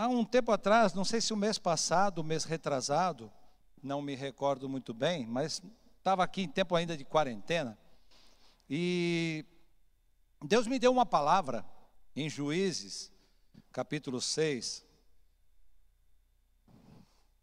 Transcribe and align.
Há 0.00 0.08
um 0.08 0.24
tempo 0.24 0.50
atrás, 0.50 0.94
não 0.94 1.04
sei 1.04 1.20
se 1.20 1.30
o 1.30 1.36
mês 1.36 1.58
passado, 1.58 2.20
o 2.20 2.24
mês 2.24 2.44
retrasado, 2.44 3.30
não 3.82 4.00
me 4.00 4.14
recordo 4.14 4.66
muito 4.66 4.94
bem, 4.94 5.26
mas 5.26 5.60
estava 5.98 6.24
aqui 6.24 6.40
em 6.40 6.48
tempo 6.48 6.74
ainda 6.74 6.96
de 6.96 7.04
quarentena, 7.04 7.78
e 8.66 9.44
Deus 10.42 10.66
me 10.66 10.78
deu 10.78 10.90
uma 10.90 11.04
palavra 11.04 11.66
em 12.16 12.30
Juízes, 12.30 13.12
capítulo 13.72 14.22
6, 14.22 14.86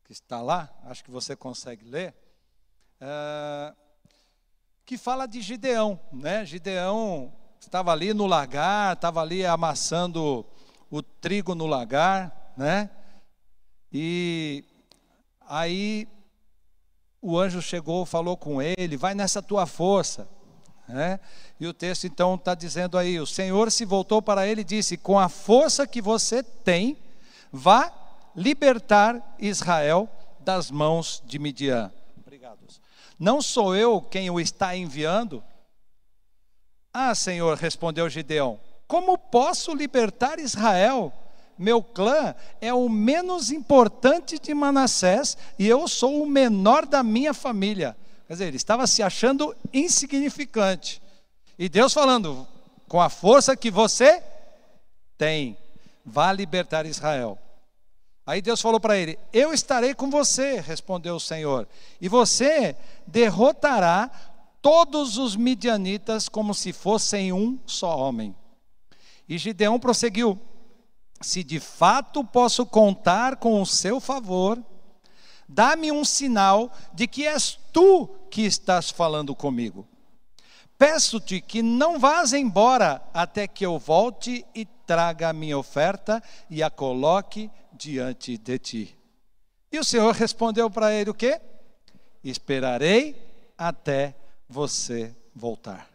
que 0.06 0.12
está 0.12 0.42
lá, 0.42 0.76
acho 0.86 1.04
que 1.04 1.12
você 1.12 1.36
consegue 1.36 1.86
ler, 1.86 2.16
é, 3.00 3.76
que 4.84 4.98
fala 4.98 5.28
de 5.28 5.42
Gideão, 5.42 6.00
né? 6.12 6.44
Gideão 6.44 7.32
estava 7.60 7.92
ali 7.92 8.16
no 8.16 8.26
lagar, 8.26 8.96
estava 8.96 9.22
ali 9.22 9.46
amassando 9.46 10.44
o 10.90 11.04
trigo 11.04 11.54
no 11.54 11.68
lagar, 11.68 12.47
né? 12.58 12.90
E 13.94 14.66
aí 15.48 16.08
o 17.22 17.38
anjo 17.38 17.62
chegou, 17.62 18.06
falou 18.06 18.36
com 18.36 18.62
ele, 18.62 18.98
vai 18.98 19.14
nessa 19.14 19.42
tua 19.42 19.66
força. 19.66 20.28
Né? 20.88 21.20
E 21.60 21.68
o 21.68 21.74
texto 21.74 22.06
então 22.06 22.36
está 22.36 22.56
dizendo 22.56 22.98
aí: 22.98 23.20
o 23.20 23.26
Senhor 23.26 23.72
se 23.72 23.86
voltou 23.86 24.22
para 24.22 24.48
ele 24.48 24.62
e 24.62 24.66
disse: 24.66 24.98
Com 24.98 25.20
a 25.20 25.30
força 25.30 25.86
que 25.86 26.02
você 26.02 26.42
tem, 26.42 26.98
vá 27.52 27.92
libertar 28.36 29.36
Israel 29.38 30.10
das 30.40 30.72
mãos 30.72 31.22
de 31.26 31.38
Midian. 31.38 31.92
Obrigado. 32.18 32.60
Não 33.20 33.42
sou 33.42 33.76
eu 33.76 34.02
quem 34.02 34.30
o 34.30 34.40
está 34.40 34.76
enviando? 34.76 35.44
Ah, 36.94 37.14
Senhor, 37.14 37.58
respondeu 37.58 38.10
Gideão: 38.10 38.60
Como 38.88 39.18
posso 39.18 39.76
libertar 39.76 40.40
Israel? 40.40 41.12
Meu 41.58 41.82
clã 41.82 42.36
é 42.62 42.74
o 42.74 42.88
menos 42.88 43.52
importante 43.52 44.38
de 44.38 44.54
Manassés 44.54 45.38
e 45.58 45.68
eu 45.68 45.88
sou 45.88 46.22
o 46.22 46.30
menor 46.30 46.86
da 46.86 47.02
minha 47.02 47.34
família. 47.34 47.98
Quer 48.28 48.34
dizer, 48.34 48.48
ele 48.48 48.58
estava 48.58 48.86
se 48.86 49.02
achando 49.02 49.56
insignificante. 49.74 51.02
E 51.58 51.68
Deus 51.68 51.94
falando: 51.94 52.48
com 52.88 53.02
a 53.02 53.10
força 53.10 53.56
que 53.56 53.72
você 53.72 54.22
tem, 55.18 55.58
vá 56.06 56.32
libertar 56.32 56.86
Israel. 56.86 57.38
Aí 58.26 58.42
Deus 58.42 58.62
falou 58.62 58.80
para 58.80 58.98
ele: 58.98 59.18
Eu 59.32 59.54
estarei 59.54 59.94
com 59.94 60.10
você, 60.10 60.60
respondeu 60.60 61.16
o 61.16 61.20
Senhor, 61.20 61.68
e 62.00 62.08
você 62.08 62.76
derrotará 63.08 64.12
todos 64.62 65.18
os 65.18 65.36
midianitas 65.36 66.28
como 66.28 66.54
se 66.54 66.74
fossem 66.74 67.32
um 67.32 67.58
só 67.66 67.98
homem. 67.98 68.36
E 69.28 69.38
Gideão 69.38 69.80
prosseguiu: 69.80 70.40
Se 71.22 71.44
de 71.44 71.60
fato 71.60 72.24
posso 72.24 72.66
contar 72.66 73.38
com 73.38 73.62
o 73.62 73.66
seu 73.66 74.00
favor, 74.00 74.62
dá-me 75.48 75.92
um 75.92 76.06
sinal 76.06 76.72
de 76.94 77.08
que 77.08 77.26
és 77.26 77.58
tu 77.72 78.08
que 78.30 78.42
estás 78.44 78.90
falando 78.90 79.36
comigo. 79.36 79.88
Peço-te 80.78 81.42
que 81.42 81.64
não 81.64 81.98
vás 81.98 82.34
embora 82.34 83.02
até 83.12 83.48
que 83.48 83.66
eu 83.66 83.80
volte 83.80 84.46
e 84.54 84.64
traga 84.86 85.30
a 85.30 85.34
minha 85.34 85.58
oferta 85.58 86.22
e 86.50 86.62
a 86.62 86.70
coloque 86.70 87.50
diante 87.74 88.38
de 88.38 88.60
ti. 88.60 88.98
E 89.72 89.80
o 89.80 89.84
Senhor 89.84 90.14
respondeu 90.14 90.70
para 90.70 90.94
ele 90.94 91.10
o 91.10 91.16
quê? 91.16 91.42
Esperarei 92.24 93.16
até 93.58 94.16
você 94.48 95.16
voltar. 95.36 95.90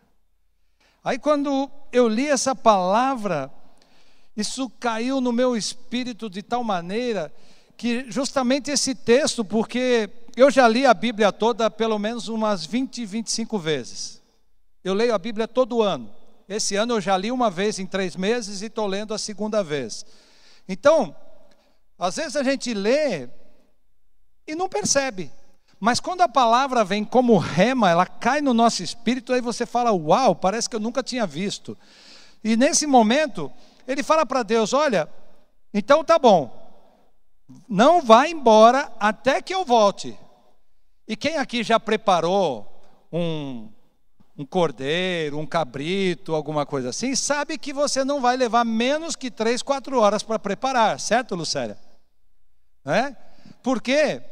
Aí 1.04 1.18
quando 1.18 1.70
eu 1.92 2.08
li 2.08 2.28
essa 2.28 2.54
palavra, 2.54 3.52
isso 4.36 4.70
caiu 4.80 5.20
no 5.20 5.32
meu 5.32 5.56
espírito 5.56 6.30
de 6.30 6.42
tal 6.42 6.64
maneira 6.64 7.32
que 7.76 8.10
justamente 8.10 8.70
esse 8.70 8.94
texto, 8.94 9.44
porque 9.44 10.08
eu 10.36 10.50
já 10.50 10.68
li 10.68 10.86
a 10.86 10.94
Bíblia 10.94 11.32
toda 11.32 11.70
pelo 11.70 11.98
menos 11.98 12.28
umas 12.28 12.64
20, 12.64 13.04
25 13.04 13.58
vezes. 13.58 14.22
Eu 14.84 14.94
leio 14.94 15.14
a 15.14 15.18
Bíblia 15.18 15.46
todo 15.46 15.82
ano. 15.82 16.10
Esse 16.48 16.76
ano 16.76 16.94
eu 16.94 17.00
já 17.00 17.16
li 17.16 17.30
uma 17.30 17.50
vez 17.50 17.78
em 17.78 17.86
três 17.86 18.16
meses 18.16 18.62
e 18.62 18.66
estou 18.66 18.86
lendo 18.86 19.12
a 19.12 19.18
segunda 19.18 19.62
vez. 19.62 20.04
Então, 20.68 21.14
às 21.98 22.16
vezes 22.16 22.36
a 22.36 22.42
gente 22.42 22.72
lê 22.72 23.28
e 24.46 24.54
não 24.54 24.68
percebe. 24.68 25.30
Mas 25.78 25.98
quando 25.98 26.20
a 26.20 26.28
palavra 26.28 26.84
vem 26.84 27.04
como 27.04 27.36
rema, 27.36 27.90
ela 27.90 28.06
cai 28.06 28.40
no 28.40 28.54
nosso 28.54 28.82
espírito, 28.82 29.32
aí 29.32 29.40
você 29.40 29.66
fala: 29.66 29.92
Uau, 29.92 30.36
parece 30.36 30.70
que 30.70 30.76
eu 30.76 30.80
nunca 30.80 31.02
tinha 31.02 31.26
visto. 31.26 31.76
E 32.44 32.56
nesse 32.56 32.86
momento, 32.86 33.50
ele 33.86 34.02
fala 34.02 34.24
para 34.24 34.42
Deus: 34.42 34.72
Olha, 34.72 35.08
então 35.72 36.04
tá 36.04 36.18
bom, 36.18 36.50
não 37.68 38.02
vá 38.02 38.28
embora 38.28 38.92
até 38.98 39.40
que 39.40 39.54
eu 39.54 39.64
volte. 39.64 40.16
E 41.06 41.16
quem 41.16 41.36
aqui 41.36 41.62
já 41.62 41.80
preparou 41.80 42.66
um, 43.12 43.68
um 44.36 44.46
cordeiro, 44.46 45.38
um 45.38 45.46
cabrito, 45.46 46.34
alguma 46.34 46.64
coisa 46.64 46.90
assim, 46.90 47.14
sabe 47.14 47.58
que 47.58 47.72
você 47.72 48.04
não 48.04 48.20
vai 48.20 48.36
levar 48.36 48.64
menos 48.64 49.16
que 49.16 49.30
três, 49.30 49.62
quatro 49.62 49.98
horas 50.00 50.22
para 50.22 50.38
preparar, 50.38 50.98
certo, 50.98 51.34
Lucélia? 51.34 51.76
Né? 52.84 53.16
Porque 53.62 54.22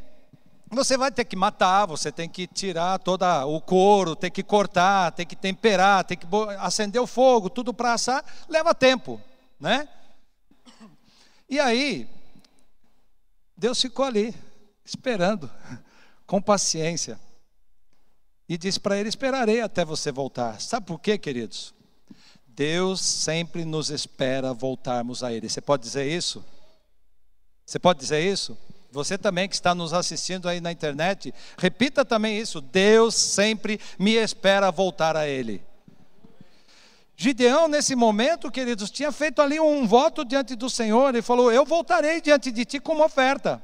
você 0.71 0.97
vai 0.97 1.11
ter 1.11 1.25
que 1.25 1.37
matar, 1.37 1.87
você 1.87 2.13
tem 2.13 2.29
que 2.29 2.47
tirar 2.47 2.99
todo 2.99 3.25
o 3.47 3.61
couro, 3.61 4.15
tem 4.15 4.31
que 4.31 4.43
cortar, 4.43 5.13
tem 5.13 5.27
que 5.27 5.37
temperar, 5.37 6.05
tem 6.05 6.17
que 6.17 6.27
acender 6.59 7.01
o 7.01 7.07
fogo, 7.07 7.51
tudo 7.51 7.75
para 7.75 7.93
assar, 7.93 8.25
leva 8.49 8.75
tempo, 8.75 9.21
né? 9.61 9.89
E 11.49 11.61
aí, 11.61 12.09
Deus 13.57 13.81
ficou 13.81 14.05
ali, 14.05 14.35
esperando, 14.85 15.51
com 16.27 16.41
paciência. 16.41 17.21
E 18.49 18.57
disse 18.57 18.81
para 18.81 18.97
ele: 18.97 19.09
Esperarei 19.09 19.61
até 19.61 19.85
você 19.85 20.11
voltar. 20.11 20.61
Sabe 20.61 20.87
por 20.87 20.99
quê, 20.99 21.19
queridos? 21.19 21.75
Deus 22.61 23.01
sempre 23.01 23.65
nos 23.65 23.91
espera 23.91 24.53
voltarmos 24.53 25.23
a 25.23 25.33
Ele. 25.33 25.49
Você 25.49 25.61
pode 25.61 25.83
dizer 25.83 26.07
isso? 26.07 26.45
Você 27.65 27.79
pode 27.79 28.01
dizer 28.01 28.21
isso? 28.21 28.59
Você 28.91 29.17
também 29.17 29.49
que 29.49 29.55
está 29.55 29.75
nos 29.75 29.93
assistindo 29.93 30.49
aí 30.49 30.61
na 30.61 30.73
internet, 30.73 31.33
repita 31.57 32.05
também 32.05 32.39
isso. 32.39 32.61
Deus 32.61 33.15
sempre 33.15 33.81
me 33.99 34.17
espera 34.17 34.71
voltar 34.71 35.17
a 35.17 35.27
Ele. 35.27 35.63
Gideão, 37.23 37.69
nesse 37.69 37.95
momento, 37.95 38.51
queridos, 38.51 38.91
tinha 38.91 39.13
feito 39.13 39.43
ali 39.43 39.61
um 39.61 39.87
voto 39.87 40.25
diante 40.25 40.57
do 40.57 40.71
Senhor 40.71 41.15
e 41.15 41.21
falou: 41.21 41.53
Eu 41.53 41.67
voltarei 41.67 42.19
diante 42.19 42.51
de 42.51 42.65
ti 42.65 42.81
com 42.81 42.95
uma 42.95 43.05
oferta. 43.05 43.63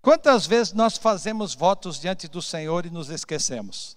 Quantas 0.00 0.46
vezes 0.46 0.72
nós 0.72 0.96
fazemos 0.96 1.54
votos 1.54 2.00
diante 2.00 2.28
do 2.28 2.40
Senhor 2.40 2.86
e 2.86 2.90
nos 2.90 3.10
esquecemos? 3.10 3.94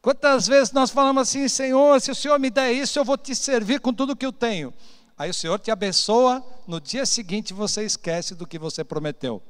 Quantas 0.00 0.46
vezes 0.46 0.72
nós 0.72 0.92
falamos 0.92 1.22
assim: 1.22 1.48
Senhor, 1.48 2.00
se 2.00 2.12
o 2.12 2.14
Senhor 2.14 2.38
me 2.38 2.48
der 2.48 2.70
isso, 2.70 2.96
eu 2.96 3.04
vou 3.04 3.18
te 3.18 3.34
servir 3.34 3.80
com 3.80 3.92
tudo 3.92 4.14
que 4.14 4.24
eu 4.24 4.32
tenho. 4.32 4.72
Aí 5.18 5.30
o 5.30 5.34
Senhor 5.34 5.58
te 5.58 5.72
abençoa, 5.72 6.46
no 6.68 6.80
dia 6.80 7.04
seguinte 7.04 7.52
você 7.52 7.82
esquece 7.82 8.36
do 8.36 8.46
que 8.46 8.56
você 8.56 8.84
prometeu. 8.84 9.42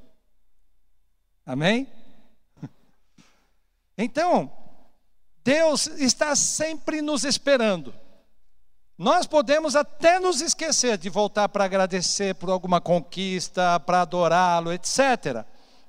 Amém? 1.45 1.87
Então, 3.99 4.51
Deus 5.45 5.87
está 5.99 6.37
sempre 6.37 7.03
nos 7.03 7.25
esperando. 7.25 7.95
Nós 8.97 9.27
podemos 9.27 9.75
até 9.75 10.21
nos 10.21 10.41
esquecer 10.41 10.97
de 10.97 11.09
voltar 11.09 11.49
para 11.49 11.65
agradecer 11.65 12.35
por 12.35 12.51
alguma 12.51 12.81
conquista, 12.81 13.81
para 13.81 14.03
adorá-lo, 14.03 14.73
etc. 14.73 15.45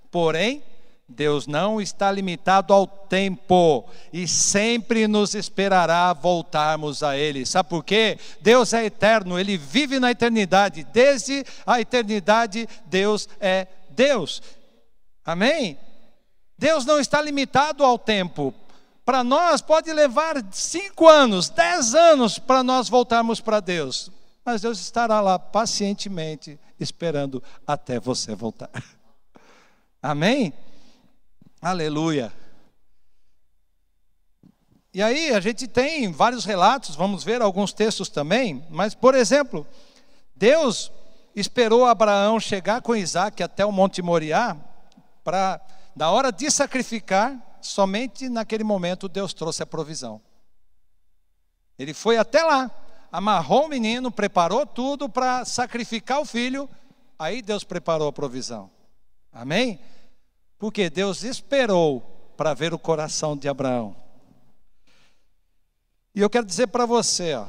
Porém, 0.10 0.64
Deus 1.08 1.46
não 1.46 1.80
está 1.80 2.12
limitado 2.12 2.74
ao 2.74 2.88
tempo 2.88 3.88
e 4.12 4.28
sempre 4.28 5.08
nos 5.08 5.36
esperará 5.36 6.12
voltarmos 6.14 7.04
a 7.04 7.16
Ele. 7.16 7.46
Sabe 7.46 7.70
por 7.70 7.84
quê? 7.84 8.18
Deus 8.42 8.74
é 8.74 8.86
eterno, 8.86 9.38
Ele 9.38 9.58
vive 9.58 10.00
na 10.00 10.10
eternidade. 10.10 10.84
Desde 10.86 11.46
a 11.68 11.80
eternidade, 11.80 12.68
Deus 12.86 13.30
é 13.40 13.68
Deus. 13.92 14.42
Amém? 15.24 15.78
Deus 16.58 16.86
não 16.86 17.00
está 17.00 17.22
limitado 17.22 17.84
ao 17.84 18.00
tempo. 18.00 18.54
Para 19.06 19.24
nós 19.24 19.62
pode 19.62 19.92
levar 19.92 20.36
cinco 20.52 21.08
anos, 21.08 21.50
dez 21.50 21.94
anos 21.94 22.40
para 22.40 22.64
nós 22.64 22.88
voltarmos 22.88 23.42
para 23.42 23.60
Deus. 23.60 24.10
Mas 24.46 24.62
Deus 24.62 24.80
estará 24.80 25.20
lá 25.22 25.38
pacientemente 25.38 26.60
esperando 26.80 27.42
até 27.66 28.00
você 28.00 28.36
voltar. 28.36 28.70
Amém? 30.02 30.54
Aleluia. 31.62 32.32
E 34.94 35.02
aí 35.02 35.34
a 35.34 35.40
gente 35.40 35.68
tem 35.68 36.12
vários 36.12 36.46
relatos, 36.46 36.96
vamos 36.96 37.24
ver 37.24 37.42
alguns 37.42 37.74
textos 37.74 38.10
também, 38.10 38.64
mas 38.70 38.94
por 38.94 39.16
exemplo, 39.16 39.66
Deus 40.36 40.92
esperou 41.36 41.86
Abraão 41.86 42.40
chegar 42.40 42.82
com 42.82 42.96
Isaac 42.96 43.42
até 43.42 43.66
o 43.66 43.72
Monte 43.72 44.02
Moriá 44.02 44.56
para, 45.24 45.60
na 45.96 46.12
hora 46.12 46.32
de 46.32 46.52
sacrificar, 46.52 47.36
somente 47.68 48.30
naquele 48.30 48.64
momento 48.64 49.08
Deus 49.08 49.34
trouxe 49.34 49.64
a 49.64 49.66
provisão. 49.66 50.22
Ele 51.78 51.94
foi 51.94 52.18
até 52.18 52.44
lá. 52.44 52.70
amarrou 53.12 53.66
o 53.66 53.70
menino, 53.70 54.12
preparou 54.12 54.66
tudo 54.66 55.08
para 55.08 55.46
sacrificar 55.46 56.20
o 56.20 56.26
filho, 56.26 56.68
aí 57.18 57.42
Deus 57.42 57.64
preparou 57.64 58.08
a 58.08 58.14
provisão. 58.14 58.72
Amém? 59.32 59.80
Porque 60.58 60.90
Deus 60.90 61.24
esperou 61.24 62.02
para 62.36 62.54
ver 62.54 62.74
o 62.74 62.80
coração 62.80 63.38
de 63.38 63.48
Abraão. 63.48 63.96
E 66.16 66.22
eu 66.22 66.30
quero 66.30 66.46
dizer 66.46 66.68
para 66.68 66.86
você, 66.86 67.34
ó, 67.34 67.48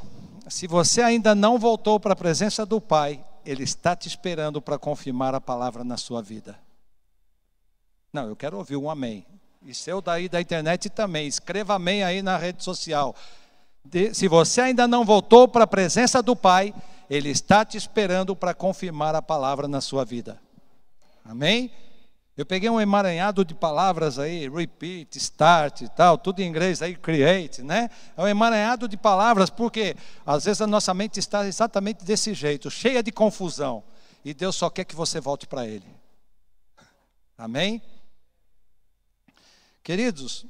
se 0.48 0.66
você 0.66 1.02
ainda 1.02 1.34
não 1.34 1.58
voltou 1.58 1.98
para 1.98 2.12
a 2.12 2.16
presença 2.16 2.64
do 2.66 2.80
Pai, 2.80 3.24
Ele 3.44 3.62
está 3.62 3.94
te 3.94 4.08
esperando 4.08 4.60
para 4.60 4.78
confirmar 4.78 5.34
a 5.34 5.40
palavra 5.40 5.84
na 5.84 5.96
sua 5.96 6.22
vida. 6.22 6.58
Não, 8.12 8.28
eu 8.28 8.36
quero 8.36 8.56
ouvir 8.56 8.76
um 8.76 8.88
amém. 8.88 9.26
E 9.64 9.74
seu 9.74 10.02
daí 10.02 10.28
da 10.28 10.40
internet 10.40 10.90
também. 10.90 11.26
Escreva 11.26 11.74
amém 11.74 12.04
aí 12.04 12.20
na 12.20 12.36
rede 12.36 12.62
social. 12.62 13.14
De, 13.84 14.14
se 14.14 14.28
você 14.28 14.60
ainda 14.60 14.86
não 14.86 15.04
voltou 15.04 15.48
para 15.48 15.64
a 15.64 15.66
presença 15.66 16.22
do 16.22 16.36
Pai, 16.36 16.74
Ele 17.08 17.30
está 17.30 17.64
te 17.64 17.76
esperando 17.76 18.36
para 18.36 18.52
confirmar 18.52 19.14
a 19.14 19.22
palavra 19.22 19.66
na 19.66 19.80
sua 19.80 20.04
vida. 20.04 20.38
Amém? 21.24 21.70
Eu 22.36 22.44
peguei 22.44 22.68
um 22.68 22.80
emaranhado 22.80 23.44
de 23.44 23.54
palavras 23.54 24.18
aí, 24.18 24.48
repeat, 24.48 25.16
start 25.16 25.82
e 25.82 25.88
tal, 25.88 26.18
tudo 26.18 26.40
em 26.40 26.48
inglês 26.48 26.82
aí, 26.82 26.96
create, 26.96 27.62
né? 27.62 27.88
É 28.16 28.22
um 28.22 28.26
emaranhado 28.26 28.88
de 28.88 28.96
palavras, 28.96 29.50
porque 29.50 29.94
às 30.26 30.44
vezes 30.44 30.60
a 30.60 30.66
nossa 30.66 30.92
mente 30.92 31.20
está 31.20 31.46
exatamente 31.46 32.04
desse 32.04 32.34
jeito, 32.34 32.68
cheia 32.72 33.04
de 33.04 33.12
confusão, 33.12 33.84
e 34.24 34.34
Deus 34.34 34.56
só 34.56 34.68
quer 34.68 34.84
que 34.84 34.96
você 34.96 35.20
volte 35.20 35.46
para 35.46 35.64
Ele. 35.64 35.86
Amém? 37.38 37.80
Queridos, 39.84 40.46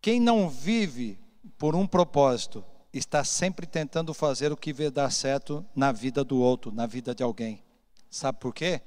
quem 0.00 0.18
não 0.18 0.48
vive 0.48 1.20
por 1.58 1.76
um 1.76 1.86
propósito, 1.86 2.64
está 2.90 3.22
sempre 3.22 3.66
tentando 3.66 4.14
fazer 4.14 4.50
o 4.50 4.56
que 4.56 4.72
vai 4.72 4.90
dar 4.90 5.12
certo 5.12 5.64
na 5.76 5.92
vida 5.92 6.24
do 6.24 6.40
outro, 6.40 6.72
na 6.72 6.86
vida 6.86 7.14
de 7.14 7.22
alguém. 7.22 7.62
Sabe 8.10 8.38
por 8.38 8.54
quê? 8.54 8.80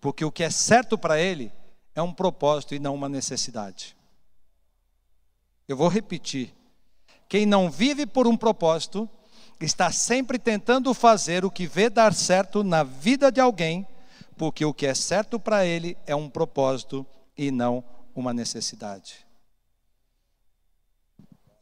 Porque 0.00 0.24
o 0.24 0.30
que 0.30 0.44
é 0.44 0.50
certo 0.50 0.96
para 0.96 1.20
ele 1.20 1.52
é 1.92 2.00
um 2.00 2.12
propósito 2.12 2.72
e 2.72 2.78
não 2.78 2.94
uma 2.94 3.08
necessidade. 3.08 3.96
Eu 5.66 5.76
vou 5.76 5.88
repetir. 5.88 6.54
Quem 7.28 7.44
não 7.46 7.68
vive 7.68 8.06
por 8.06 8.28
um 8.28 8.36
propósito 8.36 9.10
está 9.60 9.90
sempre 9.90 10.38
tentando 10.38 10.94
fazer 10.94 11.44
o 11.44 11.50
que 11.50 11.66
vê 11.66 11.90
dar 11.90 12.14
certo 12.14 12.62
na 12.62 12.84
vida 12.84 13.32
de 13.32 13.40
alguém, 13.40 13.84
porque 14.36 14.64
o 14.64 14.72
que 14.72 14.86
é 14.86 14.94
certo 14.94 15.40
para 15.40 15.66
ele 15.66 15.96
é 16.06 16.14
um 16.14 16.30
propósito 16.30 17.04
e 17.40 17.50
não 17.50 17.82
uma 18.14 18.34
necessidade. 18.34 19.26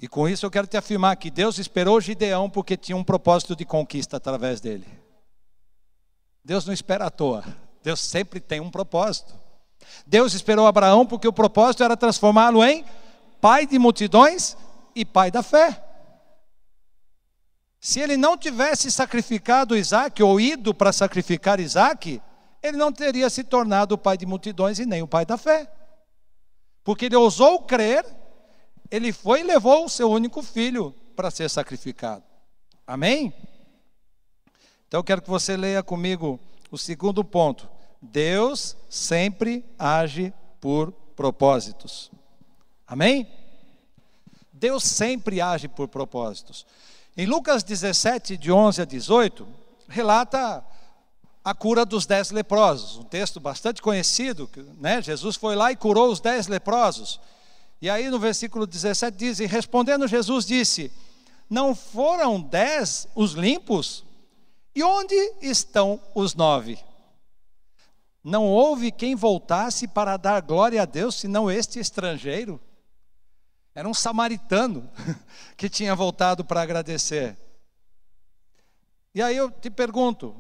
E 0.01 0.09
com 0.09 0.29
isso 0.29 0.45
eu 0.45 0.51
quero 0.51 0.67
te 0.67 0.77
afirmar 0.77 1.15
que 1.15 1.31
Deus 1.31 1.57
esperou 1.57 2.01
Gideão 2.01 2.51
porque 2.51 2.77
tinha 2.77 2.97
um 2.97 3.05
propósito 3.05 3.55
de 3.55 3.65
conquista 3.65 4.17
através 4.17 4.61
dele. 4.61 4.87
Deus 6.45 6.67
não 6.67 6.75
espera 6.75 7.07
à 7.07 7.11
toa. 7.11 7.45
Deus 7.81 8.01
sempre 8.01 8.41
tem 8.41 8.59
um 8.59 8.73
propósito. 8.73 9.33
Deus 10.05 10.35
esperou 10.35 10.67
Abraão 10.67 11.07
porque 11.07 11.29
o 11.29 11.33
propósito 11.33 11.85
era 11.85 11.97
transformá-lo 11.97 12.65
em 12.65 12.85
pai 13.41 13.65
de 13.65 13.79
multidões 13.79 14.57
e 14.97 15.05
pai 15.05 15.31
da 15.31 15.45
fé. 15.45 15.81
Se 17.81 18.01
ele 18.01 18.17
não 18.17 18.37
tivesse 18.37 18.91
sacrificado 18.91 19.77
Isaac 19.77 20.21
ou 20.25 20.41
ido 20.41 20.75
para 20.75 20.93
sacrificar 20.93 21.61
Isaac, 21.61 22.21
ele 22.63 22.77
não 22.77 22.93
teria 22.93 23.31
se 23.31 23.45
tornado 23.45 23.95
o 23.95 23.99
pai 23.99 24.17
de 24.17 24.27
multidões 24.27 24.79
e 24.79 24.87
nem 24.87 25.03
o 25.03 25.09
pai 25.09 25.25
da 25.25 25.37
fé. 25.37 25.71
Porque 26.83 27.07
ele 27.07 27.17
ousou 27.17 27.63
crer, 27.63 28.05
ele 28.91 29.13
foi 29.13 29.41
e 29.41 29.45
levou 29.45 29.85
o 29.85 29.89
seu 29.89 30.11
único 30.11 30.43
filho 30.43 30.95
para 31.15 31.31
ser 31.31 31.49
sacrificado. 31.51 32.25
Amém? 32.87 33.33
Então 34.87 35.01
eu 35.01 35.05
quero 35.05 35.21
que 35.21 35.29
você 35.29 35.57
leia 35.57 35.83
comigo 35.83 36.41
o 36.71 36.79
segundo 36.79 37.23
ponto. 37.25 37.69
Deus 38.01 38.77
sempre 38.89 39.65
age 39.79 40.33
por 40.61 40.93
propósitos. 41.15 42.11
Amém? 42.87 43.31
Deus 44.53 44.83
sempre 44.85 45.41
age 45.41 45.69
por 45.69 45.89
propósitos. 45.89 46.67
Em 47.17 47.27
Lucas 47.27 47.63
17, 47.63 48.37
de 48.37 48.51
11 48.51 48.83
a 48.83 48.85
18, 48.85 49.47
relata 49.89 50.65
a 51.45 51.55
cura 51.55 51.85
dos 51.85 52.05
dez 52.05 52.31
leprosos, 52.31 52.97
um 52.97 53.05
texto 53.05 53.41
bastante 53.41 53.81
conhecido, 53.81 54.51
né? 54.79 55.01
Jesus 55.01 55.37
foi 55.37 55.57
lá 55.57 55.73
e 55.73 55.77
curou 55.77 56.11
os 56.11 56.21
dez 56.21 56.47
leprosos. 56.47 57.21
E 57.81 57.89
aí 57.89 58.11
no 58.11 58.19
versículo 58.19 58.67
17 58.67 59.17
diz: 59.17 59.41
E 59.41 59.47
respondendo 59.47 60.07
Jesus 60.07 60.45
disse: 60.45 60.93
Não 61.49 61.75
foram 61.75 62.41
dez 62.41 63.07
os 63.15 63.33
limpos? 63.33 64.05
E 64.75 64.83
onde 64.83 65.15
estão 65.41 66.01
os 66.15 66.35
nove? 66.35 66.79
Não 68.23 68.45
houve 68.47 68.93
quem 68.93 69.15
voltasse 69.15 69.89
para 69.89 70.17
dar 70.17 70.43
glória 70.43 70.83
a 70.83 70.85
Deus, 70.85 71.15
senão 71.15 71.51
este 71.51 71.79
estrangeiro. 71.79 72.61
Era 73.75 73.89
um 73.89 73.95
samaritano 73.95 74.91
que 75.57 75.69
tinha 75.69 75.95
voltado 75.95 76.45
para 76.45 76.61
agradecer. 76.61 77.37
E 79.15 79.23
aí 79.23 79.37
eu 79.37 79.51
te 79.51 79.71
pergunto: 79.71 80.35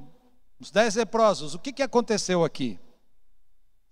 os 0.60 0.70
dez 0.70 0.94
leprosos, 0.94 1.54
o 1.54 1.58
que, 1.58 1.72
que 1.72 1.82
aconteceu 1.82 2.44
aqui? 2.44 2.78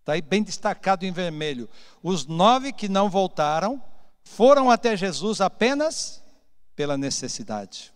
Está 0.01 0.13
aí 0.13 0.23
bem 0.23 0.43
destacado 0.43 1.05
em 1.05 1.13
vermelho. 1.13 1.69
Os 2.03 2.27
nove 2.27 2.73
que 2.73 2.89
não 2.89 3.11
voltaram 3.11 3.83
foram 4.23 4.71
até 4.71 4.97
Jesus 4.97 5.41
apenas 5.41 6.23
pela 6.75 6.97
necessidade. 6.97 7.93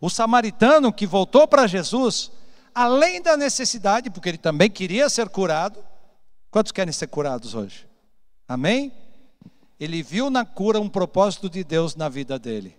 O 0.00 0.08
samaritano 0.08 0.92
que 0.92 1.06
voltou 1.06 1.48
para 1.48 1.66
Jesus 1.66 2.30
além 2.74 3.22
da 3.22 3.38
necessidade, 3.38 4.10
porque 4.10 4.28
ele 4.28 4.38
também 4.38 4.70
queria 4.70 5.08
ser 5.08 5.30
curado. 5.30 5.82
Quantos 6.50 6.72
querem 6.72 6.92
ser 6.92 7.06
curados 7.06 7.54
hoje? 7.54 7.88
Amém? 8.46 8.92
Ele 9.80 10.02
viu 10.02 10.28
na 10.28 10.44
cura 10.44 10.78
um 10.78 10.88
propósito 10.88 11.48
de 11.48 11.64
Deus 11.64 11.96
na 11.96 12.10
vida 12.10 12.38
dele. 12.38 12.76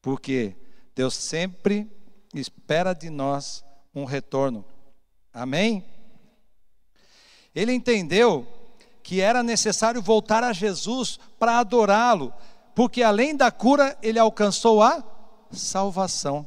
Porque 0.00 0.56
Deus 0.94 1.14
sempre 1.14 1.90
espera 2.34 2.94
de 2.94 3.10
nós 3.10 3.64
um 3.94 4.04
retorno. 4.04 4.64
Amém? 5.32 5.84
Ele 7.54 7.72
entendeu 7.72 8.46
que 9.02 9.20
era 9.20 9.42
necessário 9.42 10.00
voltar 10.00 10.44
a 10.44 10.52
Jesus 10.52 11.18
para 11.38 11.58
adorá-lo, 11.58 12.32
porque 12.74 13.02
além 13.02 13.36
da 13.36 13.50
cura, 13.50 13.96
ele 14.02 14.18
alcançou 14.18 14.82
a 14.82 15.02
salvação. 15.50 16.46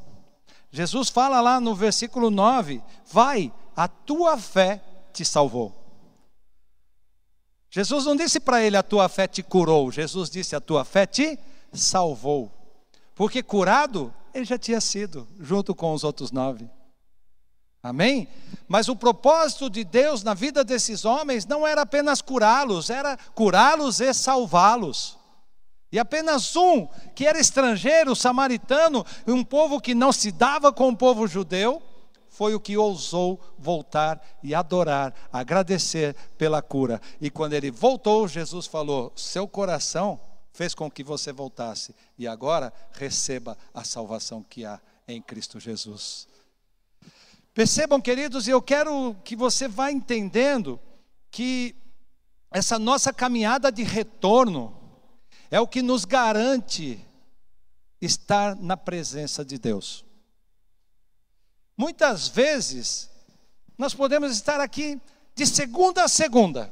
Jesus 0.71 1.09
fala 1.09 1.41
lá 1.41 1.59
no 1.59 1.75
versículo 1.75 2.30
9: 2.30 2.81
Vai, 3.11 3.52
a 3.75 3.87
tua 3.87 4.37
fé 4.37 4.81
te 5.11 5.25
salvou. 5.25 5.73
Jesus 7.69 8.06
não 8.06 8.16
disse 8.16 8.40
para 8.40 8.63
ele: 8.63 8.78
A 8.78 8.83
tua 8.83 9.09
fé 9.09 9.28
te 9.28 9.44
curou. 9.44 9.92
Jesus 9.92 10.30
disse: 10.30 10.56
A 10.56 10.61
tua 10.61 10.85
fé 10.85 11.06
te 11.06 11.37
salvou. 11.73 12.52
Porque 13.16 13.44
curado, 13.44 14.13
ele 14.33 14.45
já 14.45 14.57
tinha 14.57 14.81
sido, 14.81 15.28
junto 15.40 15.75
com 15.75 15.94
os 15.94 16.04
outros 16.04 16.31
nove. 16.31 16.69
Amém? 17.81 18.28
Mas 18.68 18.87
o 18.87 18.95
propósito 18.95 19.69
de 19.69 19.83
Deus 19.83 20.23
na 20.23 20.33
vida 20.33 20.63
desses 20.63 21.04
homens 21.04 21.45
não 21.45 21.68
era 21.68 21.81
apenas 21.81 22.21
curá-los, 22.21 22.90
era 22.90 23.18
curá-los 23.35 23.99
e 23.99 24.13
salvá-los. 24.13 25.19
E 25.92 25.99
apenas 25.99 26.56
um, 26.56 26.87
que 27.13 27.28
era 27.28 27.40
estrangeiro, 27.40 28.16
samaritano, 28.16 29.06
um 29.28 29.44
povo 29.44 29.80
que 29.80 29.94
não 29.94 30.11
se 30.11 30.31
dava 30.31 30.71
com 30.73 30.90
o 30.90 30.97
povo 30.97 31.28
judeu, 31.28 31.83
foi 32.30 32.56
o 32.56 32.59
que 32.59 32.75
ousou 32.75 33.40
voltar 33.59 34.19
e 34.42 34.56
adorar, 34.56 35.13
agradecer 35.31 36.16
pela 36.35 36.63
cura. 36.63 36.99
E 37.21 37.30
quando 37.30 37.54
ele 37.54 37.69
voltou, 37.69 38.28
Jesus 38.28 38.66
falou: 38.66 39.13
Seu 39.16 39.47
coração 39.47 40.19
fez 40.54 40.74
com 40.76 40.90
que 40.90 41.04
você 41.04 41.33
voltasse, 41.33 41.95
e 42.18 42.28
agora 42.28 42.72
receba 42.94 43.57
a 43.74 43.83
salvação 43.83 44.44
que 44.44 44.66
há 44.66 44.80
em 45.07 45.22
Cristo 45.22 45.60
Jesus. 45.60 46.28
Percebam, 47.54 48.00
queridos, 48.00 48.48
e 48.48 48.52
eu 48.52 48.62
quero 48.62 49.16
que 49.24 49.36
você 49.36 49.68
vá 49.68 49.92
entendendo 49.92 50.80
que 51.30 51.76
essa 52.54 52.78
nossa 52.78 53.12
caminhada 53.12 53.72
de 53.72 53.81
retorno, 53.83 54.80
é 55.50 55.60
o 55.60 55.68
que 55.68 55.81
nos 55.81 56.06
garante 56.06 57.04
estar 58.00 58.56
na 58.56 58.78
presença 58.78 59.44
de 59.44 59.57
Deus. 59.57 60.06
Muitas 61.78 62.28
vezes, 62.28 63.10
nós 63.78 63.94
podemos 63.94 64.31
estar 64.31 64.60
aqui 64.60 65.00
de 65.36 65.45
segunda 65.45 66.04
a 66.04 66.07
segunda, 66.07 66.72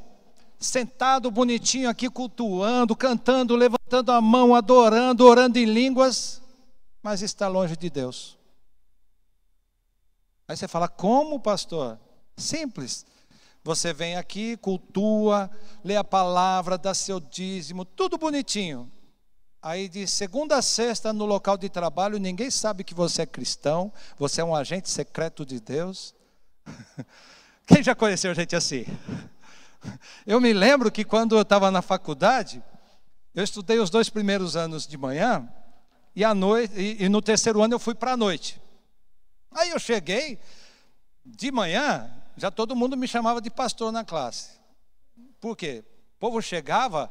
sentado 0.62 1.30
bonitinho 1.30 1.90
aqui, 1.90 2.08
cultuando, 2.08 2.96
cantando, 2.96 3.56
levantando 3.56 4.12
a 4.12 4.20
mão, 4.20 4.54
adorando, 4.54 5.26
orando 5.26 5.58
em 5.58 5.64
línguas, 5.64 6.40
mas 7.02 7.20
está 7.20 7.48
longe 7.48 7.76
de 7.76 7.90
Deus. 7.90 8.38
Aí 10.46 10.56
você 10.56 10.68
fala, 10.68 10.88
como, 10.88 11.40
pastor? 11.40 11.98
Simples. 12.36 13.04
Você 13.64 13.92
vem 13.92 14.16
aqui, 14.16 14.56
cultua, 14.56 15.50
lê 15.84 15.96
a 15.96 16.04
palavra, 16.04 16.78
dá 16.78 16.94
seu 16.94 17.20
dízimo, 17.20 17.84
tudo 17.84 18.18
bonitinho. 18.18 18.90
Aí 19.60 19.88
de 19.88 20.08
segunda 20.08 20.56
a 20.56 20.62
sexta 20.62 21.12
no 21.12 21.24
local 21.24 21.56
de 21.56 21.68
trabalho, 21.68 22.18
ninguém 22.18 22.50
sabe 22.50 22.82
que 22.82 22.94
você 22.94 23.22
é 23.22 23.26
cristão, 23.26 23.92
você 24.18 24.40
é 24.40 24.44
um 24.44 24.54
agente 24.54 24.90
secreto 24.90 25.46
de 25.46 25.60
Deus. 25.60 26.12
Quem 27.66 27.80
já 27.80 27.94
conheceu 27.94 28.34
gente 28.34 28.56
assim? 28.56 28.84
Eu 30.26 30.40
me 30.40 30.52
lembro 30.52 30.90
que 30.90 31.04
quando 31.04 31.36
eu 31.36 31.42
estava 31.42 31.70
na 31.70 31.82
faculdade, 31.82 32.62
eu 33.34 33.42
estudei 33.42 33.78
os 33.78 33.90
dois 33.90 34.08
primeiros 34.08 34.56
anos 34.56 34.86
de 34.86 34.96
manhã 34.96 35.48
e 36.14 36.24
à 36.24 36.34
noite 36.34 36.74
e, 36.78 37.04
e 37.04 37.08
no 37.08 37.22
terceiro 37.22 37.62
ano 37.62 37.74
eu 37.74 37.78
fui 37.78 37.94
para 37.94 38.12
a 38.12 38.16
noite. 38.16 38.60
Aí 39.50 39.70
eu 39.70 39.78
cheguei 39.78 40.38
de 41.24 41.50
manhã, 41.50 42.10
já 42.36 42.50
todo 42.50 42.76
mundo 42.76 42.96
me 42.96 43.06
chamava 43.06 43.40
de 43.40 43.50
pastor 43.50 43.92
na 43.92 44.04
classe. 44.04 44.50
Por 45.40 45.56
quê? 45.56 45.84
O 46.16 46.18
povo 46.18 46.40
chegava 46.40 47.10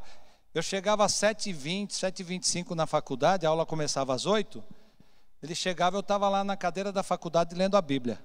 eu 0.54 0.62
chegava 0.62 1.04
às 1.04 1.12
7h20, 1.12 1.92
7h25 1.92 2.74
na 2.74 2.86
faculdade, 2.86 3.46
a 3.46 3.48
aula 3.48 3.64
começava 3.64 4.14
às 4.14 4.26
8 4.26 4.62
Ele 5.42 5.54
chegava, 5.54 5.96
eu 5.96 6.00
estava 6.00 6.28
lá 6.28 6.44
na 6.44 6.56
cadeira 6.58 6.92
da 6.92 7.02
faculdade 7.02 7.54
lendo 7.54 7.76
a 7.76 7.80
Bíblia. 7.80 8.22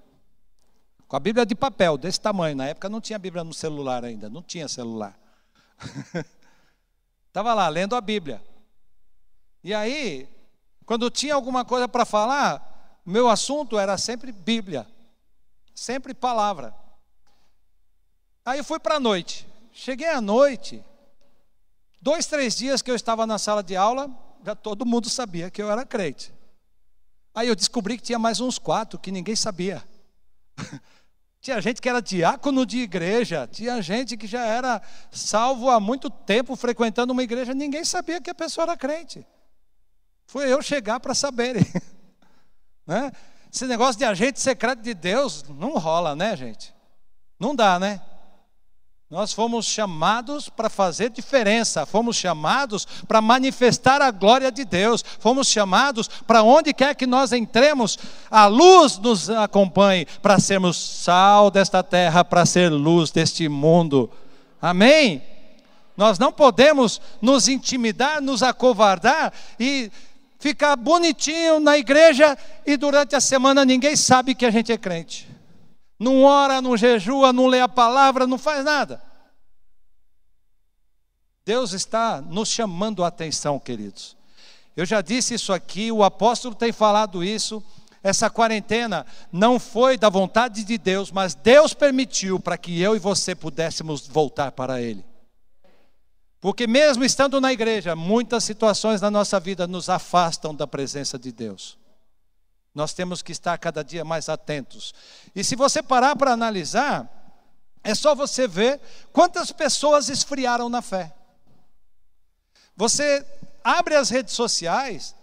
Com 1.08 1.16
a 1.16 1.20
Bíblia 1.20 1.46
de 1.46 1.56
papel, 1.56 1.98
desse 1.98 2.20
tamanho. 2.20 2.56
Na 2.56 2.68
época 2.68 2.90
não 2.90 3.00
tinha 3.00 3.18
Bíblia 3.18 3.44
no 3.44 3.54
celular 3.54 4.04
ainda, 4.04 4.30
não 4.30 4.42
tinha 4.42 4.68
celular. 4.68 5.18
Estava 7.28 7.54
lá 7.54 7.68
lendo 7.70 7.96
a 7.96 8.02
Bíblia. 8.02 8.44
E 9.64 9.74
aí, 9.74 10.30
quando 10.86 11.10
tinha 11.10 11.36
alguma 11.36 11.64
coisa 11.64 11.88
para 11.88 12.06
falar, 12.06 13.02
meu 13.06 13.30
assunto 13.30 13.78
era 13.78 13.98
sempre 13.98 14.32
Bíblia, 14.32 14.88
sempre 15.74 16.14
palavra. 16.14 16.74
Aí 18.46 18.60
eu 18.60 18.64
fui 18.64 18.80
para 18.80 18.96
a 18.96 19.00
noite. 19.00 19.48
Cheguei 19.72 20.10
à 20.10 20.20
noite, 20.20 20.84
Dois, 22.08 22.26
três 22.26 22.56
dias 22.56 22.82
que 22.82 22.90
eu 22.92 22.96
estava 22.96 23.26
na 23.26 23.38
sala 23.38 23.64
de 23.64 23.76
aula, 23.76 24.10
já 24.46 24.56
todo 24.56 24.86
mundo 24.86 25.10
sabia 25.10 25.50
que 25.50 25.62
eu 25.62 25.70
era 25.70 25.86
crente. 25.86 26.32
Aí 27.34 27.48
eu 27.48 27.56
descobri 27.56 27.98
que 27.98 28.04
tinha 28.04 28.18
mais 28.18 28.40
uns 28.40 28.58
quatro 28.58 29.00
que 29.00 29.12
ninguém 29.12 29.36
sabia. 29.36 29.84
tinha 31.48 31.62
gente 31.62 31.82
que 31.82 31.88
era 31.88 32.02
diácono 32.02 32.66
de 32.66 32.80
igreja, 32.80 33.48
tinha 33.50 33.82
gente 33.82 34.18
que 34.18 34.28
já 34.28 34.46
era 34.46 34.82
salvo 35.10 35.70
há 35.70 35.80
muito 35.80 36.10
tempo 36.10 36.58
frequentando 36.58 37.14
uma 37.14 37.24
igreja, 37.24 37.54
ninguém 37.54 37.86
sabia 37.86 38.20
que 38.20 38.30
a 38.30 38.36
pessoa 38.36 38.64
era 38.64 38.76
crente. 38.76 39.26
Foi 40.26 40.52
eu 40.52 40.62
chegar 40.62 41.00
para 41.00 41.14
saberem. 41.14 41.66
né? 42.86 43.14
Esse 43.50 43.66
negócio 43.66 43.98
de 43.98 44.04
agente 44.04 44.42
secreto 44.42 44.82
de 44.82 44.94
Deus 44.94 45.46
não 45.48 45.78
rola, 45.78 46.18
né, 46.18 46.36
gente? 46.36 46.76
Não 47.40 47.56
dá, 47.56 47.80
né? 47.80 48.02
Nós 49.10 49.32
fomos 49.32 49.66
chamados 49.66 50.50
para 50.50 50.70
fazer 50.70 51.10
diferença, 51.10 51.86
fomos 51.86 52.18
chamados 52.18 52.86
para 53.08 53.22
manifestar 53.22 54.02
a 54.02 54.12
glória 54.12 54.52
de 54.52 54.66
Deus, 54.66 55.02
fomos 55.18 55.48
chamados 55.48 56.10
para 56.28 56.44
onde 56.44 56.74
quer 56.74 56.94
que 56.94 57.08
nós 57.08 57.32
entremos, 57.32 57.98
a 58.30 58.48
luz 58.48 58.98
nos 58.98 59.30
acompanhe, 59.30 60.06
para 60.22 60.40
sermos 60.40 60.76
sal 60.78 61.50
desta 61.50 61.82
terra, 61.82 62.26
para 62.26 62.46
ser 62.46 62.70
luz 62.70 63.10
deste 63.10 63.48
mundo. 63.48 64.12
Amém? 64.62 65.24
Nós 65.96 66.20
não 66.20 66.34
podemos 66.34 67.00
nos 67.22 67.48
intimidar, 67.48 68.22
nos 68.22 68.44
acovardar 68.44 69.32
e 69.58 69.90
ficar 70.38 70.76
bonitinho 70.76 71.62
na 71.62 71.78
igreja 71.78 72.38
e 72.66 72.76
durante 72.76 73.16
a 73.16 73.22
semana 73.22 73.64
ninguém 73.64 73.96
sabe 73.96 74.36
que 74.36 74.46
a 74.46 74.52
gente 74.52 74.70
é 74.70 74.78
crente 74.78 75.37
não 76.00 76.24
ora, 76.24 76.62
não 76.62 76.78
jejua, 76.78 77.34
não 77.34 77.48
lê 77.48 77.60
a 77.60 77.68
palavra, 77.68 78.28
não 78.28 78.38
faz 78.38 78.64
nada. 78.64 79.02
Deus 81.46 81.72
está 81.72 82.22
nos 82.22 82.50
chamando 82.50 83.04
a 83.04 83.08
atenção, 83.08 83.58
queridos. 83.58 84.18
Eu 84.76 84.86
já 84.86 85.02
disse 85.02 85.34
isso 85.34 85.54
aqui, 85.54 85.92
o 85.92 86.04
apóstolo 86.04 86.54
tem 86.54 86.72
falado 86.72 87.24
isso. 87.24 87.64
Essa 88.04 88.30
quarentena 88.30 89.06
não 89.32 89.60
foi 89.60 89.98
da 89.98 90.10
vontade 90.10 90.64
de 90.64 90.78
Deus, 90.78 91.12
mas 91.12 91.34
Deus 91.34 91.74
permitiu 91.74 92.40
para 92.40 92.58
que 92.58 92.80
eu 92.80 92.96
e 92.96 93.00
você 93.00 93.34
pudéssemos 93.34 94.08
voltar 94.08 94.52
para 94.52 94.82
Ele. 94.82 95.04
Porque, 96.40 96.68
mesmo 96.68 97.04
estando 97.04 97.42
na 97.42 97.52
igreja, 97.52 97.96
muitas 97.96 98.44
situações 98.44 99.02
na 99.02 99.10
nossa 99.10 99.40
vida 99.40 99.66
nos 99.66 99.90
afastam 99.90 100.54
da 100.54 100.68
presença 100.68 101.18
de 101.18 101.32
Deus. 101.32 101.78
Nós 102.78 102.94
temos 102.94 103.24
que 103.24 103.32
estar 103.32 103.58
cada 103.58 103.84
dia 103.84 104.06
mais 104.06 104.30
atentos. 104.30 104.94
E 105.36 105.44
se 105.44 105.56
você 105.56 105.82
parar 105.82 106.16
para 106.16 106.32
analisar, 106.32 107.10
é 107.84 107.96
só 107.96 108.14
você 108.14 108.48
ver 108.48 108.80
quantas 109.12 109.52
pessoas 109.52 110.10
esfriaram 110.10 110.70
na 110.70 110.80
fé. 110.80 111.12
Você 112.76 113.26
abre 113.64 113.96
as 113.96 114.12
redes 114.12 114.36
sociais, 114.36 115.16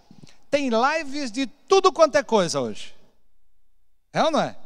tem 0.51 0.69
lives 0.69 1.31
de 1.31 1.47
tudo 1.47 1.93
quanto 1.93 2.17
é 2.17 2.23
coisa 2.23 2.59
hoje. 2.59 2.93
É 4.11 4.21
ou 4.21 4.31
não 4.31 4.41
é? 4.41 4.57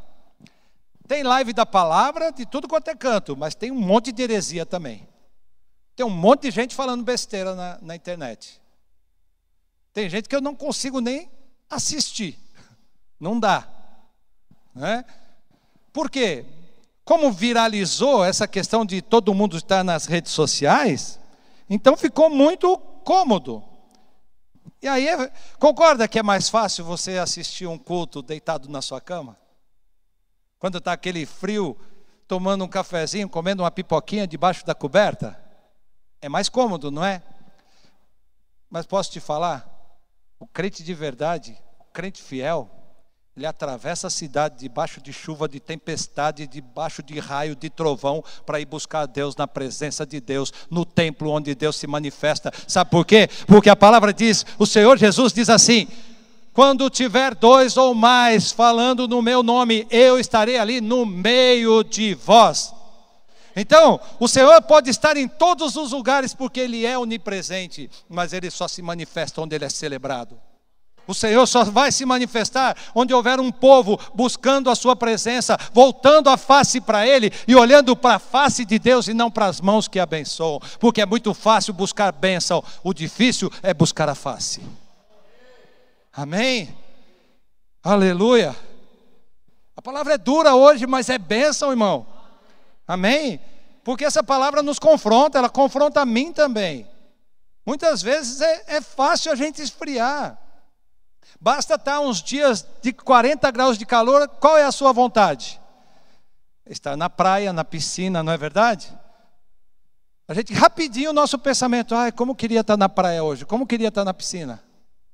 Tem 1.06 1.22
live 1.22 1.52
da 1.52 1.64
palavra 1.64 2.32
de 2.32 2.44
tudo 2.44 2.66
quanto 2.66 2.88
é 2.88 2.96
canto, 2.96 3.36
mas 3.36 3.54
tem 3.54 3.70
um 3.70 3.80
monte 3.80 4.10
de 4.10 4.20
heresia 4.20 4.66
também. 4.66 5.08
Tem 5.94 6.04
um 6.04 6.10
monte 6.10 6.42
de 6.42 6.50
gente 6.50 6.74
falando 6.74 7.04
besteira 7.04 7.54
na, 7.54 7.78
na 7.80 7.94
internet. 7.94 8.60
Tem 9.92 10.10
gente 10.10 10.28
que 10.28 10.34
eu 10.34 10.40
não 10.40 10.56
consigo 10.56 11.00
nem 11.00 11.30
assistir. 11.70 12.36
Não 13.20 13.38
dá. 13.38 13.68
Né? 14.74 15.04
Por 15.92 16.10
quê? 16.10 16.46
Como 17.04 17.30
viralizou 17.30 18.24
essa 18.24 18.48
questão 18.48 18.86
de 18.86 19.02
todo 19.02 19.34
mundo 19.34 19.56
estar 19.56 19.84
nas 19.84 20.06
redes 20.06 20.32
sociais, 20.32 21.20
então 21.68 21.96
ficou 21.96 22.30
muito 22.30 22.78
cômodo. 23.04 23.62
E 24.80 24.88
aí, 24.88 25.06
concorda 25.58 26.08
que 26.08 26.18
é 26.18 26.22
mais 26.22 26.48
fácil 26.48 26.84
você 26.84 27.18
assistir 27.18 27.66
um 27.66 27.76
culto 27.76 28.22
deitado 28.22 28.68
na 28.68 28.80
sua 28.80 29.00
cama? 29.00 29.36
Quando 30.58 30.78
está 30.78 30.92
aquele 30.92 31.26
frio, 31.26 31.76
tomando 32.26 32.64
um 32.64 32.68
cafezinho, 32.68 33.28
comendo 33.28 33.62
uma 33.62 33.70
pipoquinha 33.70 34.26
debaixo 34.26 34.64
da 34.64 34.74
coberta? 34.74 35.38
É 36.22 36.28
mais 36.28 36.48
cômodo, 36.48 36.90
não 36.90 37.04
é? 37.04 37.22
Mas 38.70 38.86
posso 38.86 39.10
te 39.10 39.20
falar, 39.20 39.68
o 40.38 40.46
crente 40.46 40.82
de 40.82 40.94
verdade, 40.94 41.60
o 41.78 41.84
crente 41.92 42.22
fiel, 42.22 42.70
ele 43.36 43.46
atravessa 43.46 44.08
a 44.08 44.10
cidade 44.10 44.58
debaixo 44.58 45.00
de 45.00 45.12
chuva, 45.12 45.48
de 45.48 45.60
tempestade, 45.60 46.46
debaixo 46.46 47.02
de 47.02 47.18
raio, 47.18 47.54
de 47.54 47.70
trovão, 47.70 48.22
para 48.44 48.60
ir 48.60 48.66
buscar 48.66 49.06
Deus 49.06 49.36
na 49.36 49.46
presença 49.46 50.04
de 50.04 50.20
Deus, 50.20 50.52
no 50.68 50.84
templo 50.84 51.30
onde 51.30 51.54
Deus 51.54 51.76
se 51.76 51.86
manifesta. 51.86 52.52
Sabe 52.66 52.90
por 52.90 53.06
quê? 53.06 53.28
Porque 53.46 53.70
a 53.70 53.76
palavra 53.76 54.12
diz, 54.12 54.44
o 54.58 54.66
Senhor 54.66 54.98
Jesus 54.98 55.32
diz 55.32 55.48
assim: 55.48 55.86
quando 56.52 56.90
tiver 56.90 57.34
dois 57.34 57.76
ou 57.76 57.94
mais 57.94 58.50
falando 58.50 59.06
no 59.06 59.22
meu 59.22 59.42
nome, 59.42 59.86
eu 59.90 60.18
estarei 60.18 60.58
ali 60.58 60.80
no 60.80 61.06
meio 61.06 61.84
de 61.84 62.14
vós. 62.14 62.74
Então, 63.54 64.00
o 64.18 64.26
Senhor 64.26 64.60
pode 64.62 64.90
estar 64.90 65.16
em 65.16 65.28
todos 65.28 65.76
os 65.76 65.92
lugares 65.92 66.34
porque 66.34 66.60
Ele 66.60 66.84
é 66.84 66.98
onipresente, 66.98 67.88
mas 68.08 68.32
Ele 68.32 68.50
só 68.50 68.66
se 68.66 68.82
manifesta 68.82 69.40
onde 69.40 69.54
Ele 69.54 69.64
é 69.64 69.70
celebrado. 69.70 70.38
O 71.10 71.14
Senhor 71.14 71.44
só 71.44 71.64
vai 71.64 71.90
se 71.90 72.06
manifestar 72.06 72.76
onde 72.94 73.12
houver 73.12 73.40
um 73.40 73.50
povo 73.50 73.98
buscando 74.14 74.70
a 74.70 74.76
sua 74.76 74.94
presença, 74.94 75.58
voltando 75.72 76.30
a 76.30 76.36
face 76.36 76.80
para 76.80 77.04
Ele 77.04 77.32
e 77.48 77.56
olhando 77.56 77.96
para 77.96 78.14
a 78.14 78.18
face 78.20 78.64
de 78.64 78.78
Deus 78.78 79.08
e 79.08 79.12
não 79.12 79.28
para 79.28 79.46
as 79.46 79.60
mãos 79.60 79.88
que 79.88 79.98
abençoam. 79.98 80.60
Porque 80.78 81.00
é 81.00 81.06
muito 81.06 81.34
fácil 81.34 81.74
buscar 81.74 82.12
bênção, 82.12 82.62
o 82.84 82.94
difícil 82.94 83.50
é 83.60 83.74
buscar 83.74 84.08
a 84.08 84.14
face. 84.14 84.62
Amém? 86.12 86.72
Aleluia. 87.82 88.54
A 89.76 89.82
palavra 89.82 90.14
é 90.14 90.18
dura 90.18 90.54
hoje, 90.54 90.86
mas 90.86 91.08
é 91.08 91.18
bênção, 91.18 91.70
irmão. 91.70 92.06
Amém? 92.86 93.40
Porque 93.82 94.04
essa 94.04 94.22
palavra 94.22 94.62
nos 94.62 94.78
confronta, 94.78 95.38
ela 95.38 95.50
confronta 95.50 96.02
a 96.02 96.06
mim 96.06 96.32
também. 96.32 96.86
Muitas 97.66 98.00
vezes 98.00 98.40
é, 98.40 98.76
é 98.76 98.80
fácil 98.80 99.32
a 99.32 99.34
gente 99.34 99.60
esfriar. 99.60 100.38
Basta 101.40 101.76
estar 101.76 102.00
uns 102.00 102.22
dias 102.22 102.66
de 102.82 102.92
40 102.92 103.50
graus 103.50 103.78
de 103.78 103.86
calor, 103.86 104.28
qual 104.28 104.58
é 104.58 104.64
a 104.64 104.72
sua 104.72 104.92
vontade? 104.92 105.58
Estar 106.66 106.96
na 106.96 107.08
praia, 107.08 107.50
na 107.50 107.64
piscina, 107.64 108.22
não 108.22 108.30
é 108.32 108.36
verdade? 108.36 108.94
A 110.28 110.34
gente 110.34 110.52
rapidinho 110.52 111.10
o 111.10 111.14
nosso 111.14 111.38
pensamento, 111.38 111.94
ai, 111.94 112.12
como 112.12 112.36
queria 112.36 112.60
estar 112.60 112.76
na 112.76 112.88
praia 112.88 113.24
hoje, 113.24 113.46
como 113.46 113.66
queria 113.66 113.88
estar 113.88 114.04
na 114.04 114.12
piscina. 114.12 114.62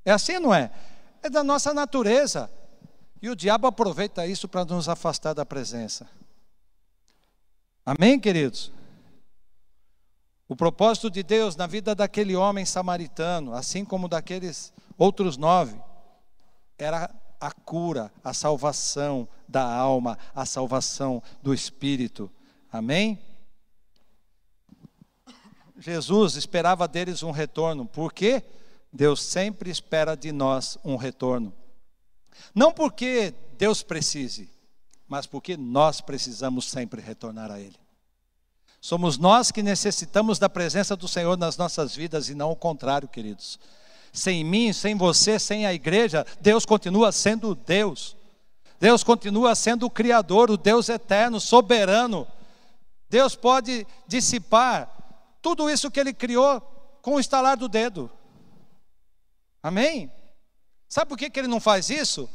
É 0.04 0.10
assim, 0.10 0.38
não 0.40 0.52
é? 0.52 0.70
É 1.22 1.30
da 1.30 1.44
nossa 1.44 1.72
natureza. 1.72 2.50
E 3.22 3.30
o 3.30 3.36
diabo 3.36 3.66
aproveita 3.66 4.26
isso 4.26 4.48
para 4.48 4.64
nos 4.64 4.88
afastar 4.88 5.32
da 5.32 5.46
presença. 5.46 6.08
Amém, 7.84 8.18
queridos? 8.18 8.72
O 10.48 10.56
propósito 10.56 11.08
de 11.08 11.22
Deus 11.22 11.56
na 11.56 11.66
vida 11.66 11.94
daquele 11.94 12.36
homem 12.36 12.64
samaritano, 12.64 13.54
assim 13.54 13.84
como 13.84 14.08
daqueles 14.08 14.72
outros 14.98 15.36
nove, 15.36 15.80
era 16.78 17.10
a 17.40 17.50
cura, 17.50 18.12
a 18.22 18.32
salvação 18.32 19.28
da 19.48 19.64
alma, 19.64 20.18
a 20.34 20.44
salvação 20.44 21.22
do 21.42 21.54
espírito. 21.54 22.30
Amém? 22.72 23.18
Jesus 25.78 26.36
esperava 26.36 26.88
deles 26.88 27.22
um 27.22 27.30
retorno. 27.30 27.86
Por 27.86 28.12
quê? 28.12 28.42
Deus 28.92 29.22
sempre 29.22 29.70
espera 29.70 30.16
de 30.16 30.32
nós 30.32 30.78
um 30.84 30.96
retorno. 30.96 31.52
Não 32.54 32.72
porque 32.72 33.34
Deus 33.58 33.82
precise, 33.82 34.50
mas 35.06 35.26
porque 35.26 35.56
nós 35.56 36.00
precisamos 36.00 36.68
sempre 36.70 37.00
retornar 37.00 37.50
a 37.50 37.60
Ele. 37.60 37.78
Somos 38.80 39.18
nós 39.18 39.50
que 39.50 39.62
necessitamos 39.62 40.38
da 40.38 40.48
presença 40.48 40.96
do 40.96 41.08
Senhor 41.08 41.36
nas 41.36 41.56
nossas 41.56 41.94
vidas 41.94 42.28
e 42.28 42.34
não 42.34 42.52
o 42.52 42.56
contrário, 42.56 43.08
queridos. 43.08 43.58
Sem 44.16 44.42
mim, 44.42 44.72
sem 44.72 44.94
você, 44.94 45.38
sem 45.38 45.66
a 45.66 45.74
igreja, 45.74 46.24
Deus 46.40 46.64
continua 46.64 47.12
sendo 47.12 47.54
Deus. 47.54 48.16
Deus 48.80 49.04
continua 49.04 49.54
sendo 49.54 49.84
o 49.84 49.90
Criador, 49.90 50.50
o 50.50 50.56
Deus 50.56 50.88
eterno, 50.88 51.38
soberano. 51.38 52.26
Deus 53.10 53.36
pode 53.36 53.86
dissipar 54.08 54.90
tudo 55.42 55.68
isso 55.68 55.90
que 55.90 56.00
Ele 56.00 56.14
criou 56.14 56.62
com 57.02 57.16
o 57.16 57.20
estalar 57.20 57.58
do 57.58 57.68
dedo. 57.68 58.10
Amém? 59.62 60.10
Sabe 60.88 61.10
por 61.10 61.18
que, 61.18 61.28
que 61.28 61.38
Ele 61.38 61.46
não 61.46 61.60
faz 61.60 61.90
isso? 61.90 62.26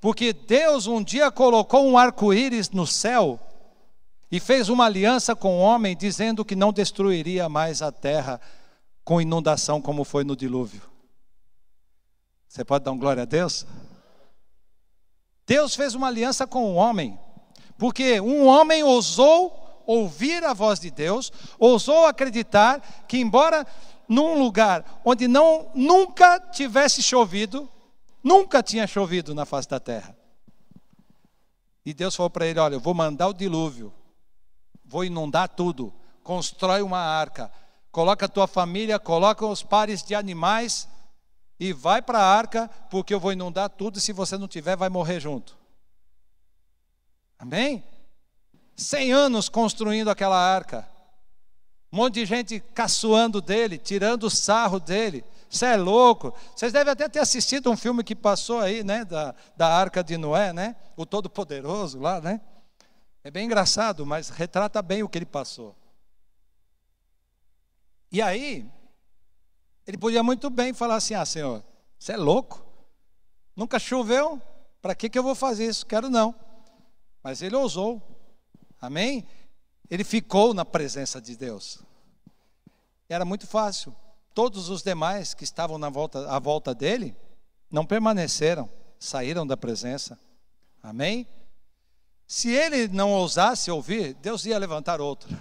Porque 0.00 0.32
Deus 0.32 0.86
um 0.86 1.04
dia 1.04 1.30
colocou 1.30 1.86
um 1.86 1.98
arco-íris 1.98 2.70
no 2.70 2.86
céu 2.86 3.38
e 4.32 4.40
fez 4.40 4.70
uma 4.70 4.86
aliança 4.86 5.36
com 5.36 5.58
o 5.58 5.60
homem, 5.60 5.94
dizendo 5.94 6.46
que 6.46 6.56
não 6.56 6.72
destruiria 6.72 7.46
mais 7.46 7.82
a 7.82 7.92
terra 7.92 8.40
com 9.04 9.20
inundação, 9.20 9.82
como 9.82 10.02
foi 10.02 10.24
no 10.24 10.34
dilúvio. 10.34 10.89
Você 12.50 12.64
pode 12.64 12.84
dar 12.84 12.90
um 12.90 12.98
glória 12.98 13.22
a 13.22 13.26
Deus? 13.26 13.64
Deus 15.46 15.76
fez 15.76 15.94
uma 15.94 16.08
aliança 16.08 16.48
com 16.48 16.64
o 16.64 16.74
homem, 16.74 17.16
porque 17.78 18.20
um 18.20 18.44
homem 18.44 18.82
ousou 18.82 19.84
ouvir 19.86 20.42
a 20.42 20.52
voz 20.52 20.80
de 20.80 20.90
Deus, 20.90 21.32
ousou 21.60 22.06
acreditar 22.06 23.04
que, 23.06 23.18
embora 23.18 23.64
num 24.08 24.36
lugar 24.36 25.00
onde 25.04 25.28
não 25.28 25.70
nunca 25.76 26.40
tivesse 26.40 27.00
chovido, 27.04 27.70
nunca 28.20 28.64
tinha 28.64 28.84
chovido 28.84 29.32
na 29.32 29.46
face 29.46 29.68
da 29.68 29.78
terra. 29.78 30.16
E 31.86 31.94
Deus 31.94 32.16
falou 32.16 32.30
para 32.30 32.46
ele: 32.46 32.58
Olha, 32.58 32.74
eu 32.74 32.80
vou 32.80 32.94
mandar 32.94 33.28
o 33.28 33.32
dilúvio, 33.32 33.94
vou 34.84 35.04
inundar 35.04 35.48
tudo, 35.50 35.94
constrói 36.24 36.82
uma 36.82 36.98
arca, 36.98 37.48
coloca 37.92 38.26
a 38.26 38.28
tua 38.28 38.48
família, 38.48 38.98
coloca 38.98 39.46
os 39.46 39.62
pares 39.62 40.02
de 40.02 40.16
animais 40.16 40.88
e 41.60 41.74
vai 41.74 42.00
para 42.00 42.18
a 42.18 42.24
arca, 42.24 42.68
porque 42.90 43.12
eu 43.12 43.20
vou 43.20 43.34
inundar 43.34 43.68
tudo, 43.68 43.98
e 43.98 44.00
se 44.00 44.14
você 44.14 44.38
não 44.38 44.48
tiver, 44.48 44.76
vai 44.76 44.88
morrer 44.88 45.20
junto. 45.20 45.58
Amém? 47.38 47.84
Cem 48.74 49.12
anos 49.12 49.50
construindo 49.50 50.08
aquela 50.08 50.38
arca. 50.38 50.88
Um 51.92 51.98
monte 51.98 52.14
de 52.14 52.24
gente 52.24 52.60
caçoando 52.72 53.42
dele, 53.42 53.76
tirando 53.76 54.30
sarro 54.30 54.80
dele. 54.80 55.22
Você 55.50 55.66
é 55.66 55.76
louco. 55.76 56.32
Vocês 56.56 56.72
devem 56.72 56.92
até 56.92 57.08
ter 57.08 57.18
assistido 57.18 57.70
um 57.70 57.76
filme 57.76 58.02
que 58.02 58.14
passou 58.16 58.60
aí, 58.60 58.82
né? 58.82 59.04
Da, 59.04 59.34
da 59.54 59.68
Arca 59.68 60.02
de 60.02 60.16
Noé, 60.16 60.52
né? 60.52 60.76
O 60.96 61.04
Todo-Poderoso 61.04 61.98
lá, 61.98 62.20
né? 62.20 62.40
É 63.22 63.30
bem 63.30 63.44
engraçado, 63.44 64.06
mas 64.06 64.30
retrata 64.30 64.80
bem 64.80 65.02
o 65.02 65.08
que 65.08 65.18
ele 65.18 65.26
passou. 65.26 65.76
E 68.10 68.22
aí, 68.22 68.66
ele 69.90 69.98
podia 69.98 70.22
muito 70.22 70.48
bem 70.48 70.72
falar 70.72 70.96
assim: 70.96 71.14
Ah, 71.14 71.26
Senhor, 71.26 71.64
você 71.98 72.12
é 72.12 72.16
louco? 72.16 72.64
Nunca 73.56 73.76
choveu? 73.78 74.40
Para 74.80 74.94
que, 74.94 75.10
que 75.10 75.18
eu 75.18 75.22
vou 75.22 75.34
fazer 75.34 75.66
isso? 75.66 75.84
Quero 75.84 76.08
não. 76.08 76.32
Mas 77.22 77.42
ele 77.42 77.56
ousou. 77.56 78.00
Amém? 78.80 79.26
Ele 79.90 80.04
ficou 80.04 80.54
na 80.54 80.64
presença 80.64 81.20
de 81.20 81.36
Deus. 81.36 81.82
Era 83.08 83.24
muito 83.24 83.48
fácil. 83.48 83.94
Todos 84.32 84.68
os 84.68 84.80
demais 84.80 85.34
que 85.34 85.42
estavam 85.42 85.76
na 85.76 85.90
volta, 85.90 86.30
à 86.30 86.38
volta 86.38 86.72
dele 86.72 87.16
não 87.68 87.84
permaneceram, 87.84 88.70
saíram 88.96 89.44
da 89.44 89.56
presença. 89.56 90.16
Amém? 90.80 91.26
Se 92.28 92.48
ele 92.48 92.86
não 92.86 93.10
ousasse 93.10 93.72
ouvir, 93.72 94.14
Deus 94.14 94.46
ia 94.46 94.56
levantar 94.56 95.00
outro. 95.00 95.36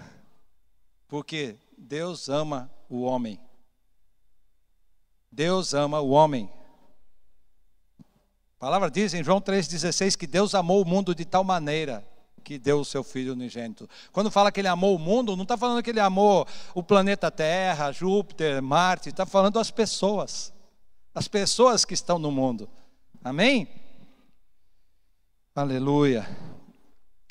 Porque 1.08 1.56
Deus 1.78 2.30
ama 2.30 2.70
o 2.90 3.04
homem. 3.04 3.40
Deus 5.32 5.74
ama 5.74 6.00
o 6.00 6.10
homem. 6.10 6.50
A 8.00 8.60
palavra 8.60 8.92
diz 8.92 9.14
em 9.14 9.24
João 9.24 9.40
3,16 9.40 10.18
que 10.18 10.28
Deus 10.28 10.54
amou 10.54 10.82
o 10.82 10.86
mundo 10.86 11.16
de 11.16 11.24
tal 11.26 11.44
maneira 11.44 12.06
que 12.44 12.58
deu 12.58 12.80
o 12.80 12.86
seu 12.86 13.04
filho 13.04 13.34
unigênito. 13.34 13.88
Quando 14.12 14.32
fala 14.32 14.52
que 14.52 14.60
ele 14.60 14.68
amou 14.68 14.96
o 14.96 15.00
mundo, 15.00 15.36
não 15.36 15.44
está 15.44 15.56
falando 15.56 15.84
que 15.84 15.90
ele 15.92 16.00
amou 16.00 16.48
o 16.74 16.82
planeta 16.82 17.30
Terra, 17.30 17.92
Júpiter, 17.92 18.62
Marte, 18.62 19.10
está 19.10 19.26
falando 19.26 19.60
as 19.60 19.70
pessoas. 19.70 20.52
As 21.14 21.28
pessoas 21.28 21.86
que 21.86 21.94
estão 21.94 22.18
no 22.18 22.32
mundo. 22.32 22.68
Amém? 23.24 23.68
Aleluia. 25.56 26.28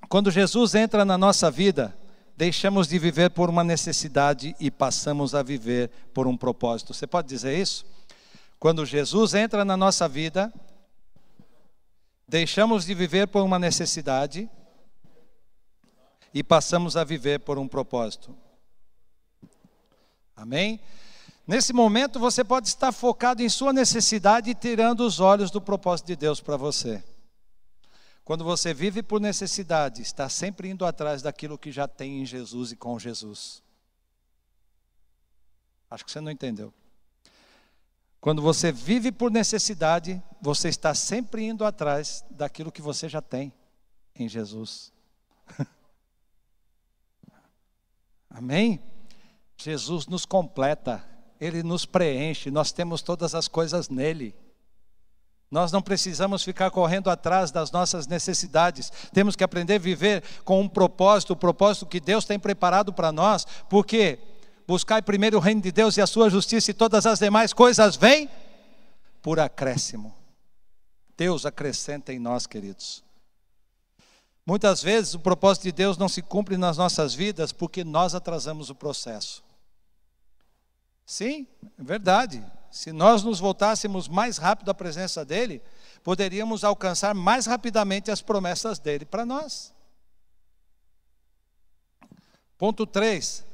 Quando 0.08 0.30
Jesus 0.30 0.74
entra 0.74 1.04
na 1.04 1.18
nossa 1.18 1.50
vida, 1.50 1.96
deixamos 2.38 2.86
de 2.86 3.00
viver 3.00 3.30
por 3.30 3.50
uma 3.50 3.64
necessidade 3.64 4.54
e 4.60 4.70
passamos 4.70 5.34
a 5.34 5.42
viver 5.42 5.90
por 6.14 6.28
um 6.28 6.36
propósito. 6.36 6.94
Você 6.94 7.04
pode 7.04 7.26
dizer 7.26 7.58
isso? 7.58 7.84
Quando 8.60 8.86
Jesus 8.86 9.34
entra 9.34 9.64
na 9.64 9.76
nossa 9.76 10.08
vida, 10.08 10.54
deixamos 12.28 12.86
de 12.86 12.94
viver 12.94 13.26
por 13.26 13.42
uma 13.42 13.58
necessidade 13.58 14.48
e 16.32 16.44
passamos 16.44 16.96
a 16.96 17.02
viver 17.02 17.40
por 17.40 17.58
um 17.58 17.66
propósito. 17.66 18.32
Amém? 20.36 20.78
Nesse 21.44 21.72
momento 21.72 22.20
você 22.20 22.44
pode 22.44 22.68
estar 22.68 22.92
focado 22.92 23.42
em 23.42 23.48
sua 23.48 23.72
necessidade 23.72 24.48
e 24.50 24.54
tirando 24.54 25.00
os 25.00 25.18
olhos 25.18 25.50
do 25.50 25.60
propósito 25.60 26.06
de 26.06 26.14
Deus 26.14 26.40
para 26.40 26.56
você. 26.56 27.02
Quando 28.28 28.44
você 28.44 28.74
vive 28.74 29.02
por 29.02 29.22
necessidade, 29.22 30.02
está 30.02 30.28
sempre 30.28 30.68
indo 30.68 30.84
atrás 30.84 31.22
daquilo 31.22 31.56
que 31.56 31.72
já 31.72 31.88
tem 31.88 32.20
em 32.20 32.26
Jesus 32.26 32.72
e 32.72 32.76
com 32.76 32.98
Jesus. 32.98 33.62
Acho 35.90 36.04
que 36.04 36.12
você 36.12 36.20
não 36.20 36.30
entendeu. 36.30 36.70
Quando 38.20 38.42
você 38.42 38.70
vive 38.70 39.10
por 39.10 39.30
necessidade, 39.30 40.22
você 40.42 40.68
está 40.68 40.94
sempre 40.94 41.42
indo 41.42 41.64
atrás 41.64 42.22
daquilo 42.28 42.70
que 42.70 42.82
você 42.82 43.08
já 43.08 43.22
tem 43.22 43.50
em 44.14 44.28
Jesus. 44.28 44.92
Amém? 48.28 48.78
Jesus 49.56 50.06
nos 50.06 50.26
completa, 50.26 51.02
Ele 51.40 51.62
nos 51.62 51.86
preenche, 51.86 52.50
nós 52.50 52.72
temos 52.72 53.00
todas 53.00 53.34
as 53.34 53.48
coisas 53.48 53.88
nele. 53.88 54.34
Nós 55.50 55.72
não 55.72 55.80
precisamos 55.80 56.42
ficar 56.42 56.70
correndo 56.70 57.08
atrás 57.08 57.50
das 57.50 57.70
nossas 57.70 58.06
necessidades. 58.06 58.92
Temos 59.12 59.34
que 59.34 59.42
aprender 59.42 59.76
a 59.76 59.78
viver 59.78 60.22
com 60.44 60.60
um 60.60 60.68
propósito, 60.68 61.32
o 61.32 61.36
propósito 61.36 61.86
que 61.86 62.00
Deus 62.00 62.24
tem 62.24 62.38
preparado 62.38 62.92
para 62.92 63.10
nós, 63.10 63.46
porque 63.68 64.18
buscai 64.66 65.00
primeiro 65.00 65.38
o 65.38 65.40
reino 65.40 65.62
de 65.62 65.72
Deus 65.72 65.96
e 65.96 66.02
a 66.02 66.06
sua 66.06 66.28
justiça 66.28 66.70
e 66.70 66.74
todas 66.74 67.06
as 67.06 67.18
demais 67.18 67.54
coisas 67.54 67.96
vêm 67.96 68.28
por 69.22 69.40
acréscimo. 69.40 70.14
Deus 71.16 71.46
acrescenta 71.46 72.12
em 72.12 72.18
nós, 72.18 72.46
queridos. 72.46 73.02
Muitas 74.46 74.82
vezes 74.82 75.14
o 75.14 75.20
propósito 75.20 75.64
de 75.64 75.72
Deus 75.72 75.98
não 75.98 76.08
se 76.08 76.22
cumpre 76.22 76.56
nas 76.56 76.76
nossas 76.76 77.14
vidas 77.14 77.52
porque 77.52 77.84
nós 77.84 78.14
atrasamos 78.14 78.70
o 78.70 78.74
processo. 78.74 79.42
Sim, 81.04 81.46
é 81.78 81.82
verdade. 81.82 82.44
Se 82.70 82.92
nós 82.92 83.22
nos 83.22 83.40
voltássemos 83.40 84.08
mais 84.08 84.36
rápido 84.38 84.70
à 84.70 84.74
presença 84.74 85.24
dEle, 85.24 85.62
poderíamos 86.02 86.64
alcançar 86.64 87.14
mais 87.14 87.46
rapidamente 87.46 88.10
as 88.10 88.20
promessas 88.20 88.78
dEle 88.78 89.04
para 89.04 89.24
nós. 89.24 89.72
Ponto 92.56 92.86
3. 92.86 93.44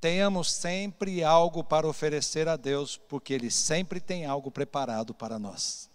Tenhamos 0.00 0.50
sempre 0.50 1.22
algo 1.22 1.62
para 1.62 1.86
oferecer 1.86 2.48
a 2.48 2.56
Deus, 2.56 2.96
porque 2.96 3.32
Ele 3.32 3.50
sempre 3.50 4.00
tem 4.00 4.26
algo 4.26 4.50
preparado 4.50 5.14
para 5.14 5.38
nós. 5.38 5.88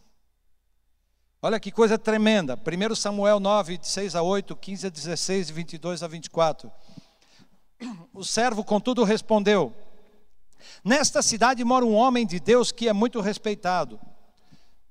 Olha 1.42 1.60
que 1.60 1.72
coisa 1.72 1.98
tremenda. 1.98 2.58
1 2.58 2.96
Samuel 2.96 3.40
9, 3.40 3.78
de 3.78 3.88
6 3.88 4.16
a 4.16 4.22
8, 4.22 4.56
15 4.56 4.88
a 4.88 4.90
16 4.90 5.50
e 5.50 5.54
22 5.54 6.04
a 6.04 6.08
24. 6.08 6.72
O 8.14 8.24
servo, 8.24 8.64
contudo, 8.64 9.04
respondeu: 9.04 9.74
Nesta 10.84 11.22
cidade 11.22 11.64
mora 11.64 11.86
um 11.86 11.94
homem 11.94 12.26
de 12.26 12.40
Deus 12.40 12.72
que 12.72 12.88
é 12.88 12.94
muito 12.94 13.22
respeitado. 13.22 14.00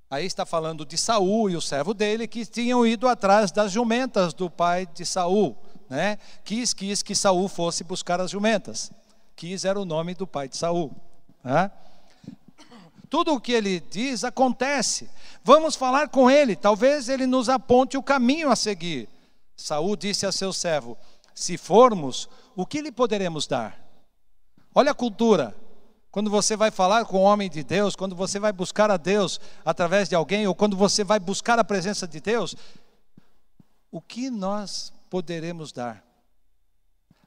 Aí 0.08 0.24
está 0.24 0.46
falando 0.46 0.86
de 0.86 0.96
Saul 0.96 1.50
e 1.50 1.56
o 1.56 1.60
servo 1.60 1.92
dele 1.92 2.28
que 2.28 2.46
tinham 2.46 2.86
ido 2.86 3.08
atrás 3.08 3.50
das 3.50 3.72
jumentas 3.72 4.32
do 4.32 4.48
pai 4.48 4.86
de 4.86 5.04
Saul, 5.04 5.56
né? 5.88 6.18
Quis, 6.44 6.72
quis 6.72 7.02
que 7.02 7.14
Saul 7.14 7.48
fosse 7.48 7.82
buscar 7.82 8.20
as 8.20 8.30
jumentas. 8.30 8.92
Quis 9.34 9.64
era 9.64 9.80
o 9.80 9.84
nome 9.84 10.14
do 10.14 10.26
pai 10.26 10.48
de 10.48 10.56
Saul. 10.56 10.94
Né? 11.42 11.70
Tudo 13.10 13.34
o 13.34 13.40
que 13.40 13.52
ele 13.52 13.80
diz 13.80 14.24
acontece. 14.24 15.10
Vamos 15.42 15.74
falar 15.74 16.08
com 16.08 16.30
ele, 16.30 16.54
talvez 16.54 17.08
ele 17.08 17.26
nos 17.26 17.48
aponte 17.48 17.96
o 17.96 18.02
caminho 18.02 18.50
a 18.50 18.56
seguir. 18.56 19.08
Saul 19.56 19.96
disse 19.96 20.24
a 20.24 20.32
seu 20.32 20.52
servo: 20.52 20.96
Se 21.34 21.56
formos, 21.56 22.28
o 22.54 22.64
que 22.64 22.80
lhe 22.80 22.92
poderemos 22.92 23.46
dar? 23.46 23.85
Olha 24.76 24.90
a 24.90 24.94
cultura. 24.94 25.56
quando 26.10 26.30
você 26.30 26.56
vai 26.56 26.70
falar 26.70 27.04
com 27.04 27.18
o 27.18 27.22
homem 27.22 27.48
de 27.48 27.62
Deus, 27.62 27.96
quando 27.96 28.16
você 28.16 28.38
vai 28.38 28.52
buscar 28.52 28.90
a 28.90 28.96
Deus 28.96 29.38
através 29.64 30.08
de 30.08 30.14
alguém, 30.14 30.46
ou 30.46 30.54
quando 30.54 30.74
você 30.74 31.04
vai 31.04 31.18
buscar 31.18 31.58
a 31.58 31.64
presença 31.64 32.06
de 32.06 32.20
Deus, 32.20 32.54
o 33.90 34.00
que 34.00 34.30
nós 34.30 34.92
poderemos 35.10 35.72
dar? 35.72 36.02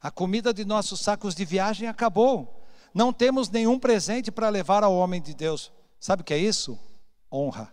A 0.02 0.10
comida 0.10 0.52
de 0.54 0.66
nossos 0.66 1.02
sacos 1.02 1.36
de 1.36 1.46
viagem 1.46 1.88
acabou. 1.88 2.66
Não 2.94 3.14
temos 3.14 3.50
nenhum 3.50 3.80
presente 3.80 4.32
para 4.32 4.50
levar 4.50 4.84
ao 4.84 4.96
homem 4.96 5.22
de 5.22 5.36
Deus. 5.36 5.72
Sabe 6.00 6.22
o 6.22 6.26
que 6.26 6.34
é 6.34 6.38
isso? 6.40 6.80
Honra. 7.32 7.72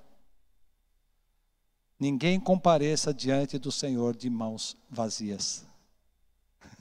Ninguém 1.98 2.38
compareça 2.38 3.12
diante 3.12 3.58
do 3.58 3.72
Senhor 3.72 4.14
de 4.14 4.28
mãos 4.28 4.76
vazias. 4.90 5.66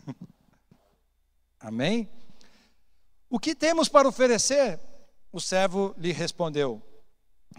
Amém? 1.59 2.09
O 3.35 3.39
que 3.39 3.53
temos 3.53 3.89
para 3.89 4.07
oferecer? 4.07 4.79
O 5.29 5.41
servo 5.41 5.93
lhe 5.97 6.13
respondeu: 6.13 6.81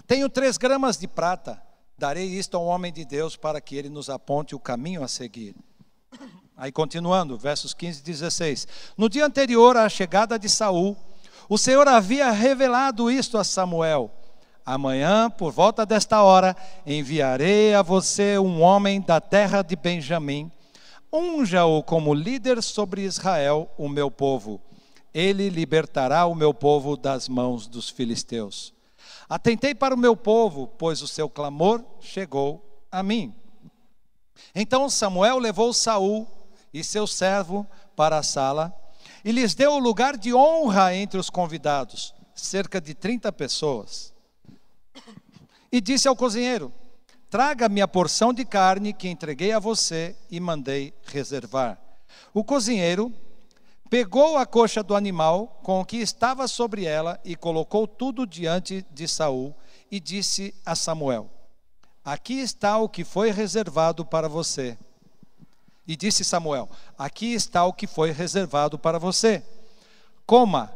Tenho 0.07 0.27
três 0.27 0.57
gramas 0.57 0.97
de 0.97 1.07
prata. 1.07 1.63
Darei 1.99 2.25
isto 2.25 2.57
ao 2.57 2.65
homem 2.65 2.91
de 2.91 3.05
Deus 3.05 3.37
para 3.37 3.61
que 3.61 3.77
ele 3.77 3.91
nos 3.91 4.09
aponte 4.09 4.55
o 4.55 4.59
caminho 4.59 5.05
a 5.05 5.09
seguir. 5.09 5.55
Aí 6.57 6.73
continuando, 6.73 7.37
versos 7.37 7.75
15 7.75 8.01
e 8.01 8.05
16. 8.05 8.69
No 8.97 9.07
dia 9.07 9.27
anterior 9.27 9.77
à 9.77 9.87
chegada 9.87 10.39
de 10.39 10.49
Saul, 10.49 10.97
o 11.47 11.59
Senhor 11.59 11.87
havia 11.87 12.31
revelado 12.31 13.11
isto 13.11 13.37
a 13.37 13.45
Samuel. 13.45 14.11
Amanhã, 14.65 15.29
por 15.29 15.53
volta 15.53 15.85
desta 15.85 16.23
hora, 16.23 16.57
enviarei 16.87 17.75
a 17.75 17.83
você 17.83 18.39
um 18.39 18.63
homem 18.63 18.99
da 18.99 19.21
terra 19.21 19.61
de 19.61 19.77
Benjamim. 19.77 20.51
Unja-o 21.13 21.83
como 21.83 22.15
líder 22.15 22.63
sobre 22.63 23.03
Israel, 23.03 23.71
o 23.77 23.91
meu 23.91 24.11
povo 24.11 24.66
ele 25.17 25.49
libertará 25.49 26.27
o 26.27 26.35
meu 26.35 26.53
povo 26.53 26.95
das 26.95 27.27
mãos 27.27 27.67
dos 27.67 27.89
filisteus. 27.89 28.75
Atentei 29.27 29.75
para 29.75 29.95
o 29.95 29.99
meu 29.99 30.15
povo, 30.15 30.67
pois 30.67 31.01
o 31.01 31.09
seu 31.09 31.27
clamor 31.27 31.83
chegou 32.01 32.85
a 32.93 33.03
mim. 33.03 33.35
Então 34.55 34.91
Samuel 34.91 35.39
levou 35.39 35.73
Saul 35.73 36.29
e 36.71 36.85
seu 36.85 37.07
servo 37.07 37.67
para 37.97 38.19
a 38.19 38.23
sala 38.23 38.79
e 39.25 39.33
lhes 39.33 39.55
deu 39.55 39.73
o 39.73 39.79
lugar 39.79 40.19
de 40.19 40.35
honra 40.35 40.95
entre 40.95 41.19
os 41.19 41.31
convidados, 41.31 42.15
cerca 42.35 42.79
de 42.79 42.93
30 42.93 43.33
pessoas. 43.33 44.13
E 45.73 45.81
disse 45.81 46.07
ao 46.07 46.15
cozinheiro: 46.15 46.71
Traga-me 47.31 47.81
a 47.81 47.89
porção 47.89 48.35
de 48.35 48.45
carne 48.45 48.93
que 48.93 49.09
entreguei 49.09 49.53
a 49.53 49.59
você 49.59 50.15
e 50.31 50.39
mandei 50.39 50.93
reservar. 51.07 51.81
O 52.35 52.45
cozinheiro 52.45 53.11
pegou 53.89 54.37
a 54.37 54.45
coxa 54.45 54.83
do 54.83 54.95
animal 54.95 55.61
com 55.63 55.81
o 55.81 55.85
que 55.85 55.97
estava 55.99 56.49
sobre 56.49 56.85
ela 56.85 57.21
e 57.25 57.37
colocou 57.37 57.87
tudo 57.87 58.27
diante 58.27 58.85
de 58.91 59.07
Saul 59.07 59.55
e 59.91 60.01
disse 60.01 60.55
a 60.65 60.75
Samuel: 60.75 61.31
Aqui 62.05 62.41
está 62.41 62.79
o 62.79 62.89
que 62.89 63.05
foi 63.05 63.31
reservado 63.31 64.05
para 64.05 64.29
você. 64.29 64.77
E 65.87 65.97
disse 65.97 66.25
Samuel: 66.25 66.69
Aqui 66.99 67.33
está 67.33 67.65
o 67.65 67.73
que 67.73 67.87
foi 67.87 68.11
reservado 68.11 68.79
para 68.79 68.99
você. 68.99 69.43
Coma, 70.27 70.73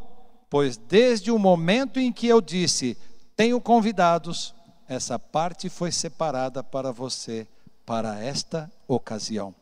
pois 0.48 0.76
desde 0.76 1.30
o 1.30 1.38
momento 1.38 1.98
em 1.98 2.12
que 2.12 2.26
eu 2.26 2.40
disse: 2.40 2.96
Tenho 3.36 3.60
convidados, 3.60 4.54
essa 4.88 5.18
parte 5.18 5.68
foi 5.68 5.90
separada 5.90 6.62
para 6.62 6.92
você 6.92 7.46
para 7.84 8.22
esta 8.22 8.70
ocasião. 8.86 9.54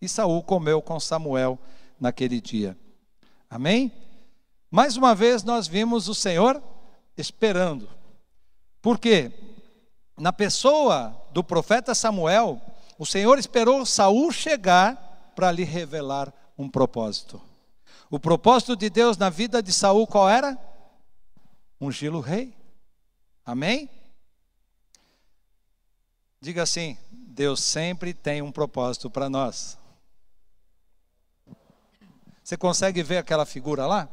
E 0.00 0.08
Saul 0.08 0.42
comeu 0.42 0.82
com 0.82 0.98
Samuel 1.00 1.58
naquele 2.02 2.40
dia. 2.40 2.76
Amém? 3.48 3.92
Mais 4.68 4.96
uma 4.96 5.14
vez 5.14 5.44
nós 5.44 5.68
vimos 5.68 6.08
o 6.08 6.14
Senhor 6.14 6.60
esperando. 7.16 7.88
Por 8.82 8.98
quê? 8.98 9.30
Na 10.18 10.32
pessoa 10.32 11.16
do 11.32 11.44
profeta 11.44 11.94
Samuel, 11.94 12.60
o 12.98 13.06
Senhor 13.06 13.38
esperou 13.38 13.86
Saul 13.86 14.32
chegar 14.32 15.32
para 15.36 15.52
lhe 15.52 15.62
revelar 15.62 16.34
um 16.58 16.68
propósito. 16.68 17.40
O 18.10 18.18
propósito 18.18 18.74
de 18.74 18.90
Deus 18.90 19.16
na 19.16 19.30
vida 19.30 19.62
de 19.62 19.72
Saul 19.72 20.06
qual 20.06 20.28
era? 20.28 20.58
Ungilo 21.80 22.20
rei. 22.20 22.52
Amém? 23.46 23.88
Diga 26.40 26.64
assim: 26.64 26.98
Deus 27.12 27.60
sempre 27.60 28.12
tem 28.12 28.42
um 28.42 28.50
propósito 28.50 29.08
para 29.08 29.30
nós. 29.30 29.78
Você 32.52 32.58
consegue 32.58 33.02
ver 33.02 33.16
aquela 33.16 33.46
figura 33.46 33.86
lá? 33.86 34.06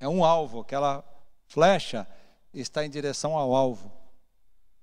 É 0.00 0.08
um 0.08 0.24
alvo, 0.24 0.62
aquela 0.62 1.04
flecha 1.46 2.08
está 2.52 2.84
em 2.84 2.90
direção 2.90 3.36
ao 3.36 3.54
alvo. 3.54 3.92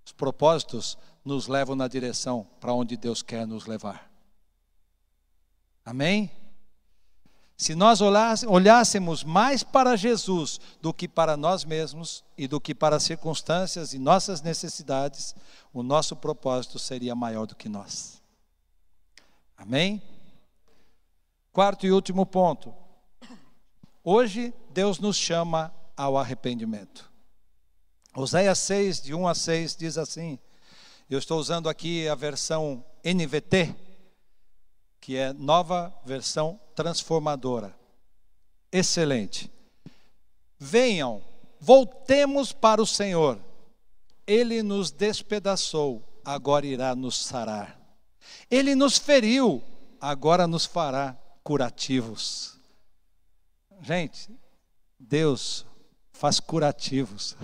Os 0.05 0.13
propósitos 0.13 0.97
nos 1.25 1.49
levam 1.49 1.75
na 1.75 1.89
direção 1.89 2.47
para 2.57 2.71
onde 2.71 2.95
Deus 2.95 3.21
quer 3.21 3.45
nos 3.45 3.65
levar. 3.65 4.09
Amém? 5.83 6.31
Se 7.57 7.75
nós 7.75 7.99
olhássemos 7.99 9.25
mais 9.25 9.61
para 9.61 9.97
Jesus 9.97 10.57
do 10.81 10.93
que 10.93 11.05
para 11.05 11.35
nós 11.35 11.65
mesmos 11.65 12.23
e 12.37 12.47
do 12.47 12.61
que 12.61 12.73
para 12.73 12.95
as 12.95 13.03
circunstâncias 13.03 13.93
e 13.93 13.99
nossas 13.99 14.41
necessidades, 14.41 15.35
o 15.73 15.83
nosso 15.83 16.15
propósito 16.15 16.79
seria 16.79 17.13
maior 17.13 17.45
do 17.45 17.57
que 17.57 17.67
nós. 17.67 18.21
Amém? 19.57 20.01
Quarto 21.51 21.85
e 21.85 21.91
último 21.91 22.25
ponto. 22.25 22.84
Hoje, 24.07 24.53
Deus 24.69 24.99
nos 24.99 25.17
chama 25.17 25.73
ao 25.97 26.17
arrependimento. 26.17 27.11
Oséias 28.15 28.59
6, 28.59 29.01
de 29.01 29.13
1 29.13 29.27
a 29.27 29.35
6, 29.35 29.75
diz 29.75 29.97
assim: 29.97 30.39
eu 31.07 31.19
estou 31.19 31.39
usando 31.39 31.69
aqui 31.69 32.07
a 32.07 32.15
versão 32.15 32.83
NVT, 33.03 33.75
que 34.99 35.15
é 35.15 35.31
nova 35.33 35.93
versão 36.03 36.59
transformadora. 36.73 37.77
Excelente. 38.71 39.51
Venham, 40.57 41.21
voltemos 41.59 42.51
para 42.51 42.81
o 42.81 42.87
Senhor. 42.87 43.39
Ele 44.25 44.63
nos 44.63 44.89
despedaçou, 44.89 46.01
agora 46.25 46.65
irá 46.65 46.95
nos 46.95 47.23
sarar. 47.23 47.79
Ele 48.49 48.73
nos 48.73 48.97
feriu, 48.97 49.61
agora 50.01 50.47
nos 50.47 50.65
fará 50.65 51.15
curativos. 51.43 52.54
Gente, 53.81 54.29
Deus 54.99 55.65
faz 56.11 56.39
curativos. 56.39 57.35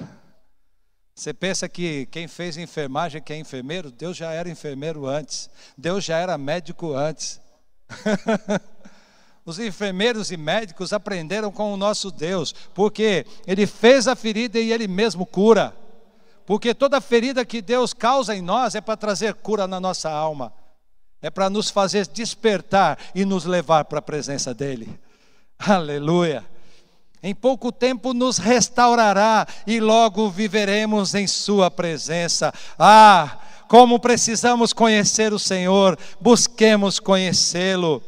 Você 1.14 1.34
pensa 1.34 1.70
que 1.70 2.06
quem 2.08 2.28
fez 2.28 2.58
enfermagem, 2.58 3.22
que 3.22 3.34
é 3.34 3.38
enfermeiro, 3.38 3.92
Deus 3.92 4.18
já 4.18 4.32
era 4.32 4.50
enfermeiro 4.50 5.06
antes, 5.06 5.50
Deus 5.78 6.04
já 6.04 6.18
era 6.18 6.38
médico 6.38 6.94
antes. 6.94 7.40
Os 9.46 9.60
enfermeiros 9.60 10.32
e 10.32 10.38
médicos 10.38 10.94
aprenderam 10.94 11.52
com 11.52 11.74
o 11.74 11.78
nosso 11.78 12.12
Deus, 12.12 12.54
porque 12.74 13.26
Ele 13.46 13.68
fez 13.68 14.08
a 14.08 14.16
ferida 14.16 14.60
e 14.60 14.72
Ele 14.72 14.88
mesmo 14.88 15.26
cura. 15.26 15.76
Porque 16.46 16.74
toda 16.74 17.02
ferida 17.02 17.46
que 17.46 17.62
Deus 17.62 17.94
causa 17.94 18.36
em 18.36 18.42
nós 18.42 18.76
é 18.76 18.82
para 18.82 18.98
trazer 18.98 19.34
cura 19.36 19.68
na 19.68 19.80
nossa 19.80 20.10
alma 20.10 20.54
é 21.22 21.30
para 21.30 21.50
nos 21.50 21.70
fazer 21.70 22.08
despertar 22.08 22.98
e 23.14 23.24
nos 23.24 23.46
levar 23.46 23.86
para 23.86 24.00
a 24.00 24.02
presença 24.02 24.54
dEle. 24.54 25.00
Aleluia. 25.64 26.44
Em 27.22 27.36
pouco 27.36 27.72
tempo 27.72 28.16
nos 28.16 28.40
restaurará 28.40 29.46
e 29.68 29.80
logo 29.80 30.28
viveremos 30.30 31.14
em 31.14 31.28
Sua 31.28 31.70
presença. 31.70 32.52
Ah, 32.80 33.38
como 33.68 34.00
precisamos 34.00 34.74
conhecer 34.74 35.32
o 35.32 35.38
Senhor, 35.38 35.98
busquemos 36.20 37.00
conhecê-lo. 37.00 38.02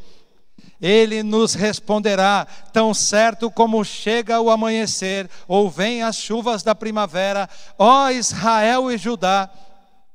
Ele 0.82 1.22
nos 1.22 1.54
responderá, 1.54 2.48
tão 2.74 2.92
certo 2.92 3.52
como 3.52 3.86
chega 3.86 4.42
o 4.42 4.50
amanhecer, 4.50 5.30
ou 5.48 5.70
vem 5.70 6.02
as 6.02 6.18
chuvas 6.18 6.64
da 6.64 6.74
primavera, 6.74 7.48
ó 7.78 8.10
Israel 8.10 8.92
e 8.92 8.98
Judá 8.98 9.50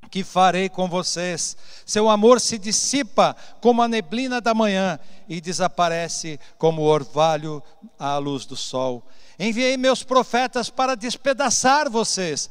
que 0.08 0.24
farei 0.24 0.68
com 0.68 0.88
vocês. 0.88 1.56
Seu 1.84 2.08
amor 2.08 2.40
se 2.40 2.58
dissipa 2.58 3.36
como 3.60 3.82
a 3.82 3.88
neblina 3.88 4.40
da 4.40 4.54
manhã 4.54 4.98
e 5.28 5.40
desaparece 5.40 6.40
como 6.56 6.82
o 6.82 6.86
orvalho 6.86 7.62
à 7.98 8.16
luz 8.18 8.46
do 8.46 8.56
sol. 8.56 9.06
Enviei 9.38 9.76
meus 9.76 10.02
profetas 10.02 10.70
para 10.70 10.94
despedaçar 10.94 11.90
vocês. 11.90 12.50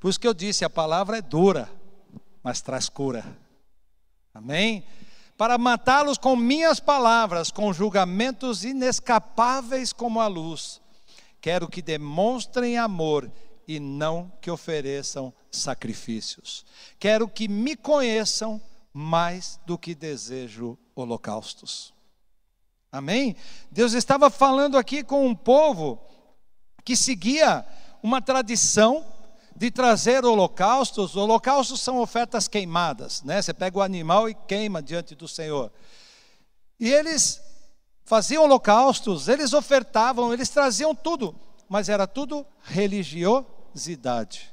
Por 0.00 0.08
isso 0.08 0.20
que 0.20 0.28
eu 0.28 0.34
disse: 0.34 0.64
a 0.64 0.70
palavra 0.70 1.18
é 1.18 1.22
dura, 1.22 1.68
mas 2.42 2.60
traz 2.60 2.88
cura. 2.88 3.24
Amém? 4.34 4.84
Para 5.36 5.58
matá-los 5.58 6.18
com 6.18 6.36
minhas 6.36 6.78
palavras, 6.80 7.50
com 7.50 7.72
julgamentos 7.72 8.64
inescapáveis 8.64 9.92
como 9.92 10.20
a 10.20 10.26
luz. 10.26 10.80
Quero 11.40 11.68
que 11.68 11.82
demonstrem 11.82 12.78
amor 12.78 13.30
e 13.66 13.78
não 13.80 14.32
que 14.40 14.50
ofereçam 14.50 15.32
sacrifícios. 15.50 16.64
Quero 16.98 17.28
que 17.28 17.48
me 17.48 17.76
conheçam 17.76 18.60
mais 18.92 19.58
do 19.66 19.78
que 19.78 19.94
desejo 19.94 20.78
holocaustos. 20.94 21.92
Amém? 22.90 23.34
Deus 23.70 23.94
estava 23.94 24.28
falando 24.28 24.76
aqui 24.76 25.02
com 25.02 25.26
um 25.26 25.34
povo 25.34 25.98
que 26.84 26.94
seguia 26.94 27.64
uma 28.02 28.20
tradição 28.20 29.06
de 29.56 29.70
trazer 29.70 30.24
holocaustos. 30.24 31.16
Holocaustos 31.16 31.80
são 31.80 31.98
ofertas 32.00 32.48
queimadas, 32.48 33.22
né? 33.22 33.40
Você 33.40 33.54
pega 33.54 33.78
o 33.78 33.82
animal 33.82 34.28
e 34.28 34.34
queima 34.34 34.82
diante 34.82 35.14
do 35.14 35.26
Senhor. 35.26 35.72
E 36.78 36.90
eles 36.90 37.40
faziam 38.04 38.44
holocaustos, 38.44 39.28
eles 39.28 39.52
ofertavam, 39.52 40.32
eles 40.32 40.48
traziam 40.48 40.94
tudo, 40.94 41.34
mas 41.72 41.88
era 41.88 42.06
tudo 42.06 42.44
religiosidade. 42.60 44.52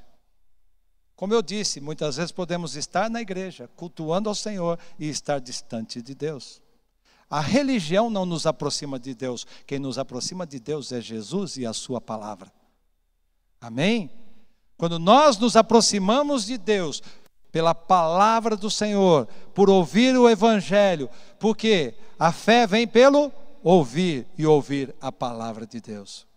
Como 1.18 1.34
eu 1.34 1.42
disse, 1.42 1.82
muitas 1.82 2.16
vezes 2.16 2.32
podemos 2.32 2.78
estar 2.78 3.10
na 3.10 3.20
igreja, 3.20 3.70
cultuando 3.76 4.30
ao 4.30 4.36
Senhor 4.36 4.80
e 4.98 5.10
estar 5.10 5.40
distante 5.40 6.02
de 6.02 6.16
Deus. 6.16 6.62
A 7.30 7.42
religião 7.42 8.10
não 8.10 8.26
nos 8.26 8.46
aproxima 8.46 8.98
de 8.98 9.14
Deus, 9.14 9.46
quem 9.68 9.80
nos 9.80 9.98
aproxima 10.00 10.48
de 10.48 10.62
Deus 10.62 10.94
é 10.94 11.02
Jesus 11.02 11.58
e 11.58 11.66
a 11.66 11.74
Sua 11.74 12.00
palavra. 12.00 12.50
Amém? 13.60 14.10
Quando 14.78 14.98
nós 14.98 15.38
nos 15.38 15.58
aproximamos 15.58 16.46
de 16.46 16.58
Deus 16.58 17.04
pela 17.52 17.76
palavra 17.76 18.56
do 18.56 18.72
Senhor, 18.72 19.28
por 19.54 19.70
ouvir 19.70 20.16
o 20.18 20.30
Evangelho, 20.30 21.10
porque 21.38 21.96
a 22.18 22.32
fé 22.32 22.66
vem 22.66 22.88
pelo 22.88 23.30
ouvir 23.62 24.26
e 24.38 24.46
ouvir 24.46 24.96
a 25.02 25.12
palavra 25.12 25.68
de 25.68 25.82
Deus. 25.82 26.29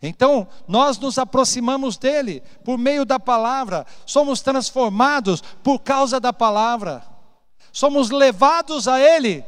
Então, 0.00 0.46
nós 0.66 0.98
nos 0.98 1.18
aproximamos 1.18 1.96
dele 1.96 2.42
por 2.64 2.78
meio 2.78 3.04
da 3.04 3.18
palavra, 3.18 3.84
somos 4.06 4.40
transformados 4.40 5.40
por 5.62 5.80
causa 5.80 6.20
da 6.20 6.32
palavra, 6.32 7.04
somos 7.72 8.10
levados 8.10 8.86
a 8.86 9.00
ele 9.00 9.44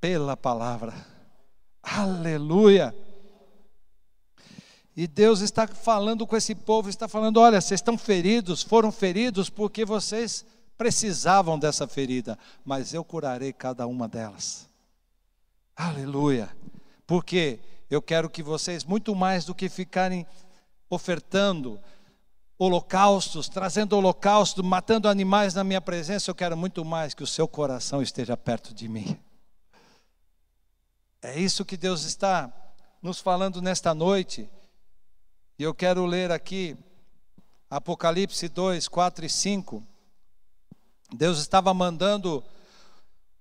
pela 0.00 0.36
palavra. 0.36 0.92
Aleluia! 1.82 2.94
E 4.96 5.06
Deus 5.06 5.40
está 5.40 5.66
falando 5.66 6.26
com 6.26 6.36
esse 6.36 6.54
povo, 6.54 6.88
está 6.88 7.08
falando: 7.08 7.38
olha, 7.38 7.60
vocês 7.60 7.78
estão 7.78 7.96
feridos, 7.96 8.62
foram 8.62 8.92
feridos 8.92 9.48
porque 9.48 9.84
vocês 9.84 10.44
precisavam 10.76 11.58
dessa 11.58 11.86
ferida, 11.86 12.38
mas 12.64 12.92
eu 12.92 13.04
curarei 13.04 13.52
cada 13.52 13.86
uma 13.86 14.08
delas. 14.08 14.68
Aleluia. 15.76 16.50
Porque 17.06 17.60
eu 17.94 18.00
quero 18.00 18.30
que 18.30 18.42
vocês, 18.42 18.84
muito 18.84 19.14
mais 19.14 19.44
do 19.44 19.54
que 19.54 19.68
ficarem 19.68 20.26
ofertando 20.88 21.78
holocaustos, 22.58 23.48
trazendo 23.48 23.96
holocausto, 23.96 24.64
matando 24.64 25.08
animais 25.08 25.52
na 25.52 25.62
minha 25.62 25.80
presença, 25.80 26.30
eu 26.30 26.34
quero 26.34 26.56
muito 26.56 26.84
mais 26.84 27.12
que 27.12 27.22
o 27.22 27.26
seu 27.26 27.46
coração 27.46 28.00
esteja 28.00 28.36
perto 28.36 28.72
de 28.72 28.88
mim. 28.88 29.18
É 31.20 31.38
isso 31.38 31.64
que 31.66 31.76
Deus 31.76 32.04
está 32.04 32.50
nos 33.02 33.20
falando 33.20 33.60
nesta 33.60 33.94
noite. 33.94 34.48
E 35.58 35.62
eu 35.62 35.74
quero 35.74 36.06
ler 36.06 36.30
aqui 36.30 36.76
Apocalipse 37.68 38.48
2, 38.48 38.88
4 38.88 39.26
e 39.26 39.28
5. 39.28 39.82
Deus 41.12 41.38
estava 41.38 41.74
mandando 41.74 42.42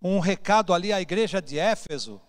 um 0.01 0.19
recado 0.19 0.73
ali 0.73 0.91
à 0.91 0.99
igreja 0.99 1.41
de 1.41 1.57
Éfeso. 1.57 2.19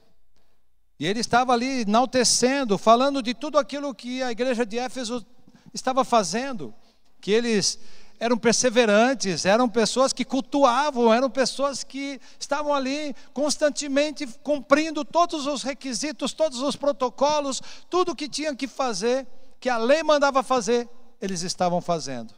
E 1.03 1.05
ele 1.05 1.19
estava 1.19 1.53
ali 1.53 1.81
enaltecendo, 1.81 2.79
falando 2.79 3.21
de 3.21 3.35
tudo 3.35 3.59
aquilo 3.59 3.93
que 3.93 4.23
a 4.23 4.31
igreja 4.31 4.65
de 4.65 4.79
Éfeso 4.79 5.27
estava 5.75 6.05
fazendo, 6.05 6.73
que 7.21 7.33
eles 7.33 7.77
eram 8.21 8.39
perseverantes, 8.39 9.45
eram 9.45 9.69
pessoas 9.69 10.13
que 10.13 10.25
cultuavam, 10.25 11.13
eram 11.13 11.29
pessoas 11.29 11.83
que 11.83 12.21
estavam 12.39 12.73
ali 12.73 13.17
constantemente 13.33 14.29
cumprindo 14.45 15.05
todos 15.05 15.45
os 15.45 15.65
requisitos, 15.65 16.33
todos 16.33 16.61
os 16.61 16.77
protocolos, 16.77 17.61
tudo 17.91 18.15
que 18.15 18.29
tinham 18.29 18.55
que 18.55 18.69
fazer 18.69 19.27
que 19.59 19.69
a 19.69 19.79
lei 19.79 20.05
mandava 20.05 20.41
fazer, 20.41 20.89
eles 21.21 21.43
estavam 21.43 21.81
fazendo. 21.81 22.33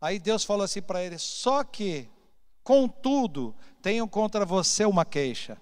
Aí 0.00 0.18
Deus 0.18 0.42
falou 0.42 0.64
assim 0.64 0.80
para 0.80 1.04
eles: 1.04 1.20
só 1.20 1.62
que, 1.62 2.08
contudo, 2.64 3.54
tenho 3.82 4.08
contra 4.08 4.46
você 4.46 4.86
uma 4.86 5.04
queixa. 5.04 5.60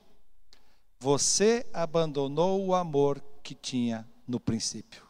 Você 1.01 1.67
abandonou 1.73 2.65
o 2.65 2.75
amor 2.75 3.23
que 3.43 3.55
tinha 3.55 4.07
no 4.29 4.39
princípio. 4.39 5.03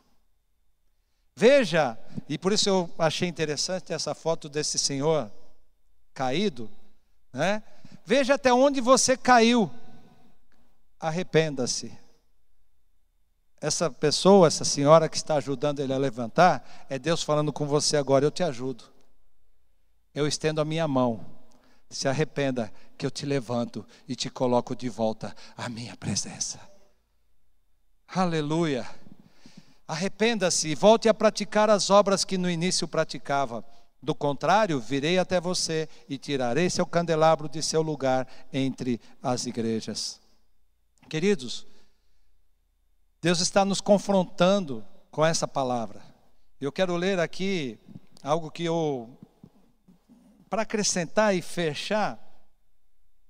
Veja, 1.36 1.98
e 2.28 2.38
por 2.38 2.52
isso 2.52 2.68
eu 2.68 2.90
achei 2.98 3.28
interessante 3.28 3.92
essa 3.92 4.14
foto 4.14 4.48
desse 4.48 4.78
senhor 4.78 5.30
caído, 6.14 6.70
né? 7.32 7.62
Veja 8.04 8.34
até 8.34 8.52
onde 8.52 8.80
você 8.80 9.16
caiu. 9.16 9.70
Arrependa-se 10.98 11.98
essa 13.60 13.90
pessoa, 13.90 14.46
essa 14.46 14.64
senhora 14.64 15.08
que 15.08 15.16
está 15.16 15.34
ajudando 15.36 15.80
ele 15.80 15.92
a 15.92 15.98
levantar, 15.98 16.86
é 16.88 16.98
Deus 16.98 17.22
falando 17.22 17.52
com 17.52 17.66
você 17.66 17.96
agora: 17.96 18.24
eu 18.24 18.30
te 18.30 18.42
ajudo. 18.42 18.84
Eu 20.14 20.26
estendo 20.26 20.60
a 20.60 20.64
minha 20.64 20.88
mão. 20.88 21.24
Se 21.90 22.08
arrependa, 22.08 22.72
que 22.96 23.04
eu 23.04 23.10
te 23.10 23.26
levanto 23.26 23.84
e 24.08 24.14
te 24.14 24.30
coloco 24.30 24.76
de 24.76 24.88
volta 24.88 25.34
à 25.56 25.68
minha 25.68 25.96
presença. 25.96 26.60
Aleluia. 28.06 28.88
Arrependa-se 29.88 30.68
e 30.68 30.74
volte 30.74 31.08
a 31.08 31.14
praticar 31.14 31.68
as 31.68 31.90
obras 31.90 32.24
que 32.24 32.38
no 32.38 32.48
início 32.48 32.86
praticava. 32.86 33.64
Do 34.02 34.14
contrário, 34.14 34.80
virei 34.80 35.18
até 35.18 35.40
você 35.40 35.88
e 36.08 36.16
tirarei 36.16 36.70
seu 36.70 36.86
candelabro 36.86 37.48
de 37.48 37.62
seu 37.62 37.82
lugar 37.82 38.26
entre 38.52 39.00
as 39.22 39.46
igrejas. 39.46 40.20
Queridos, 41.08 41.66
Deus 43.20 43.40
está 43.40 43.64
nos 43.64 43.80
confrontando 43.80 44.84
com 45.10 45.26
essa 45.26 45.46
palavra. 45.46 46.00
Eu 46.60 46.70
quero 46.70 46.96
ler 46.96 47.18
aqui 47.18 47.78
algo 48.22 48.50
que 48.50 48.64
eu, 48.64 49.10
para 50.50 50.62
acrescentar 50.62 51.34
e 51.34 51.40
fechar, 51.40 52.18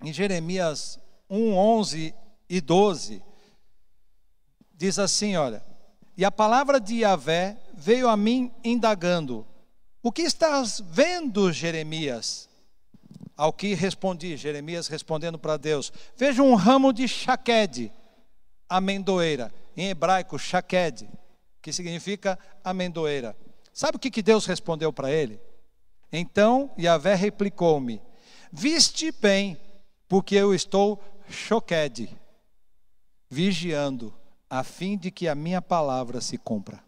em 0.02 0.11
Jeremias 0.11 0.98
1, 1.28 1.54
11 1.54 2.14
e 2.48 2.61
12, 2.61 3.22
diz 4.72 4.98
assim: 4.98 5.37
olha, 5.37 5.62
e 6.16 6.24
a 6.24 6.33
palavra 6.33 6.80
de 6.80 7.00
Yahvé 7.00 7.59
veio 7.74 8.09
a 8.09 8.16
mim 8.16 8.50
indagando: 8.64 9.46
O 10.02 10.11
que 10.11 10.22
estás 10.22 10.80
vendo, 10.80 11.52
Jeremias? 11.52 12.48
Ao 13.37 13.52
que 13.52 13.74
respondi, 13.74 14.37
Jeremias 14.37 14.88
respondendo 14.88 15.38
para 15.38 15.59
Deus: 15.59 15.92
Vejo 16.16 16.42
um 16.42 16.54
ramo 16.54 16.92
de 16.92 17.06
chaquede, 17.06 17.92
amendoeira 18.68 19.52
em 19.76 19.88
hebraico, 19.88 20.38
shaked, 20.38 21.09
que 21.62 21.72
significa 21.72 22.38
amendoeira. 22.64 23.37
Sabe 23.72 23.96
o 23.96 24.00
que, 24.00 24.11
que 24.11 24.22
Deus 24.22 24.46
respondeu 24.46 24.92
para 24.92 25.11
ele? 25.11 25.40
Então 26.12 26.70
Yahvé 26.79 27.14
replicou-me: 27.14 28.01
Viste 28.53 29.12
bem, 29.12 29.59
porque 30.09 30.35
eu 30.35 30.55
estou 30.55 31.03
choqued, 31.29 32.09
vigiando, 33.29 34.12
a 34.49 34.64
fim 34.64 34.99
de 34.99 35.11
que 35.11 35.29
a 35.29 35.35
minha 35.35 35.62
palavra 35.62 36.20
se 36.20 36.37
cumpra. 36.37 36.83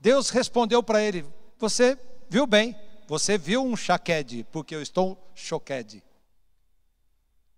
Deus 0.00 0.30
respondeu 0.30 0.82
para 0.82 1.02
ele: 1.02 1.24
Você 1.58 1.96
viu 2.28 2.46
bem, 2.46 2.74
você 3.06 3.38
viu 3.38 3.64
um 3.64 3.76
chaqued, 3.76 4.44
porque 4.50 4.74
eu 4.74 4.82
estou 4.82 5.16
choqued. 5.34 6.02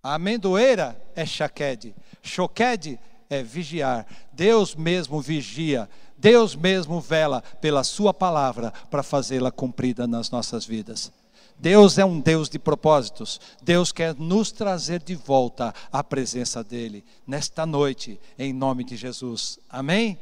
A 0.02 0.14
amendoeira 0.14 1.00
é 1.14 1.26
chaqued, 1.26 1.94
choqued 2.22 2.98
é 3.28 3.42
vigiar. 3.42 4.06
Deus 4.33 4.74
mesmo 4.74 5.20
vigia, 5.20 5.88
Deus 6.20 6.54
mesmo 6.54 7.00
vela 7.00 7.42
pela 7.62 7.83
Sua 7.83 8.12
palavra 8.12 8.72
para 8.90 9.02
fazê-la 9.02 9.50
cumprida 9.50 10.06
nas 10.06 10.30
nossas 10.30 10.66
vidas. 10.66 11.11
Deus 11.59 11.96
é 11.98 12.04
um 12.04 12.20
Deus 12.20 12.48
de 12.48 12.59
propósitos. 12.59 13.40
Deus 13.62 13.90
quer 13.90 14.14
nos 14.14 14.52
trazer 14.52 15.02
de 15.02 15.14
volta 15.14 15.74
à 15.90 16.04
presença 16.04 16.62
dEle 16.62 17.04
nesta 17.26 17.64
noite, 17.64 18.20
em 18.38 18.52
nome 18.52 18.85
de 18.85 18.96
Jesus. 18.96 19.59
Amém? 19.68 20.18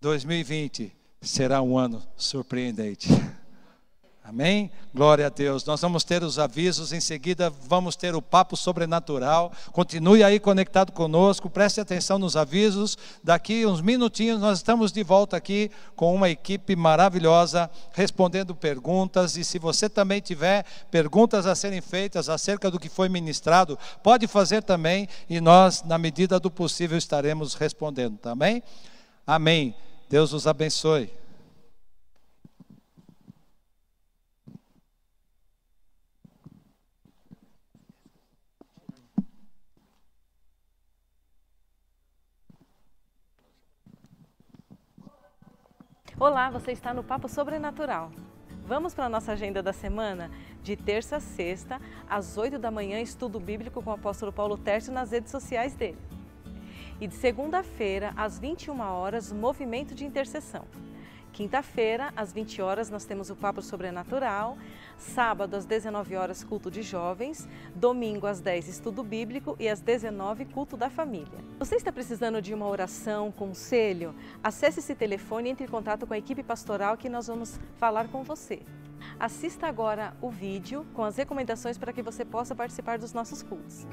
2020 0.00 0.92
será 1.22 1.62
um 1.62 1.78
ano 1.78 2.02
surpreendente. 2.16 3.08
Amém? 4.26 4.70
Glória 4.94 5.26
a 5.26 5.28
Deus. 5.28 5.66
Nós 5.66 5.82
vamos 5.82 6.02
ter 6.02 6.22
os 6.22 6.38
avisos, 6.38 6.94
em 6.94 7.00
seguida 7.00 7.50
vamos 7.50 7.94
ter 7.94 8.14
o 8.14 8.22
papo 8.22 8.56
sobrenatural. 8.56 9.52
Continue 9.70 10.24
aí 10.24 10.40
conectado 10.40 10.92
conosco, 10.92 11.50
preste 11.50 11.78
atenção 11.78 12.18
nos 12.18 12.34
avisos. 12.34 12.96
Daqui 13.22 13.66
uns 13.66 13.82
minutinhos 13.82 14.40
nós 14.40 14.56
estamos 14.58 14.92
de 14.92 15.02
volta 15.02 15.36
aqui 15.36 15.70
com 15.94 16.14
uma 16.14 16.30
equipe 16.30 16.74
maravilhosa 16.74 17.70
respondendo 17.92 18.54
perguntas. 18.54 19.36
E 19.36 19.44
se 19.44 19.58
você 19.58 19.90
também 19.90 20.22
tiver 20.22 20.64
perguntas 20.90 21.44
a 21.44 21.54
serem 21.54 21.82
feitas 21.82 22.30
acerca 22.30 22.70
do 22.70 22.80
que 22.80 22.88
foi 22.88 23.10
ministrado, 23.10 23.78
pode 24.02 24.26
fazer 24.26 24.62
também 24.62 25.06
e 25.28 25.38
nós, 25.38 25.82
na 25.82 25.98
medida 25.98 26.40
do 26.40 26.50
possível, 26.50 26.96
estaremos 26.96 27.52
respondendo. 27.52 28.16
Também? 28.16 28.62
Amém. 29.26 29.74
Deus 30.08 30.32
os 30.32 30.46
abençoe. 30.46 31.23
Olá, 46.18 46.48
você 46.48 46.70
está 46.70 46.94
no 46.94 47.02
Papo 47.02 47.28
Sobrenatural. 47.28 48.12
Vamos 48.68 48.94
para 48.94 49.06
a 49.06 49.08
nossa 49.08 49.32
agenda 49.32 49.60
da 49.60 49.72
semana? 49.72 50.30
De 50.62 50.76
terça 50.76 51.16
a 51.16 51.20
sexta, 51.20 51.80
às 52.08 52.38
8 52.38 52.56
da 52.56 52.70
manhã, 52.70 53.00
estudo 53.00 53.40
bíblico 53.40 53.82
com 53.82 53.90
o 53.90 53.94
apóstolo 53.94 54.32
Paulo 54.32 54.56
Tércio 54.56 54.92
nas 54.92 55.10
redes 55.10 55.32
sociais 55.32 55.74
dele. 55.74 55.98
E 57.00 57.08
de 57.08 57.14
segunda-feira, 57.16 58.12
às 58.16 58.38
21 58.38 58.78
horas, 58.80 59.32
movimento 59.32 59.92
de 59.92 60.04
intercessão. 60.04 60.64
Quinta-feira, 61.34 62.12
às 62.16 62.32
20 62.32 62.62
horas, 62.62 62.88
nós 62.88 63.04
temos 63.04 63.28
o 63.28 63.34
Papo 63.34 63.60
Sobrenatural. 63.60 64.56
Sábado, 64.96 65.56
às 65.56 65.64
19 65.64 66.14
horas, 66.14 66.44
culto 66.44 66.70
de 66.70 66.80
jovens. 66.80 67.48
Domingo, 67.74 68.28
às 68.28 68.40
10, 68.40 68.68
estudo 68.68 69.02
bíblico. 69.02 69.56
E 69.58 69.68
às 69.68 69.80
19, 69.80 70.44
culto 70.44 70.76
da 70.76 70.88
família. 70.88 71.40
Você 71.58 71.74
está 71.74 71.90
precisando 71.90 72.40
de 72.40 72.54
uma 72.54 72.68
oração, 72.68 73.32
conselho? 73.32 74.14
Acesse 74.44 74.78
esse 74.78 74.94
telefone 74.94 75.48
e 75.48 75.52
entre 75.52 75.64
em 75.64 75.68
contato 75.68 76.06
com 76.06 76.14
a 76.14 76.18
equipe 76.18 76.44
pastoral 76.44 76.96
que 76.96 77.08
nós 77.08 77.26
vamos 77.26 77.58
falar 77.78 78.06
com 78.06 78.22
você. 78.22 78.60
Assista 79.18 79.66
agora 79.66 80.14
o 80.22 80.30
vídeo 80.30 80.86
com 80.94 81.02
as 81.02 81.16
recomendações 81.16 81.76
para 81.76 81.92
que 81.92 82.00
você 82.00 82.24
possa 82.24 82.54
participar 82.54 82.96
dos 82.96 83.12
nossos 83.12 83.42
cultos. 83.42 83.84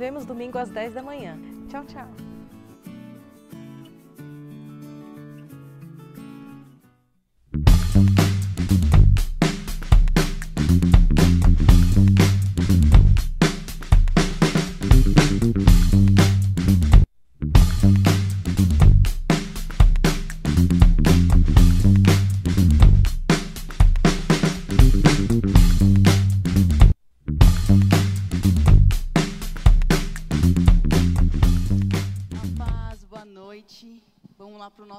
Vemos 0.00 0.24
domingo 0.24 0.56
às 0.58 0.70
10 0.70 0.94
da 0.94 1.02
manhã. 1.02 1.38
Tchau, 1.68 1.84
tchau. 1.84 2.09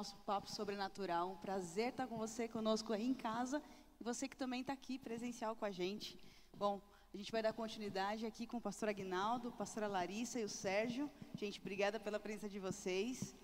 Nosso 0.02 0.18
papo 0.26 0.50
sobrenatural. 0.50 1.34
Um 1.34 1.36
prazer 1.36 1.90
estar 1.90 2.08
com 2.08 2.18
você 2.18 2.48
conosco 2.48 2.92
aí 2.92 3.06
em 3.08 3.14
casa 3.14 3.62
e 4.00 4.04
você 4.04 4.28
que 4.28 4.36
também 4.36 4.62
está 4.62 4.74
aqui 4.74 4.98
presencial 4.98 5.56
com 5.56 5.64
a 5.64 5.70
gente. 5.70 6.18
Bom, 6.58 6.82
a 7.14 7.18
gente 7.18 7.32
vai 7.32 7.44
dar 7.44 7.54
continuidade 7.54 8.26
aqui 8.26 8.48
com 8.48 8.58
o 8.58 8.62
pastor 8.62 8.90
Aguinaldo, 8.90 9.50
a 9.50 9.52
pastora 9.52 9.88
Larissa 9.88 10.40
e 10.40 10.44
o 10.44 10.50
Sérgio. 10.50 11.08
Gente, 11.36 11.60
obrigada 11.60 12.00
pela 12.00 12.20
presença 12.20 12.50
de 12.50 12.58
vocês. 12.58 13.36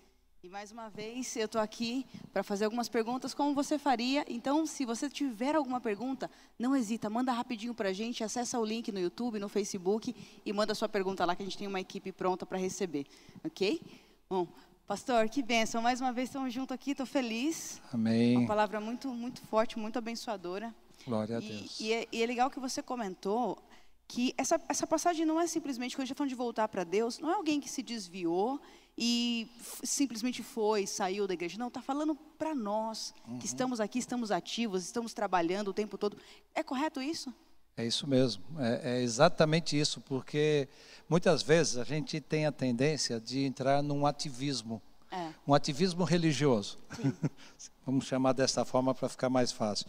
E 0.42 0.48
mais 0.48 0.72
uma 0.72 0.88
vez, 0.88 1.36
eu 1.36 1.46
estou 1.46 1.60
aqui 1.60 2.04
para 2.32 2.42
fazer 2.42 2.64
algumas 2.64 2.88
perguntas, 2.88 3.32
como 3.32 3.54
você 3.54 3.78
faria. 3.78 4.24
Então, 4.26 4.66
se 4.66 4.84
você 4.84 5.08
tiver 5.08 5.54
alguma 5.54 5.80
pergunta, 5.80 6.28
não 6.58 6.74
hesita, 6.74 7.08
manda 7.08 7.30
rapidinho 7.30 7.72
para 7.72 7.90
a 7.90 7.92
gente, 7.92 8.24
acessa 8.24 8.58
o 8.58 8.64
link 8.64 8.90
no 8.90 8.98
YouTube, 8.98 9.38
no 9.38 9.48
Facebook 9.48 10.12
e 10.44 10.52
manda 10.52 10.74
sua 10.74 10.88
pergunta 10.88 11.24
lá, 11.24 11.36
que 11.36 11.42
a 11.42 11.46
gente 11.46 11.56
tem 11.56 11.68
uma 11.68 11.80
equipe 11.80 12.10
pronta 12.10 12.44
para 12.44 12.58
receber, 12.58 13.06
ok? 13.44 13.80
Bom, 14.28 14.46
pastor, 14.88 15.28
que 15.28 15.42
bênção. 15.42 15.82
Mais 15.82 16.00
uma 16.00 16.12
vez 16.12 16.28
estamos 16.30 16.52
juntos 16.52 16.74
aqui, 16.74 16.92
estou 16.92 17.04
feliz. 17.06 17.80
Amém. 17.92 18.36
Uma 18.38 18.46
palavra 18.48 18.80
muito, 18.80 19.08
muito 19.08 19.40
forte, 19.42 19.78
muito 19.78 19.98
abençoadora. 19.98 20.74
Glória 21.06 21.36
a 21.36 21.40
E, 21.40 21.46
Deus. 21.48 21.80
e 21.80 21.92
é, 21.92 22.08
e 22.10 22.22
é 22.22 22.26
legal 22.26 22.50
que 22.50 22.58
você 22.58 22.82
comentou 22.82 23.58
que 24.06 24.32
essa, 24.38 24.58
essa 24.68 24.86
passagem 24.86 25.26
não 25.26 25.38
é 25.38 25.46
simplesmente, 25.46 25.94
quando 25.94 26.04
a 26.04 26.06
gente 26.06 26.12
está 26.12 26.18
falando 26.18 26.30
de 26.30 26.34
voltar 26.34 26.66
para 26.68 26.82
Deus, 26.82 27.18
não 27.18 27.30
é 27.30 27.34
alguém 27.34 27.60
que 27.60 27.68
se 27.68 27.82
desviou 27.82 28.58
e 28.96 29.46
simplesmente 29.84 30.42
foi, 30.42 30.86
saiu 30.86 31.26
da 31.26 31.34
igreja. 31.34 31.58
Não, 31.58 31.68
está 31.68 31.82
falando 31.82 32.14
para 32.38 32.54
nós, 32.54 33.14
Uhum. 33.28 33.38
que 33.38 33.44
estamos 33.46 33.80
aqui, 33.80 33.98
estamos 33.98 34.30
ativos, 34.30 34.84
estamos 34.84 35.12
trabalhando 35.12 35.68
o 35.68 35.74
tempo 35.74 35.98
todo. 35.98 36.16
É 36.54 36.62
correto 36.62 37.02
isso? 37.02 37.32
É 37.78 37.86
isso 37.86 38.08
mesmo, 38.08 38.42
é, 38.58 38.96
é 38.96 39.02
exatamente 39.02 39.78
isso, 39.78 40.00
porque 40.00 40.66
muitas 41.08 41.42
vezes 41.42 41.76
a 41.76 41.84
gente 41.84 42.20
tem 42.20 42.44
a 42.44 42.50
tendência 42.50 43.20
de 43.20 43.44
entrar 43.44 43.80
num 43.84 44.04
ativismo, 44.04 44.82
É. 45.12 45.28
um 45.46 45.54
ativismo 45.54 46.02
religioso. 46.02 46.76
Vamos 47.86 48.04
chamar 48.06 48.32
dessa 48.32 48.64
forma 48.64 48.92
para 48.92 49.08
ficar 49.08 49.30
mais 49.30 49.52
fácil. 49.52 49.86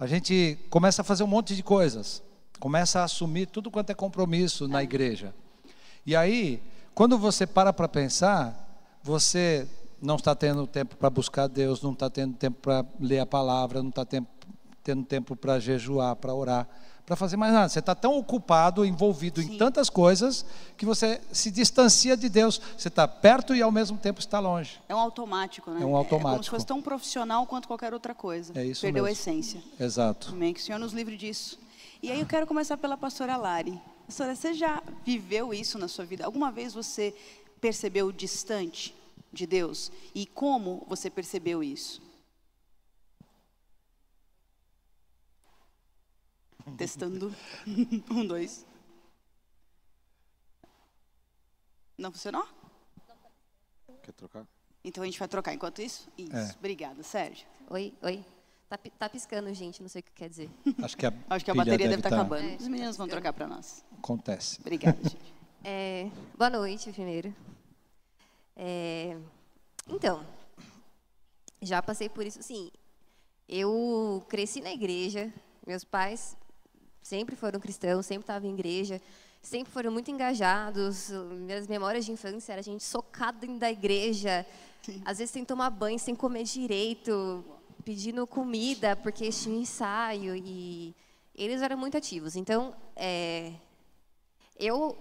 A 0.00 0.06
gente 0.06 0.58
começa 0.70 1.02
a 1.02 1.04
fazer 1.04 1.22
um 1.22 1.26
monte 1.26 1.54
de 1.54 1.62
coisas, 1.62 2.22
começa 2.58 3.00
a 3.00 3.04
assumir 3.04 3.44
tudo 3.46 3.70
quanto 3.70 3.90
é 3.90 3.94
compromisso 3.94 4.66
na 4.66 4.82
igreja. 4.82 5.34
E 6.06 6.16
aí, 6.16 6.62
quando 6.94 7.18
você 7.18 7.46
para 7.46 7.74
para 7.74 7.88
pensar, 7.88 8.98
você 9.02 9.68
não 10.00 10.16
está 10.16 10.34
tendo 10.34 10.66
tempo 10.66 10.96
para 10.96 11.10
buscar 11.10 11.46
Deus, 11.46 11.82
não 11.82 11.92
está 11.92 12.08
tendo 12.08 12.34
tempo 12.36 12.56
para 12.62 12.86
ler 12.98 13.18
a 13.18 13.26
palavra, 13.26 13.82
não 13.82 13.90
está 13.90 14.06
tendo 14.82 15.04
tempo 15.04 15.36
para 15.36 15.58
jejuar, 15.58 16.16
para 16.16 16.34
orar, 16.34 16.66
para 17.08 17.16
fazer 17.16 17.38
mais 17.38 17.54
nada. 17.54 17.70
Você 17.70 17.78
está 17.78 17.94
tão 17.94 18.18
ocupado, 18.18 18.84
envolvido 18.84 19.40
em 19.40 19.52
Sim. 19.52 19.56
tantas 19.56 19.88
coisas, 19.88 20.44
que 20.76 20.84
você 20.84 21.18
se 21.32 21.50
distancia 21.50 22.14
de 22.14 22.28
Deus. 22.28 22.60
Você 22.76 22.88
está 22.88 23.08
perto 23.08 23.54
e 23.54 23.62
ao 23.62 23.72
mesmo 23.72 23.96
tempo 23.96 24.20
está 24.20 24.38
longe. 24.38 24.78
É 24.86 24.94
um 24.94 24.98
automático, 24.98 25.70
né? 25.70 25.76
É 25.80 25.86
um 25.86 25.88
como 25.88 25.96
automático. 25.96 26.44
se 26.44 26.50
fosse 26.50 26.66
tão 26.66 26.82
profissional 26.82 27.46
quanto 27.46 27.66
qualquer 27.66 27.94
outra 27.94 28.14
coisa. 28.14 28.52
É 28.54 28.62
isso 28.62 28.82
Perdeu 28.82 29.04
a 29.04 29.08
mesmo. 29.08 29.22
essência. 29.22 29.62
Exato. 29.80 30.32
Amém. 30.32 30.52
Que 30.52 30.60
o 30.60 30.62
Senhor 30.62 30.78
nos 30.78 30.92
livre 30.92 31.16
disso. 31.16 31.58
E 32.02 32.12
aí 32.12 32.20
eu 32.20 32.26
quero 32.26 32.46
começar 32.46 32.76
pela 32.76 32.94
pastora 32.94 33.38
Lari. 33.38 33.80
Pastora, 34.04 34.34
você 34.34 34.52
já 34.52 34.82
viveu 35.02 35.54
isso 35.54 35.78
na 35.78 35.88
sua 35.88 36.04
vida? 36.04 36.26
Alguma 36.26 36.52
vez 36.52 36.74
você 36.74 37.14
percebeu 37.58 38.12
distante 38.12 38.94
de 39.32 39.46
Deus? 39.46 39.90
E 40.14 40.26
como 40.26 40.84
você 40.86 41.08
percebeu 41.08 41.62
isso? 41.62 42.02
Testando. 46.76 47.34
Um, 48.10 48.26
dois. 48.26 48.66
Não 51.96 52.12
funcionou? 52.12 52.46
Quer 54.02 54.12
trocar? 54.12 54.46
Então 54.84 55.02
a 55.02 55.06
gente 55.06 55.18
vai 55.18 55.28
trocar 55.28 55.52
enquanto 55.52 55.82
isso? 55.82 56.08
Isso. 56.16 56.34
É. 56.34 56.54
Obrigada, 56.58 57.02
Sérgio. 57.02 57.46
Oi, 57.70 57.92
oi. 58.02 58.24
Tá, 58.68 58.78
tá 58.98 59.08
piscando, 59.08 59.52
gente, 59.54 59.80
não 59.82 59.88
sei 59.88 60.00
o 60.00 60.02
que 60.04 60.12
quer 60.12 60.28
dizer. 60.28 60.50
Acho 60.82 60.96
que 60.96 61.06
a, 61.06 61.12
Acho 61.30 61.44
que 61.44 61.50
a 61.50 61.54
bateria 61.54 61.88
deve 61.88 61.96
estar 62.00 62.10
tá- 62.10 62.16
acabando. 62.16 62.48
É, 62.48 62.56
Os 62.56 62.68
meninos 62.68 62.96
vão 62.96 63.06
piscando. 63.06 63.10
trocar 63.10 63.32
para 63.32 63.46
nós. 63.48 63.84
Acontece. 63.98 64.60
Obrigada, 64.60 64.98
gente. 65.08 65.34
É, 65.64 66.10
boa 66.36 66.50
noite, 66.50 66.92
primeiro. 66.92 67.34
É, 68.54 69.16
então, 69.88 70.24
já 71.60 71.82
passei 71.82 72.08
por 72.08 72.24
isso. 72.24 72.42
Sim, 72.42 72.70
eu 73.48 74.24
cresci 74.28 74.60
na 74.60 74.72
igreja. 74.72 75.32
Meus 75.66 75.84
pais 75.84 76.36
sempre 77.02 77.36
foram 77.36 77.58
cristãos, 77.60 78.06
sempre 78.06 78.24
estavam 78.24 78.48
em 78.48 78.54
igreja, 78.54 79.00
sempre 79.42 79.72
foram 79.72 79.90
muito 79.90 80.10
engajados. 80.10 81.10
Minhas 81.10 81.66
memórias 81.66 82.04
de 82.04 82.12
infância 82.12 82.52
era 82.52 82.60
a 82.60 82.64
gente 82.64 82.84
socado 82.84 83.38
dentro 83.38 83.58
da 83.58 83.70
igreja, 83.70 84.46
às 85.04 85.18
vezes 85.18 85.30
sem 85.30 85.44
tomar 85.44 85.70
banho, 85.70 85.98
sem 85.98 86.14
comer 86.14 86.44
direito, 86.44 87.44
pedindo 87.84 88.26
comida 88.26 88.96
porque 88.96 89.30
tinha 89.30 89.58
ensaio 89.58 90.34
e 90.36 90.94
eles 91.34 91.62
eram 91.62 91.76
muito 91.76 91.96
ativos. 91.96 92.36
Então, 92.36 92.74
é, 92.96 93.52
eu 94.58 94.96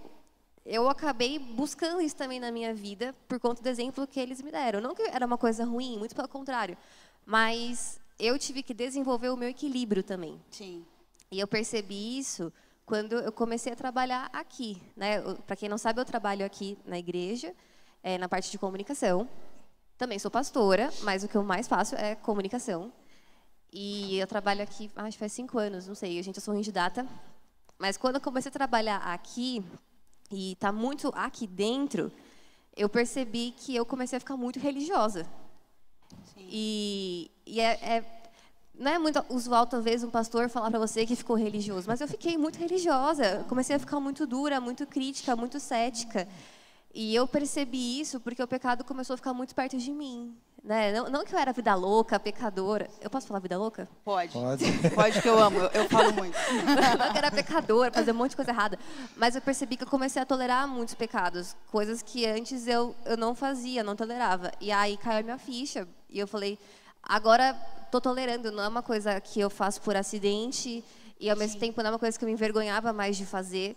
eu 0.66 0.89
acabei 0.89 1.39
buscando 1.39 2.02
isso 2.02 2.16
também 2.16 2.41
na 2.41 2.52
minha 2.52 2.74
vida 2.74 3.16
por 3.26 3.39
conta 3.39 3.62
do 3.62 3.70
exemplo 3.70 4.06
que 4.06 4.20
eles 4.20 4.41
me 4.41 4.52
deram. 4.52 4.82
Não 4.82 4.93
que 4.93 5.02
era 5.04 5.26
uma 5.26 5.38
coisa 5.38 5.64
ruim, 5.64 5.98
muito 5.98 6.14
pelo 6.14 6.28
contrário, 6.28 6.78
mas 7.26 8.00
eu 8.20 8.38
tive 8.38 8.62
que 8.62 8.74
desenvolver 8.74 9.30
o 9.30 9.38
meu 9.38 9.48
equilíbrio 9.48 10.04
também. 10.04 10.39
Sim. 10.52 10.86
E 11.32 11.39
eu 11.39 11.47
percebi 11.47 12.17
isso 12.17 12.51
quando 12.86 13.13
eu 13.13 13.32
comecei 13.32 13.73
a 13.73 13.75
trabalhar 13.75 14.30
aqui. 14.32 14.82
Né? 14.95 15.21
Para 15.45 15.55
quem 15.55 15.67
não 15.67 15.78
sabe, 15.78 15.99
eu 15.99 16.05
trabalho 16.05 16.45
aqui 16.45 16.78
na 16.86 16.97
igreja, 16.97 17.53
eh, 18.01 18.17
na 18.17 18.30
parte 18.30 18.49
de 18.49 18.57
comunicação. 18.57 19.28
Também 19.97 20.17
sou 20.19 20.32
pastora, 20.32 20.89
mas 21.03 21.23
o 21.23 21.28
que 21.28 21.36
eu 21.36 21.43
mais 21.43 21.67
faço 21.67 21.95
é 21.95 22.15
comunicação. 22.15 22.93
E 23.71 24.17
eu 24.17 24.28
trabalho 24.28 24.63
aqui, 24.63 24.89
acho 24.95 25.17
que 25.17 25.19
faz 25.19 25.34
cinco 25.34 25.57
anos, 25.57 25.88
não 25.88 25.95
sei, 25.95 26.17
a 26.17 26.21
gente, 26.21 26.38
eu 26.38 26.41
sou 26.41 26.55
data. 26.71 27.05
Mas 27.78 27.97
quando 27.97 28.15
eu 28.15 28.21
comecei 28.21 28.49
a 28.49 28.53
trabalhar 28.53 28.97
aqui, 28.97 29.63
e 30.32 30.55
tá 30.55 30.71
muito 30.71 31.11
aqui 31.13 31.45
dentro, 31.45 32.11
eu 32.75 32.88
percebi 32.88 33.51
que 33.51 33.75
eu 33.75 33.86
comecei 33.86 34.17
a 34.17 34.19
ficar 34.19 34.38
muito 34.38 34.59
religiosa. 34.59 35.25
Sim. 36.34 36.47
E, 36.49 37.32
e 37.45 37.59
é, 37.59 37.97
é, 37.97 38.16
não 38.80 38.91
é 38.91 38.99
muito 38.99 39.23
usual, 39.30 39.65
talvez, 39.65 40.03
um 40.03 40.09
pastor 40.09 40.49
falar 40.49 40.69
para 40.69 40.80
você 40.80 41.05
que 41.05 41.15
ficou 41.15 41.36
religioso, 41.36 41.88
mas 41.88 41.99
eu 41.99 42.07
fiquei 42.07 42.38
muito 42.38 42.59
religiosa. 42.59 43.45
Comecei 43.49 43.75
a 43.75 43.80
ficar 43.80 43.99
muito 43.99 44.25
dura, 44.28 44.61
muito 44.61 44.86
crítica, 44.86 45.36
muito 45.36 45.59
cética. 45.59 46.28
E 46.93 47.13
eu 47.13 47.28
percebi 47.28 47.99
isso 47.99 48.19
porque 48.19 48.41
o 48.41 48.47
pecado 48.47 48.84
começou 48.84 49.13
a 49.13 49.17
ficar 49.17 49.34
muito 49.34 49.53
perto 49.53 49.78
de 49.78 49.91
mim. 49.91 50.36
Né? 50.63 50.91
Não, 50.91 51.09
não 51.09 51.23
que 51.23 51.34
eu 51.34 51.39
era 51.39 51.53
vida 51.53 51.73
louca, 51.75 52.19
pecadora. 52.19 52.89
Eu 52.99 53.09
posso 53.09 53.28
falar 53.28 53.39
vida 53.39 53.57
louca? 53.57 53.88
Pode. 54.03 54.34
Pode, 54.34 54.65
Pode 54.93 55.21
que 55.21 55.30
eu 55.30 55.39
amo, 55.39 55.59
eu, 55.59 55.69
eu 55.69 55.89
falo 55.89 56.11
muito. 56.13 56.36
não 56.97 57.11
que 57.11 57.15
eu 57.15 57.17
era 57.17 57.32
pecadora, 57.32 57.91
fazer 57.91 58.11
um 58.11 58.15
monte 58.15 58.32
de 58.32 58.36
coisa 58.36 58.51
errada. 58.51 58.78
Mas 59.15 59.36
eu 59.36 59.41
percebi 59.41 59.78
que 59.78 59.84
eu 59.84 59.88
comecei 59.88 60.21
a 60.21 60.25
tolerar 60.25 60.67
muitos 60.67 60.95
pecados. 60.95 61.55
Coisas 61.71 62.01
que 62.01 62.25
antes 62.25 62.67
eu, 62.67 62.95
eu 63.05 63.15
não 63.15 63.34
fazia, 63.34 63.84
não 63.84 63.95
tolerava. 63.95 64.51
E 64.59 64.71
aí 64.71 64.97
caiu 64.97 65.19
a 65.19 65.23
minha 65.23 65.38
ficha. 65.38 65.88
E 66.09 66.19
eu 66.19 66.28
falei, 66.28 66.59
agora 67.01 67.55
estou 67.88 68.00
tolerando. 68.00 68.52
Não 68.52 68.64
é 68.64 68.68
uma 68.68 68.84
coisa 68.84 69.20
que 69.20 69.40
eu 69.40 69.50
faço 69.50 69.82
por 69.82 69.96
acidente. 69.96 70.84
E 71.20 71.30
ao 71.30 71.36
mesmo 71.36 71.54
Sim. 71.54 71.60
tempo 71.60 71.82
não 71.82 71.90
é 71.90 71.94
uma 71.94 72.00
coisa 72.00 72.18
que 72.18 72.24
eu 72.24 72.28
me 72.28 72.34
envergonhava 72.34 72.94
mais 72.94 73.18
de 73.18 73.26
fazer. 73.26 73.76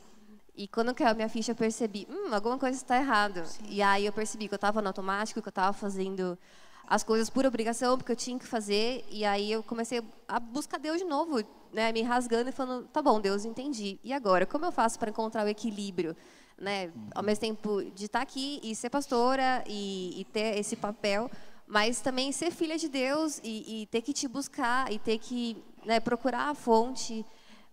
E 0.55 0.69
quando 0.69 0.95
caiu 0.95 1.13
a 1.13 1.15
minha 1.15 1.29
ficha, 1.29 1.53
eu 1.53 1.57
percebi, 1.57 2.07
hum, 2.11 2.35
alguma 2.35 2.59
coisa 2.59 2.77
está 2.77 2.99
errada. 2.99 3.45
E 3.67 3.81
aí 3.81 4.05
eu 4.05 4.13
percebi 4.13 4.47
que 4.47 4.55
eu 4.55 4.57
estava 4.57 4.83
no 4.83 4.89
automático, 4.89 5.41
que 5.41 5.49
eu 5.49 5.51
estava 5.51 5.73
fazendo 5.73 6.39
as 6.87 7.03
coisas 7.03 7.31
por 7.31 7.47
obrigação, 7.47 7.97
porque 7.97 8.13
eu 8.13 8.17
tinha 8.17 8.39
que 8.39 8.47
fazer. 8.47 9.05
E 9.09 9.25
aí 9.25 9.51
eu 9.51 9.63
comecei 9.63 10.03
a 10.29 10.39
buscar 10.39 10.79
Deus 10.79 10.99
de 10.99 11.05
novo, 11.05 11.43
né, 11.73 11.93
me 11.93 12.03
rasgando 12.03 12.51
e 12.51 12.53
falando, 12.53 12.87
tá 12.89 13.01
bom, 13.01 13.21
Deus, 13.21 13.45
entendi. 13.45 13.99
E 14.03 14.13
agora, 14.13 14.45
como 14.45 14.67
eu 14.67 14.73
faço 14.73 14.99
para 14.99 15.11
encontrar 15.11 15.47
o 15.47 15.49
equilíbrio? 15.49 16.17
Né, 16.59 16.93
ao 17.15 17.23
mesmo 17.23 17.41
tempo 17.41 17.83
de 17.95 18.05
estar 18.05 18.19
tá 18.19 18.23
aqui 18.23 18.61
e 18.63 18.75
ser 18.75 18.91
pastora 18.91 19.65
e, 19.67 20.21
e 20.21 20.25
ter 20.27 20.59
esse 20.59 20.77
papel, 20.77 21.31
mas 21.71 22.01
também 22.01 22.33
ser 22.33 22.51
filha 22.51 22.77
de 22.77 22.89
Deus 22.89 23.41
e, 23.45 23.83
e 23.83 23.87
ter 23.87 24.03
que 24.03 24.13
te 24.13 24.27
buscar 24.27 24.93
e 24.93 24.99
ter 24.99 25.19
que 25.19 25.57
né, 25.87 26.01
procurar 26.01 26.51
a 26.51 26.55
fonte 26.55 27.25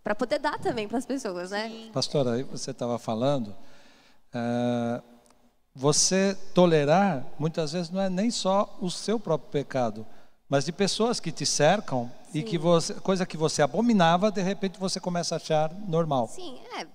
para 0.04 0.14
poder 0.14 0.38
dar 0.40 0.60
também 0.60 0.88
para 0.88 1.00
as 1.00 1.06
pessoas, 1.06 1.50
né? 1.50 1.90
Pastora, 1.92 2.34
aí 2.34 2.44
você 2.44 2.72
estava 2.72 3.00
falando, 3.00 3.48
uh, 3.48 5.04
você 5.74 6.38
tolerar, 6.54 7.26
muitas 7.40 7.74
vezes, 7.74 7.90
não 7.90 8.00
é 8.00 8.10
nem 8.10 8.30
só 8.30 8.78
o 8.80 8.90
seu 8.90 9.20
próprio 9.20 9.50
pecado, 9.50 10.06
mas 10.48 10.64
de 10.64 10.72
pessoas 10.72 11.20
que 11.20 11.32
te 11.32 11.46
cercam 11.46 12.10
Sim. 12.32 12.40
e 12.40 12.44
que 12.44 12.58
você, 12.58 12.94
coisa 12.94 13.26
que 13.26 13.36
você 13.36 13.64
abominava, 13.64 14.32
de 14.32 14.42
repente 14.42 14.80
você 14.80 15.00
começa 15.00 15.36
a 15.36 15.38
achar 15.38 15.74
normal. 15.88 16.28
Sim, 16.28 16.60
é. 16.80 16.88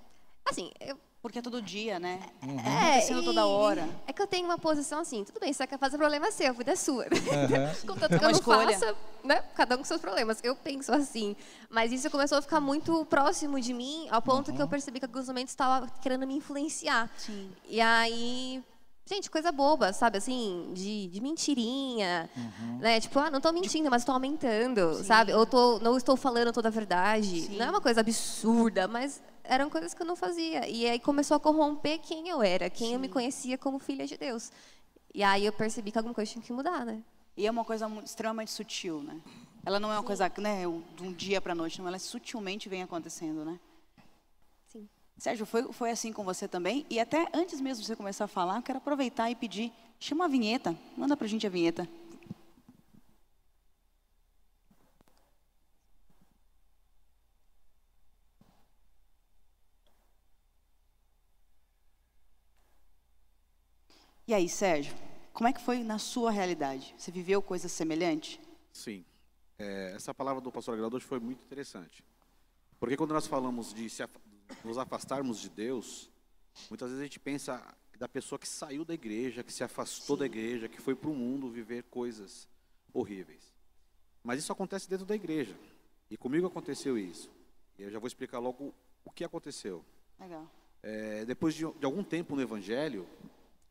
Assim, 0.45 0.71
eu, 0.79 0.97
porque 1.23 1.39
é 1.39 1.41
todo 1.41 1.61
dia, 1.61 2.01
né? 2.01 2.19
Uhum. 2.43 2.59
É, 2.59 2.89
Acontecendo 2.89 3.23
toda 3.23 3.45
hora. 3.45 3.87
É 4.05 4.11
que 4.11 4.21
eu 4.21 4.27
tenho 4.27 4.43
uma 4.43 4.57
posição 4.57 4.99
assim, 4.99 5.23
tudo 5.23 5.39
bem, 5.39 5.53
você 5.53 5.65
quer 5.65 5.79
fazer 5.79 5.97
problema 5.97 6.29
seu, 6.31 6.49
a 6.49 6.51
vida 6.51 6.73
é 6.73 6.75
sua. 6.75 7.05
Uhum. 7.05 7.87
Contanto 7.87 8.13
é 8.13 8.19
que 8.19 8.25
eu 8.25 8.29
não 8.29 8.37
escolha. 8.37 8.77
faça, 8.77 8.93
né? 9.23 9.41
Cada 9.55 9.75
um 9.75 9.77
com 9.77 9.85
seus 9.85 10.01
problemas. 10.01 10.41
Eu 10.43 10.53
penso 10.53 10.93
assim. 10.93 11.33
Mas 11.69 11.93
isso 11.93 12.11
começou 12.11 12.37
a 12.37 12.41
ficar 12.41 12.59
muito 12.59 13.05
próximo 13.05 13.57
de 13.61 13.73
mim, 13.73 14.05
ao 14.11 14.21
ponto 14.21 14.49
uhum. 14.49 14.55
que 14.55 14.61
eu 14.61 14.65
uhum. 14.65 14.69
percebi 14.69 14.99
que 14.99 15.05
alguns 15.05 15.25
momentos 15.25 15.53
estava 15.53 15.87
querendo 16.01 16.27
me 16.27 16.35
influenciar. 16.35 17.09
Sim. 17.17 17.49
E 17.69 17.79
aí 17.79 18.61
Gente, 19.05 19.29
coisa 19.29 19.51
boba, 19.51 19.91
sabe? 19.91 20.17
Assim, 20.17 20.71
de, 20.73 21.07
de 21.07 21.21
mentirinha, 21.21 22.29
uhum. 22.37 22.77
né? 22.79 23.01
Tipo, 23.01 23.19
ah, 23.19 23.29
não 23.29 23.37
estou 23.37 23.51
mentindo, 23.51 23.89
mas 23.89 24.01
estou 24.01 24.13
aumentando, 24.13 24.95
Sim. 24.95 25.03
sabe? 25.03 25.33
Ou 25.33 25.45
tô, 25.45 25.77
não 25.79 25.97
estou 25.97 26.15
falando 26.15 26.53
toda 26.53 26.69
a 26.69 26.71
verdade. 26.71 27.41
Sim. 27.41 27.57
Não 27.57 27.65
é 27.65 27.69
uma 27.69 27.81
coisa 27.81 27.99
absurda, 27.99 28.87
mas 28.87 29.21
eram 29.43 29.69
coisas 29.69 29.93
que 29.93 30.01
eu 30.01 30.05
não 30.05 30.15
fazia. 30.15 30.67
E 30.67 30.87
aí 30.87 30.99
começou 30.99 31.35
a 31.35 31.39
corromper 31.39 31.99
quem 31.99 32.29
eu 32.29 32.41
era, 32.41 32.69
quem 32.69 32.87
Sim. 32.87 32.93
eu 32.93 32.99
me 32.99 33.09
conhecia 33.09 33.57
como 33.57 33.79
filha 33.79 34.07
de 34.07 34.17
Deus. 34.17 34.51
E 35.13 35.23
aí 35.23 35.45
eu 35.45 35.53
percebi 35.53 35.91
que 35.91 35.97
alguma 35.97 36.13
coisa 36.13 36.31
tinha 36.31 36.43
que 36.43 36.53
mudar, 36.53 36.85
né? 36.85 37.03
E 37.35 37.45
é 37.45 37.51
uma 37.51 37.65
coisa 37.65 37.87
extremamente 38.03 38.51
sutil, 38.51 39.01
né? 39.01 39.19
Ela 39.65 39.79
não 39.79 39.91
é 39.91 39.97
uma 39.97 40.03
coisa, 40.03 40.31
né, 40.37 40.63
de 40.95 41.03
um 41.03 41.13
dia 41.13 41.39
para 41.39 41.53
a 41.53 41.55
noite, 41.55 41.79
não. 41.79 41.87
Ela 41.87 41.99
sutilmente 41.99 42.67
vem 42.67 42.83
acontecendo, 42.83 43.45
né? 43.45 43.59
Sérgio, 45.17 45.45
foi, 45.45 45.71
foi 45.71 45.91
assim 45.91 46.11
com 46.11 46.23
você 46.23 46.47
também? 46.47 46.85
E 46.89 46.99
até 46.99 47.29
antes 47.33 47.61
mesmo 47.61 47.81
de 47.81 47.87
você 47.87 47.95
começar 47.95 48.25
a 48.25 48.27
falar, 48.27 48.57
eu 48.57 48.61
quero 48.61 48.79
aproveitar 48.79 49.29
e 49.29 49.35
pedir, 49.35 49.71
chama 49.99 50.25
a 50.25 50.27
vinheta, 50.27 50.75
manda 50.97 51.15
para 51.15 51.25
a 51.25 51.29
gente 51.29 51.45
a 51.47 51.49
vinheta. 51.49 51.87
E 64.25 64.33
aí, 64.33 64.47
Sérgio, 64.47 64.95
como 65.33 65.49
é 65.49 65.53
que 65.53 65.61
foi 65.61 65.83
na 65.83 65.99
sua 65.99 66.31
realidade? 66.31 66.95
Você 66.97 67.11
viveu 67.11 67.41
coisa 67.41 67.67
semelhante? 67.67 68.39
Sim. 68.71 69.03
É, 69.59 69.91
essa 69.95 70.13
palavra 70.13 70.41
do 70.41 70.49
pastor 70.49 70.75
Agrador 70.75 71.01
foi 71.01 71.19
muito 71.19 71.43
interessante. 71.43 72.03
Porque 72.79 72.95
quando 72.95 73.13
nós 73.13 73.27
falamos 73.27 73.73
de 73.73 73.89
se, 73.89 74.01
nos 74.63 74.77
afastarmos 74.77 75.39
de 75.39 75.49
Deus, 75.49 76.09
muitas 76.69 76.89
vezes 76.89 77.01
a 77.01 77.05
gente 77.05 77.19
pensa 77.19 77.61
da 77.99 78.07
pessoa 78.07 78.39
que 78.39 78.47
saiu 78.47 78.85
da 78.85 78.93
igreja, 78.93 79.43
que 79.43 79.51
se 79.51 79.63
afastou 79.63 80.15
Sim. 80.15 80.21
da 80.21 80.25
igreja, 80.25 80.69
que 80.69 80.81
foi 80.81 80.95
para 80.95 81.09
o 81.09 81.13
mundo 81.13 81.49
viver 81.49 81.83
coisas 81.83 82.47
horríveis. 82.93 83.53
Mas 84.23 84.39
isso 84.39 84.53
acontece 84.53 84.89
dentro 84.89 85.05
da 85.05 85.15
igreja. 85.15 85.55
E 86.09 86.15
comigo 86.15 86.47
aconteceu 86.47 86.97
isso. 86.97 87.29
E 87.77 87.83
eu 87.83 87.91
já 87.91 87.99
vou 87.99 88.07
explicar 88.07 88.39
logo 88.39 88.73
o 89.03 89.11
que 89.11 89.25
aconteceu. 89.25 89.83
Legal. 90.17 90.49
É, 90.81 91.25
depois 91.25 91.53
de, 91.53 91.65
de, 91.73 91.85
algum 91.85 92.03
tempo 92.03 92.35
no 92.35 92.41
Evangelho, 92.41 93.07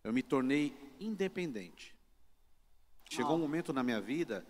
eu 0.05 0.12
me 0.12 0.22
tornei 0.22 0.74
independente. 1.00 1.94
Chegou 3.11 3.36
um 3.36 3.40
momento 3.40 3.72
na 3.72 3.82
minha 3.82 4.00
vida 4.00 4.46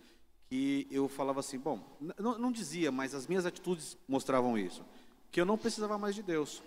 que 0.49 0.87
eu 0.89 1.09
falava 1.09 1.39
assim, 1.39 1.59
bom, 1.59 1.97
não 2.17 2.51
dizia, 2.51 2.91
mas 2.91 3.13
as 3.13 3.27
minhas 3.27 3.45
atitudes 3.45 3.97
mostravam 4.07 4.57
isso 4.57 4.85
que 5.33 5.41
eu 5.41 5.45
não 5.45 5.57
precisava 5.57 5.97
mais 5.97 6.13
de 6.13 6.21
Deus. 6.21 6.61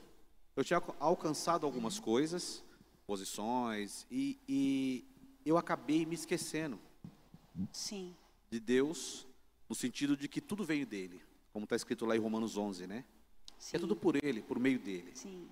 Eu 0.57 0.65
tinha 0.65 0.83
alcançado 0.99 1.65
algumas 1.65 2.01
coisas, 2.01 2.65
posições, 3.07 4.05
e, 4.11 4.37
e 4.49 5.05
eu 5.45 5.57
acabei 5.57 6.05
me 6.05 6.17
esquecendo 6.17 6.77
Sim. 7.71 8.13
de 8.51 8.59
Deus, 8.59 9.25
no 9.69 9.75
sentido 9.77 10.17
de 10.17 10.27
que 10.27 10.41
tudo 10.41 10.65
veio 10.65 10.85
dele, 10.85 11.23
como 11.53 11.63
está 11.63 11.77
escrito 11.77 12.05
lá 12.05 12.17
em 12.17 12.19
Romanos 12.19 12.57
11, 12.57 12.89
né? 12.89 13.05
Sim. 13.57 13.77
É 13.77 13.81
tudo 13.81 13.95
por 13.95 14.17
ele, 14.21 14.43
por 14.43 14.59
meio 14.59 14.81
dele. 14.81 15.13
Sim. 15.15 15.49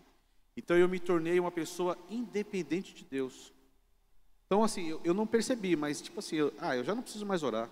Então 0.57 0.77
eu 0.77 0.89
me 0.89 1.01
tornei 1.01 1.39
uma 1.41 1.51
pessoa 1.51 1.99
independente 2.09 2.95
de 2.95 3.05
Deus. 3.05 3.53
Então, 4.47 4.63
assim, 4.63 4.89
eu, 4.89 5.01
eu 5.05 5.15
não 5.15 5.27
percebi, 5.27 5.75
mas 5.75 6.01
tipo 6.01 6.21
assim, 6.21 6.37
eu, 6.37 6.53
ah, 6.59 6.77
eu 6.77 6.85
já 6.85 6.95
não 6.95 7.03
preciso 7.03 7.27
mais 7.27 7.43
orar. 7.43 7.69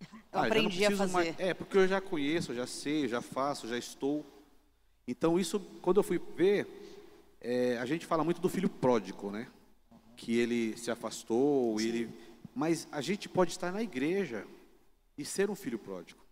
Eu 0.00 0.40
ah, 0.40 0.46
aprendi 0.46 0.84
a 0.84 0.90
fazer. 0.90 1.12
Mais, 1.12 1.40
é, 1.40 1.54
porque 1.54 1.78
eu 1.78 1.88
já 1.88 2.00
conheço, 2.00 2.52
eu 2.52 2.56
já 2.56 2.66
sei, 2.66 3.04
eu 3.04 3.08
já 3.08 3.22
faço, 3.22 3.66
já 3.66 3.78
estou. 3.78 4.24
Então, 5.08 5.38
isso, 5.38 5.58
quando 5.80 5.96
eu 5.98 6.02
fui 6.02 6.20
ver, 6.36 6.66
é, 7.40 7.78
a 7.78 7.86
gente 7.86 8.06
fala 8.06 8.22
muito 8.22 8.40
do 8.40 8.48
filho 8.48 8.68
pródigo, 8.68 9.30
né? 9.30 9.48
Que 10.16 10.36
ele 10.36 10.76
se 10.76 10.90
afastou, 10.90 11.80
ele... 11.80 12.10
mas 12.54 12.86
a 12.90 13.00
gente 13.00 13.28
pode 13.28 13.52
estar 13.52 13.72
na 13.72 13.82
igreja 13.82 14.46
e 15.16 15.24
ser 15.24 15.50
um 15.50 15.54
filho 15.54 15.78
pródigo. 15.78 16.25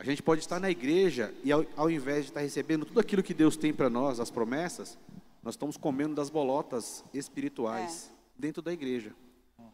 A 0.00 0.04
gente 0.04 0.22
pode 0.22 0.40
estar 0.40 0.58
na 0.58 0.70
igreja 0.70 1.30
e, 1.44 1.52
ao, 1.52 1.62
ao 1.76 1.90
invés 1.90 2.24
de 2.24 2.30
estar 2.30 2.40
recebendo 2.40 2.86
tudo 2.86 3.00
aquilo 3.00 3.22
que 3.22 3.34
Deus 3.34 3.54
tem 3.54 3.70
para 3.70 3.90
nós, 3.90 4.18
as 4.18 4.30
promessas, 4.30 4.98
nós 5.42 5.52
estamos 5.52 5.76
comendo 5.76 6.14
das 6.14 6.30
bolotas 6.30 7.04
espirituais 7.12 8.10
é. 8.10 8.40
dentro 8.40 8.62
da 8.62 8.72
igreja, 8.72 9.12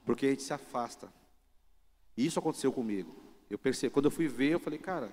porque 0.04 0.26
a 0.26 0.30
gente 0.30 0.42
se 0.42 0.52
afasta. 0.52 1.08
E 2.16 2.26
isso 2.26 2.40
aconteceu 2.40 2.72
comigo. 2.72 3.14
Eu 3.48 3.56
percebi, 3.56 3.92
quando 3.92 4.06
eu 4.06 4.10
fui 4.10 4.26
ver, 4.26 4.54
eu 4.54 4.58
falei, 4.58 4.80
cara, 4.80 5.12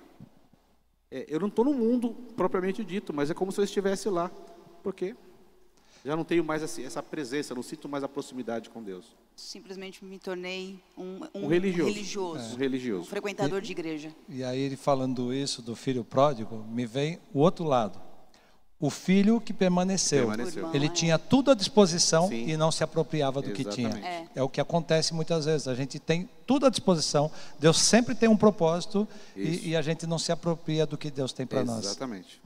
é, 1.12 1.28
eu 1.28 1.40
não 1.40 1.48
estou 1.48 1.64
no 1.64 1.76
mundo 1.76 2.16
propriamente 2.36 2.84
dito, 2.84 3.14
mas 3.14 3.30
é 3.30 3.36
como 3.36 3.52
se 3.52 3.62
eu 3.62 3.66
estivesse 3.66 4.10
lá. 4.10 4.32
Por 4.82 4.96
quê? 4.96 5.16
Já 6.06 6.16
não 6.16 6.24
tenho 6.24 6.44
mais 6.44 6.62
essa 6.62 7.02
presença, 7.02 7.56
não 7.56 7.64
sinto 7.64 7.88
mais 7.88 8.04
a 8.04 8.10
proximidade 8.10 8.70
com 8.70 8.84
Deus. 8.84 9.16
Simplesmente 9.36 10.04
me 10.04 10.20
tornei 10.20 10.80
um, 10.98 11.22
um, 11.34 11.46
um 11.46 11.48
religioso. 11.48 11.90
Um 11.90 11.94
religioso. 11.94 12.56
Um 12.56 12.58
religioso. 12.58 13.02
Um 13.02 13.06
frequentador 13.06 13.60
e, 13.60 13.62
de 13.62 13.72
igreja. 13.72 14.16
E 14.28 14.44
aí, 14.44 14.60
ele 14.60 14.76
falando 14.76 15.34
isso 15.34 15.62
do 15.62 15.76
filho 15.76 16.04
pródigo, 16.04 16.66
me 16.70 16.86
vem 16.86 17.20
o 17.34 17.40
outro 17.40 17.64
lado 17.64 18.02
o 18.84 18.90
filho 18.90 19.40
que 19.40 19.54
permaneceu. 19.54 20.28
permaneceu. 20.28 20.70
Ele 20.74 20.90
tinha 20.90 21.18
tudo 21.18 21.52
à 21.52 21.54
disposição 21.54 22.28
Sim. 22.28 22.50
e 22.50 22.58
não 22.58 22.70
se 22.70 22.84
apropriava 22.84 23.42
do 23.42 23.50
Exatamente. 23.50 23.70
que 23.70 23.76
tinha. 23.76 24.06
É. 24.06 24.28
é. 24.36 24.44
o 24.44 24.50
que 24.50 24.60
acontece 24.60 25.14
muitas 25.14 25.46
vezes. 25.46 25.70
A 25.70 25.74
gente 25.74 26.00
tem 26.00 26.30
tudo 26.46 26.66
à 26.66 26.70
disposição, 26.70 27.32
Deus 27.58 27.80
sempre 27.80 28.14
tem 28.14 28.28
um 28.28 28.36
propósito 28.36 29.08
e, 29.38 29.70
e, 29.70 29.76
a 29.78 29.82
gente 29.82 30.06
não 30.06 30.20
se 30.20 30.34
apropria 30.34 30.86
do 30.86 30.98
que 30.98 31.10
Deus 31.10 31.32
tem 31.32 31.48
para 31.48 31.64
nós. 31.64 31.86
Exatamente. 31.86 32.42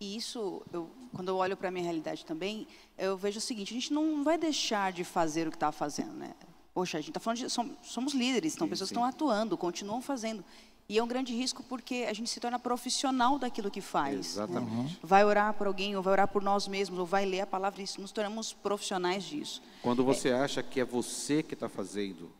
E 0.00 0.16
isso, 0.16 0.62
eu, 0.72 0.88
quando 1.12 1.28
eu 1.28 1.36
olho 1.36 1.56
para 1.56 1.68
a 1.68 1.70
minha 1.70 1.82
realidade 1.84 2.24
também, 2.24 2.66
eu 2.96 3.16
vejo 3.16 3.38
o 3.38 3.40
seguinte: 3.40 3.72
a 3.72 3.74
gente 3.74 3.92
não 3.92 4.22
vai 4.22 4.38
deixar 4.38 4.92
de 4.92 5.02
fazer 5.04 5.48
o 5.48 5.50
que 5.50 5.56
está 5.56 5.72
fazendo, 5.72 6.12
né? 6.12 6.34
Poxa, 6.72 6.98
a 6.98 7.00
gente 7.00 7.10
está 7.10 7.20
falando 7.20 7.38
de. 7.38 7.50
Somos, 7.50 8.14
líderes, 8.14 8.54
então 8.54 8.66
Sim, 8.66 8.70
pessoas 8.70 8.88
sim. 8.90 8.94
estão 8.94 9.04
atuando, 9.04 9.56
continuam 9.58 10.00
fazendo. 10.00 10.44
E 10.90 10.96
é 10.96 11.02
um 11.02 11.06
grande 11.08 11.34
risco 11.34 11.62
porque 11.64 12.06
a 12.08 12.12
gente 12.14 12.30
se 12.30 12.40
torna 12.40 12.58
profissional 12.58 13.38
daquilo 13.38 13.70
que 13.70 13.80
faz. 13.80 14.14
né? 14.14 14.20
Exatamente. 14.20 14.98
Vai 15.02 15.22
orar 15.22 15.52
por 15.52 15.66
alguém, 15.66 15.94
ou 15.96 16.02
vai 16.02 16.12
orar 16.12 16.28
por 16.28 16.40
nós 16.42 16.66
mesmos, 16.66 16.98
ou 16.98 17.04
vai 17.04 17.26
ler 17.26 17.40
a 17.42 17.46
palavra 17.46 17.82
e 17.82 18.00
nos 18.00 18.10
tornamos 18.10 18.54
profissionais 18.54 19.24
disso. 19.24 19.60
Quando 19.82 20.02
você 20.02 20.30
acha 20.30 20.62
que 20.62 20.80
é 20.80 20.84
você 20.86 21.42
que 21.42 21.52
está 21.52 21.68
fazendo, 21.68 22.30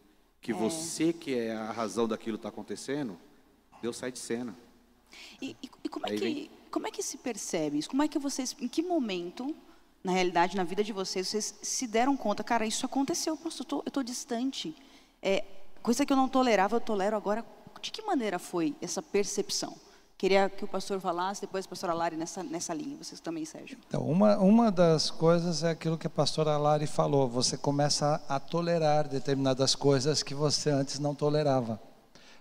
que 0.41 0.55
você 0.55 1.13
que 1.13 1.35
é 1.35 1.55
a 1.55 1.73
razão 1.73 2.09
daquilo 2.09 2.39
que 2.39 2.41
está 2.41 2.49
acontecendo, 2.49 3.19
Deus 3.83 3.99
sai 3.99 4.11
de 4.11 4.19
cena. 4.19 4.57
E, 5.43 5.51
e- 5.63 5.71
e 5.85 5.89
como, 5.91 6.07
é 6.07 6.11
que, 6.11 6.17
vem- 6.17 6.51
como 6.69 6.87
é 6.87 6.91
que 6.91 7.03
se 7.03 7.19
percebe 7.19 7.79
isso? 7.79 7.89
Como 7.89 8.03
é 8.03 8.09
que 8.09 8.19
vocês, 8.19 8.55
em 8.61 8.69
que 8.69 8.83
momento, 8.83 9.55
na 10.03 10.13
realidade, 10.13 10.57
na 10.57 10.65
vida 10.65 10.85
de 10.85 10.93
vocês, 10.93 11.29
vocês 11.29 11.55
se 11.63 11.87
deram 11.87 12.17
conta, 12.17 12.45
cara, 12.45 12.67
isso 12.67 12.87
aconteceu, 12.87 13.37
pastor, 13.37 13.83
eu 13.85 13.91
tô 13.91 14.03
distante. 14.03 14.75
É, 15.23 15.45
coisa 15.83 16.05
que 16.07 16.13
eu 16.13 16.17
não 16.17 16.29
tolerava, 16.29 16.77
eu 16.77 16.81
tolero 16.81 17.17
agora. 17.17 17.45
De 17.81 17.93
que 17.93 18.03
maneira 18.03 18.39
foi 18.39 18.75
essa 18.81 19.01
percepção? 19.01 19.77
Queria 20.19 20.49
que 20.49 20.65
o 20.65 20.69
pastor 20.69 21.01
falasse, 21.01 21.43
depois 21.43 21.65
a 21.65 21.69
pastora 21.69 21.95
Lari 21.95 22.17
nessa, 22.17 22.43
nessa 22.43 22.75
linha, 22.75 22.97
vocês 22.97 23.21
também, 23.21 23.45
Sérgio. 23.45 23.79
Então, 23.87 24.03
uma, 24.03 24.37
uma 24.39 24.73
das 24.73 25.13
coisas 25.13 25.63
é 25.63 25.71
aquilo 25.71 25.97
que 25.97 26.09
a 26.09 26.11
pastora 26.11 26.57
Lari 26.57 26.89
falou: 26.89 27.29
você 27.29 27.57
começa 27.57 28.21
a 28.29 28.41
tolerar 28.41 29.07
determinadas 29.07 29.77
coisas 29.77 30.21
que 30.25 30.35
você 30.35 30.71
antes 30.71 30.99
não 30.99 31.15
tolerava. 31.15 31.81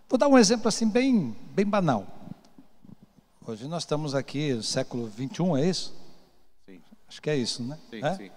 Vou 0.09 0.17
dar 0.17 0.27
um 0.27 0.39
exemplo 0.39 0.67
assim, 0.67 0.89
bem, 0.89 1.35
bem 1.51 1.67
banal. 1.67 2.16
Hoje 3.47 3.65
nós 3.67 3.83
estamos 3.83 4.13
aqui, 4.13 4.53
no 4.53 4.61
século 4.63 5.07
21, 5.07 5.55
é 5.57 5.65
isso? 5.69 5.93
Sim, 6.67 6.79
Acho 7.07 7.21
que 7.21 7.29
é 7.29 7.35
isso, 7.35 7.63
né? 7.63 7.77
sim, 7.89 8.03
É? 8.03 8.15
sim. 8.15 8.29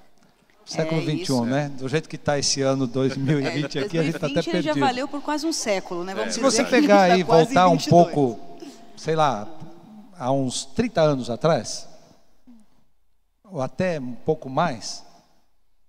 Século 0.64 1.00
É 1.00 1.04
21, 1.04 1.22
isso. 1.22 1.44
né? 1.46 1.68
Do 1.68 1.88
jeito 1.88 2.08
que 2.08 2.14
está 2.14 2.38
esse 2.38 2.62
ano 2.62 2.86
2020 2.86 3.78
aqui, 3.80 3.98
a 3.98 4.02
gente 4.04 4.14
está 4.14 4.26
até 4.28 4.34
2020 4.34 4.46
ele 4.54 4.62
já 4.62 4.72
perdido. 4.72 4.86
valeu 4.86 5.08
por 5.08 5.20
quase 5.20 5.44
um 5.46 5.52
século, 5.52 6.04
né? 6.04 6.14
Vamos 6.14 6.34
Se 6.34 6.40
dizer 6.40 6.50
você 6.50 6.64
pegar 6.64 7.08
tá 7.08 7.14
aí 7.14 7.20
e 7.20 7.24
voltar 7.24 7.66
um 7.68 7.72
22. 7.76 7.90
pouco, 8.14 8.40
sei 8.96 9.16
lá, 9.16 9.48
há 10.16 10.30
uns 10.30 10.64
30 10.66 11.00
anos 11.00 11.28
atrás, 11.28 11.88
ou 13.50 13.60
até 13.60 13.98
um 13.98 14.14
pouco 14.14 14.48
mais, 14.48 15.02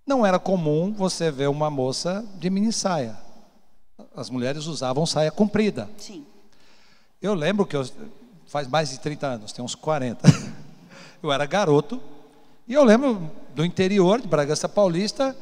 não 0.04 0.26
era 0.26 0.40
comum 0.40 0.92
você 0.92 1.30
ver 1.30 1.48
uma 1.48 1.70
moça 1.70 2.26
de 2.40 2.50
mini 2.50 2.72
saia. 2.72 3.16
As 4.16 4.28
mulheres 4.30 4.66
usavam 4.66 5.06
saia 5.06 5.30
comprida. 5.30 5.88
Sim. 5.96 6.26
Eu 7.20 7.34
lembro 7.34 7.64
que 7.64 7.76
eu, 7.76 7.86
faz 8.52 8.68
mais 8.68 8.90
de 8.90 9.00
30 9.00 9.26
anos, 9.26 9.50
tem 9.50 9.64
uns 9.64 9.74
40. 9.74 10.28
Eu 11.22 11.32
era 11.32 11.46
garoto 11.46 11.98
e 12.68 12.74
eu 12.74 12.84
lembro 12.84 13.30
do 13.54 13.64
interior 13.64 14.20
de 14.20 14.28
Bragança 14.28 14.68
Paulista, 14.68 15.34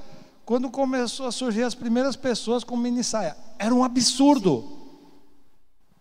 quando 0.45 0.71
começou 0.71 1.27
a 1.27 1.33
surgir 1.33 1.65
as 1.65 1.75
primeiras 1.75 2.15
pessoas 2.15 2.63
com 2.63 2.77
mini 2.77 3.03
saia. 3.03 3.37
Era 3.59 3.75
um 3.75 3.83
absurdo. 3.83 4.79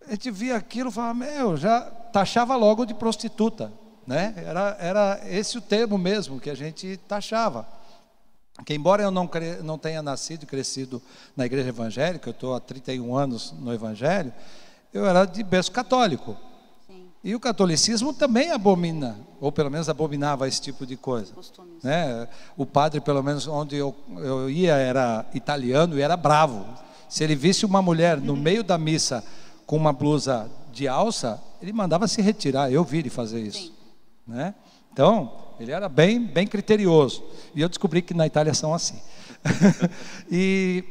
A 0.05 0.11
gente 0.11 0.29
via 0.29 0.55
aquilo 0.55 0.89
e 0.89 0.93
falava, 0.93 1.13
meu, 1.13 1.57
já 1.57 1.81
taxava 1.81 2.55
logo 2.55 2.85
de 2.85 2.93
prostituta. 2.93 3.71
Né? 4.05 4.33
Era, 4.37 4.77
era 4.79 5.21
esse 5.25 5.57
o 5.57 5.61
termo 5.61 5.97
mesmo 5.97 6.39
que 6.39 6.49
a 6.49 6.55
gente 6.55 6.97
taxava. 7.07 7.65
Que 8.65 8.73
embora 8.73 9.01
eu 9.01 9.11
não, 9.11 9.27
cre- 9.27 9.61
não 9.63 9.77
tenha 9.77 10.01
nascido 10.03 10.43
e 10.43 10.45
crescido 10.45 11.01
na 11.35 11.45
igreja 11.45 11.69
evangélica, 11.69 12.29
eu 12.29 12.33
estou 12.33 12.53
há 12.53 12.59
31 12.59 13.15
anos 13.15 13.53
no 13.57 13.73
evangelho, 13.73 14.33
eu 14.93 15.05
era 15.05 15.25
de 15.25 15.41
berço 15.43 15.71
católico. 15.71 16.35
E 17.23 17.35
o 17.35 17.39
catolicismo 17.39 18.13
também 18.13 18.51
abomina, 18.51 19.17
ou 19.41 19.51
pelo 19.51 19.69
menos 19.69 19.89
abominava 19.89 20.47
esse 20.47 20.61
tipo 20.61 20.85
de 20.85 20.95
coisa. 20.95 21.33
Né? 21.83 22.27
O 22.55 22.65
padre, 22.65 23.01
pelo 23.01 23.21
menos 23.21 23.45
onde 23.45 23.75
eu, 23.75 23.93
eu 24.17 24.49
ia, 24.49 24.75
era 24.75 25.25
italiano 25.33 25.97
e 25.97 26.01
era 26.01 26.15
bravo. 26.15 26.65
Se 27.09 27.23
ele 27.23 27.35
visse 27.35 27.65
uma 27.65 27.81
mulher 27.81 28.21
no 28.21 28.37
meio 28.37 28.63
da 28.63 28.77
missa 28.77 29.23
com 29.65 29.75
uma 29.75 29.91
blusa 29.91 30.49
de 30.71 30.87
alça, 30.87 31.41
ele 31.61 31.73
mandava 31.73 32.07
se 32.07 32.21
retirar. 32.21 32.71
Eu 32.71 32.83
vi 32.85 32.99
ele 32.99 33.09
fazer 33.09 33.41
isso. 33.41 33.63
Sim. 33.63 33.73
Né? 34.25 34.55
Então, 34.93 35.31
ele 35.59 35.71
era 35.71 35.89
bem, 35.89 36.25
bem 36.25 36.47
criterioso. 36.47 37.23
E 37.53 37.61
eu 37.61 37.67
descobri 37.67 38.01
que 38.01 38.13
na 38.13 38.25
Itália 38.25 38.53
são 38.53 38.73
assim. 38.73 38.99
e, 40.31 40.83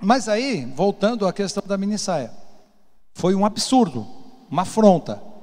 mas 0.00 0.28
aí, 0.28 0.64
voltando 0.74 1.26
à 1.26 1.32
questão 1.32 1.62
da 1.66 1.76
mini 1.76 1.98
saia, 1.98 2.32
foi 3.12 3.34
um 3.34 3.44
absurdo, 3.44 4.06
uma 4.50 4.62
afronta. 4.62 5.33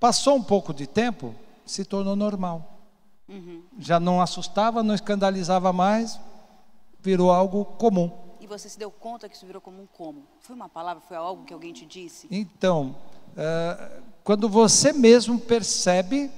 Passou 0.00 0.34
um 0.36 0.42
pouco 0.42 0.72
de 0.72 0.86
tempo, 0.86 1.34
se 1.66 1.84
tornou 1.84 2.16
normal. 2.16 2.78
Já 3.78 4.00
não 4.00 4.20
assustava, 4.20 4.82
não 4.82 4.94
escandalizava 4.94 5.72
mais, 5.72 6.18
virou 7.00 7.30
algo 7.30 7.64
comum. 7.64 8.10
E 8.40 8.46
você 8.46 8.68
se 8.68 8.78
deu 8.78 8.90
conta 8.90 9.28
que 9.28 9.36
isso 9.36 9.46
virou 9.46 9.60
como 9.60 9.80
um 9.82 9.86
como? 9.86 10.22
Foi 10.40 10.56
uma 10.56 10.68
palavra, 10.68 11.00
foi 11.06 11.16
algo 11.16 11.44
que 11.44 11.52
alguém 11.54 11.72
te 11.72 11.86
disse? 11.86 12.26
Então, 12.30 12.96
eh, 13.36 14.00
quando 14.24 14.48
você 14.48 14.92
mesmo 14.92 15.38
percebe 15.38 16.30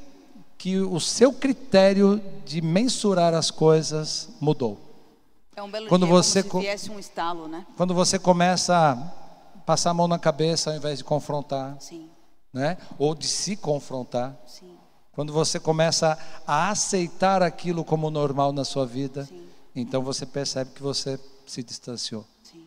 que 0.58 0.78
o 0.80 1.00
seu 1.00 1.32
critério 1.32 2.20
de 2.44 2.60
mensurar 2.60 3.32
as 3.32 3.50
coisas 3.50 4.28
mudou. 4.40 4.78
É 5.56 5.62
um 5.62 5.70
belo 5.70 5.88
Quando 5.88 6.04
dia, 6.06 6.14
você 6.14 6.42
como 6.42 6.64
co- 6.64 6.78
se 6.78 6.90
um 6.90 6.98
estalo, 6.98 7.48
né? 7.48 7.66
Quando 7.76 7.94
você 7.94 8.18
começa 8.18 8.74
a 8.76 8.96
passar 9.64 9.90
a 9.90 9.94
mão 9.94 10.06
na 10.08 10.18
cabeça 10.18 10.70
ao 10.70 10.76
invés 10.76 10.98
de 10.98 11.04
confrontar, 11.04 11.76
Sim, 11.80 12.08
né? 12.53 12.76
ou 12.98 13.14
de 13.14 13.26
se 13.28 13.57
confrontar. 13.57 14.36
sim, 14.46 14.76
Quando 15.12 15.32
você 15.32 15.59
começa 15.61 16.18
a 16.46 16.70
aceitar 16.70 17.42
aquilo 17.42 17.84
como 17.84 18.11
normal 18.11 18.53
na 18.53 18.64
sua 18.64 18.86
vida, 18.86 19.24
Sim. 19.24 19.48
então 19.74 20.03
você 20.03 20.24
percebe 20.26 20.70
que 20.72 20.82
você 20.82 21.18
se 21.46 21.62
distanciou. 21.62 22.24
sim. 22.42 22.66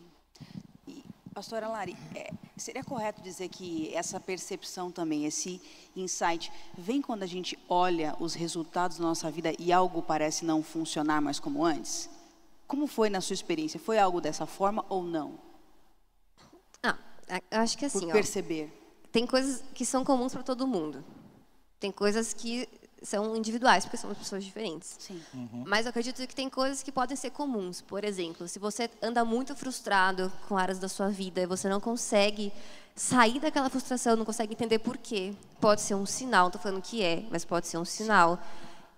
E, 0.86 1.02
pastora 1.34 1.68
Lari, 1.68 1.96
é, 2.14 2.30
seria 2.56 2.84
correto 2.84 3.20
dizer 3.22 3.48
que 3.48 3.94
essa 3.94 4.18
percepção 4.20 4.90
também, 4.90 5.24
esse 5.26 5.60
insight, 5.94 6.52
vem 6.76 7.00
quando 7.02 7.22
a 7.22 7.26
gente 7.26 7.58
olha 7.68 8.14
os 8.20 8.34
resultados 8.34 8.98
da 8.98 9.04
nossa 9.04 9.30
vida 9.30 9.52
e 9.58 9.72
algo 9.72 10.02
parece 10.02 10.44
não 10.44 10.62
funcionar 10.62 11.20
mais 11.20 11.38
como 11.40 11.64
antes? 11.64 12.08
Como 12.66 12.86
foi 12.88 13.08
na 13.08 13.20
sua 13.20 13.34
experiência? 13.34 13.78
Foi 13.78 13.98
algo 13.98 14.20
dessa 14.20 14.44
forma 14.46 14.84
ou 14.88 15.02
não? 15.04 15.38
Ah, 16.82 16.96
acho 17.52 17.78
que 17.78 17.88
Por 17.88 17.96
assim, 17.98 18.08
ó, 18.10 18.12
perceber. 18.12 18.72
Tem 19.16 19.26
coisas 19.26 19.64
que 19.72 19.86
são 19.86 20.04
comuns 20.04 20.34
para 20.34 20.42
todo 20.42 20.66
mundo. 20.66 21.02
Tem 21.80 21.90
coisas 21.90 22.34
que 22.34 22.68
são 23.02 23.34
individuais, 23.34 23.82
porque 23.82 23.96
somos 23.96 24.18
pessoas 24.18 24.44
diferentes. 24.44 24.94
Sim. 24.98 25.22
Mas 25.66 25.86
eu 25.86 25.90
acredito 25.90 26.18
que 26.26 26.34
tem 26.34 26.50
coisas 26.50 26.82
que 26.82 26.92
podem 26.92 27.16
ser 27.16 27.30
comuns. 27.30 27.80
Por 27.80 28.04
exemplo, 28.04 28.46
se 28.46 28.58
você 28.58 28.90
anda 29.00 29.24
muito 29.24 29.56
frustrado 29.56 30.30
com 30.46 30.58
áreas 30.58 30.78
da 30.78 30.86
sua 30.86 31.08
vida 31.08 31.40
e 31.40 31.46
você 31.46 31.66
não 31.66 31.80
consegue 31.80 32.52
sair 32.94 33.40
daquela 33.40 33.70
frustração, 33.70 34.16
não 34.16 34.24
consegue 34.26 34.52
entender 34.52 34.80
por 34.80 34.98
quê, 34.98 35.32
pode 35.62 35.80
ser 35.80 35.94
um 35.94 36.04
sinal, 36.04 36.42
não 36.42 36.48
estou 36.48 36.60
falando 36.60 36.82
que 36.82 37.02
é, 37.02 37.24
mas 37.30 37.42
pode 37.42 37.68
ser 37.68 37.78
um 37.78 37.86
sinal. 37.86 38.38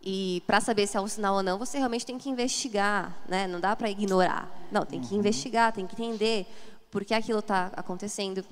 E 0.02 0.42
para 0.48 0.60
saber 0.60 0.88
se 0.88 0.96
é 0.96 1.00
um 1.00 1.06
sinal 1.06 1.36
ou 1.36 1.44
não, 1.44 1.60
você 1.60 1.78
realmente 1.78 2.04
tem 2.04 2.18
que 2.18 2.28
investigar, 2.28 3.16
né? 3.28 3.46
Não 3.46 3.60
dá 3.60 3.76
para 3.76 3.88
ignorar. 3.88 4.50
Não, 4.72 4.84
tem 4.84 5.00
que 5.00 5.14
investigar, 5.14 5.72
tem 5.72 5.86
que 5.86 5.94
entender 5.94 6.44
por 6.90 7.04
que 7.04 7.14
aquilo 7.14 7.38
está 7.38 7.70
acontecendo. 7.76 8.44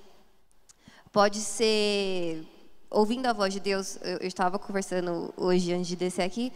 Pode 1.17 1.39
ser 1.39 2.47
ouvindo 2.91 3.25
a 3.25 3.33
voz 3.33 3.51
de 3.51 3.59
Deus. 3.59 3.97
Eu, 4.03 4.19
eu 4.19 4.29
estava 4.29 4.59
conversando 4.59 5.33
hoje 5.35 5.73
antes 5.73 5.87
de 5.87 5.97
descer 5.97 6.21
aqui 6.21 6.53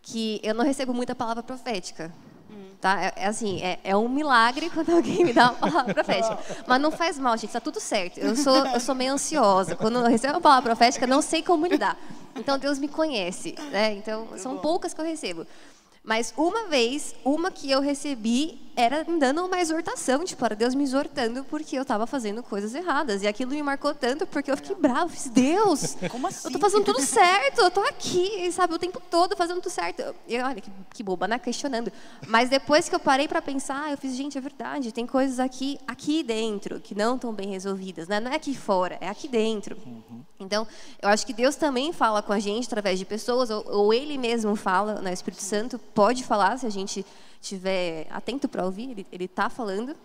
que 0.00 0.40
eu 0.44 0.54
não 0.54 0.64
recebo 0.64 0.94
muita 0.94 1.12
palavra 1.12 1.42
profética. 1.42 2.14
Tá? 2.80 3.02
É, 3.02 3.12
é 3.16 3.26
assim, 3.26 3.60
é, 3.60 3.80
é 3.82 3.96
um 3.96 4.08
milagre 4.08 4.70
quando 4.70 4.90
alguém 4.90 5.24
me 5.24 5.32
dá 5.32 5.50
uma 5.50 5.54
palavra 5.54 5.92
profética. 5.92 6.38
Mas 6.68 6.80
não 6.80 6.92
faz 6.92 7.18
mal, 7.18 7.36
gente, 7.36 7.46
está 7.46 7.58
tudo 7.58 7.80
certo. 7.80 8.18
Eu 8.18 8.36
sou, 8.36 8.54
eu 8.66 8.78
sou 8.78 8.94
meio 8.94 9.12
ansiosa. 9.12 9.74
Quando 9.74 9.98
eu 9.98 10.06
recebo 10.06 10.34
uma 10.34 10.40
palavra 10.40 10.62
profética, 10.70 11.04
não 11.04 11.20
sei 11.20 11.42
como 11.42 11.66
lidar. 11.66 11.98
Então 12.36 12.60
Deus 12.60 12.78
me 12.78 12.86
conhece, 12.86 13.56
né? 13.72 13.92
Então 13.94 14.28
são 14.36 14.56
poucas 14.58 14.94
que 14.94 15.00
eu 15.00 15.04
recebo. 15.04 15.44
Mas 16.04 16.32
uma 16.36 16.68
vez, 16.68 17.12
uma 17.24 17.50
que 17.50 17.68
eu 17.68 17.80
recebi 17.80 18.65
era 18.76 19.02
dando 19.04 19.44
uma 19.46 19.58
exortação, 19.58 20.22
tipo, 20.22 20.44
era 20.44 20.54
Deus 20.54 20.74
me 20.74 20.84
exortando 20.84 21.42
porque 21.44 21.78
eu 21.78 21.82
estava 21.82 22.06
fazendo 22.06 22.42
coisas 22.42 22.74
erradas. 22.74 23.22
E 23.22 23.26
aquilo 23.26 23.52
me 23.52 23.62
marcou 23.62 23.94
tanto 23.94 24.26
porque 24.26 24.50
eu 24.50 24.56
fiquei 24.56 24.76
brava. 24.76 25.08
Fiz, 25.08 25.28
Deus, 25.30 25.96
Como 26.10 26.28
eu 26.28 26.32
tô 26.32 26.48
assim? 26.48 26.58
fazendo 26.60 26.84
tudo 26.84 27.00
certo, 27.00 27.62
eu 27.62 27.70
tô 27.70 27.80
aqui, 27.80 28.52
sabe, 28.52 28.74
o 28.74 28.78
tempo 28.78 29.00
todo 29.10 29.34
fazendo 29.34 29.62
tudo 29.62 29.72
certo. 29.72 30.14
E 30.28 30.38
olha, 30.38 30.60
que, 30.60 30.70
que 30.92 31.02
boba, 31.02 31.26
né? 31.26 31.38
Questionando. 31.38 31.90
Mas 32.28 32.50
depois 32.50 32.86
que 32.86 32.94
eu 32.94 33.00
parei 33.00 33.26
para 33.26 33.40
pensar, 33.40 33.90
eu 33.90 33.96
fiz, 33.96 34.14
gente, 34.14 34.36
é 34.36 34.40
verdade, 34.42 34.92
tem 34.92 35.06
coisas 35.06 35.40
aqui, 35.40 35.78
aqui 35.86 36.22
dentro 36.22 36.78
que 36.78 36.94
não 36.94 37.14
estão 37.14 37.32
bem 37.32 37.48
resolvidas, 37.48 38.08
né? 38.08 38.20
Não 38.20 38.30
é 38.30 38.36
aqui 38.36 38.54
fora, 38.54 38.98
é 39.00 39.08
aqui 39.08 39.26
dentro. 39.26 39.76
Então, 40.38 40.66
eu 41.00 41.08
acho 41.08 41.26
que 41.26 41.32
Deus 41.32 41.56
também 41.56 41.94
fala 41.94 42.22
com 42.22 42.32
a 42.32 42.38
gente 42.38 42.66
através 42.66 42.98
de 42.98 43.06
pessoas, 43.06 43.48
ou, 43.48 43.64
ou 43.66 43.94
Ele 43.94 44.18
mesmo 44.18 44.54
fala, 44.54 45.00
né? 45.00 45.10
O 45.10 45.14
Espírito 45.14 45.42
Santo 45.42 45.78
pode 45.78 46.22
falar 46.24 46.58
se 46.58 46.66
a 46.66 46.70
gente 46.70 47.06
estiver 47.40 48.06
atento 48.10 48.48
para 48.48 48.64
ouvir, 48.64 48.90
ele, 48.90 49.06
ele 49.12 49.28
tá 49.28 49.48
falando. 49.48 49.96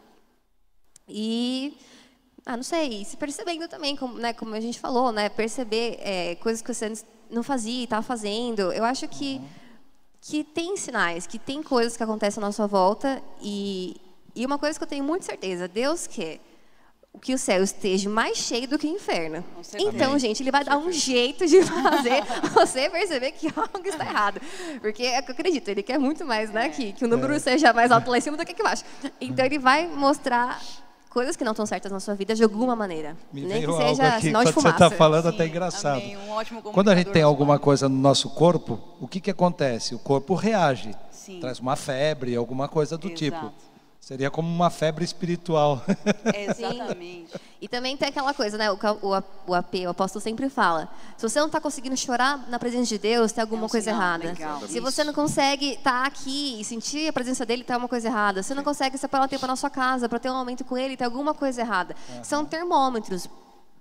E, 1.07 1.77
ah, 2.45 2.55
não 2.55 2.63
sei, 2.63 3.03
se 3.05 3.17
percebendo 3.17 3.67
também, 3.67 3.95
como, 3.95 4.17
né, 4.17 4.33
como 4.33 4.55
a 4.55 4.59
gente 4.59 4.79
falou, 4.79 5.11
né, 5.11 5.29
perceber 5.29 5.97
é, 5.99 6.35
coisas 6.35 6.61
que 6.61 6.73
você 6.73 6.85
antes 6.85 7.05
não 7.29 7.43
fazia 7.43 7.81
e 7.81 7.83
estava 7.83 8.01
fazendo. 8.01 8.71
Eu 8.71 8.83
acho 8.83 9.07
que, 9.07 9.41
que 10.21 10.43
tem 10.43 10.77
sinais, 10.77 11.25
que 11.25 11.39
tem 11.39 11.63
coisas 11.63 11.97
que 11.97 12.03
acontecem 12.03 12.41
à 12.41 12.45
nossa 12.45 12.67
volta 12.67 13.21
e, 13.41 13.99
E 14.35 14.45
uma 14.45 14.57
coisa 14.57 14.77
que 14.77 14.83
eu 14.83 14.87
tenho 14.87 15.03
muita 15.03 15.25
certeza, 15.25 15.67
Deus 15.67 16.07
quer 16.07 16.39
que 17.19 17.33
o 17.33 17.37
céu 17.37 17.61
esteja 17.61 18.09
mais 18.09 18.37
cheio 18.37 18.67
do 18.67 18.79
que 18.79 18.87
o 18.87 18.89
inferno. 18.89 19.43
Então, 19.77 20.17
gente, 20.17 20.41
ele 20.41 20.51
vai 20.51 20.63
dar 20.63 20.77
um 20.77 20.91
jeito 20.91 21.45
de 21.45 21.61
fazer 21.63 22.23
você 22.53 22.89
perceber 22.89 23.31
que 23.33 23.47
algo 23.47 23.85
está 23.85 24.05
errado. 24.05 24.41
Porque 24.79 25.03
é 25.03 25.21
que 25.21 25.31
eu 25.31 25.33
acredito, 25.33 25.67
ele 25.69 25.83
quer 25.83 25.99
muito 25.99 26.25
mais, 26.25 26.51
né? 26.51 26.69
Que, 26.69 26.93
que 26.93 27.05
o 27.05 27.07
número 27.07 27.39
seja 27.39 27.73
mais 27.73 27.91
alto 27.91 28.09
lá 28.09 28.17
em 28.17 28.21
cima 28.21 28.37
do 28.37 28.45
que 28.45 28.53
aqui 28.53 28.61
embaixo. 28.61 28.83
Então, 29.19 29.45
ele 29.45 29.59
vai 29.59 29.87
mostrar 29.87 30.59
coisas 31.09 31.35
que 31.35 31.43
não 31.43 31.51
estão 31.51 31.65
certas 31.65 31.91
na 31.91 31.99
sua 31.99 32.15
vida 32.15 32.33
de 32.33 32.41
alguma 32.41 32.75
maneira. 32.75 33.15
Me 33.31 33.41
Nem 33.41 33.59
que 33.59 33.67
veio 33.67 33.71
algo 33.71 33.87
seja 33.89 34.07
aqui 34.07 34.27
sinal 34.27 34.45
de 34.45 34.53
quando 34.53 34.63
você 34.63 34.69
fumaça. 34.69 34.85
está 34.85 34.97
falando, 34.97 35.27
até 35.27 35.43
Sim, 35.43 35.49
engraçado. 35.49 35.97
amém. 35.97 36.17
Um 36.17 36.29
ótimo 36.31 36.61
Quando 36.61 36.89
a 36.89 36.95
gente 36.95 37.11
tem 37.11 37.21
alguma 37.21 37.59
coisa 37.59 37.89
no 37.89 37.97
nosso 37.97 38.29
corpo, 38.29 38.79
o 38.99 39.07
que, 39.07 39.19
que 39.19 39.29
acontece? 39.29 39.93
O 39.93 39.99
corpo 39.99 40.33
reage, 40.33 40.95
Sim. 41.11 41.39
traz 41.41 41.59
uma 41.59 41.75
febre, 41.75 42.35
alguma 42.35 42.69
coisa 42.69 42.97
do 42.97 43.09
tipo. 43.09 43.51
Seria 44.11 44.29
como 44.29 44.45
uma 44.49 44.69
febre 44.69 45.05
espiritual. 45.05 45.81
Exatamente. 46.35 47.31
E 47.61 47.67
também 47.69 47.95
tem 47.95 48.09
aquela 48.09 48.33
coisa, 48.33 48.57
né? 48.57 48.69
O, 48.69 48.75
o, 48.75 49.23
o 49.47 49.53
AP, 49.53 49.75
o 49.85 49.89
apóstolo 49.89 50.21
sempre 50.21 50.49
fala: 50.49 50.89
se 51.15 51.29
você 51.29 51.39
não 51.39 51.47
está 51.47 51.61
conseguindo 51.61 51.95
chorar 51.95 52.45
na 52.49 52.59
presença 52.59 52.87
de 52.87 52.97
Deus, 52.97 53.31
tem 53.31 53.41
alguma 53.41 53.67
um 53.67 53.69
coisa 53.69 53.89
sinal, 53.89 54.01
errada. 54.01 54.25
legal. 54.25 54.67
Se 54.67 54.81
você 54.81 55.05
não 55.05 55.13
consegue 55.13 55.75
estar 55.75 56.05
aqui 56.05 56.59
e 56.59 56.65
sentir 56.65 57.07
a 57.07 57.13
presença 57.13 57.45
dele, 57.45 57.63
tem 57.63 57.73
alguma 57.73 57.87
coisa 57.87 58.09
errada. 58.09 58.43
Se 58.43 58.49
você 58.49 58.53
não 58.53 58.65
consegue 58.65 58.97
separar 58.97 59.23
o 59.23 59.27
tempo 59.29 59.47
na 59.47 59.55
sua 59.55 59.69
casa 59.69 60.09
para 60.09 60.19
ter 60.19 60.29
um 60.29 60.35
momento 60.35 60.65
com 60.65 60.77
ele, 60.77 60.97
tem 60.97 61.05
alguma 61.05 61.33
coisa 61.33 61.61
errada. 61.61 61.95
São 62.21 62.43
termômetros, 62.43 63.29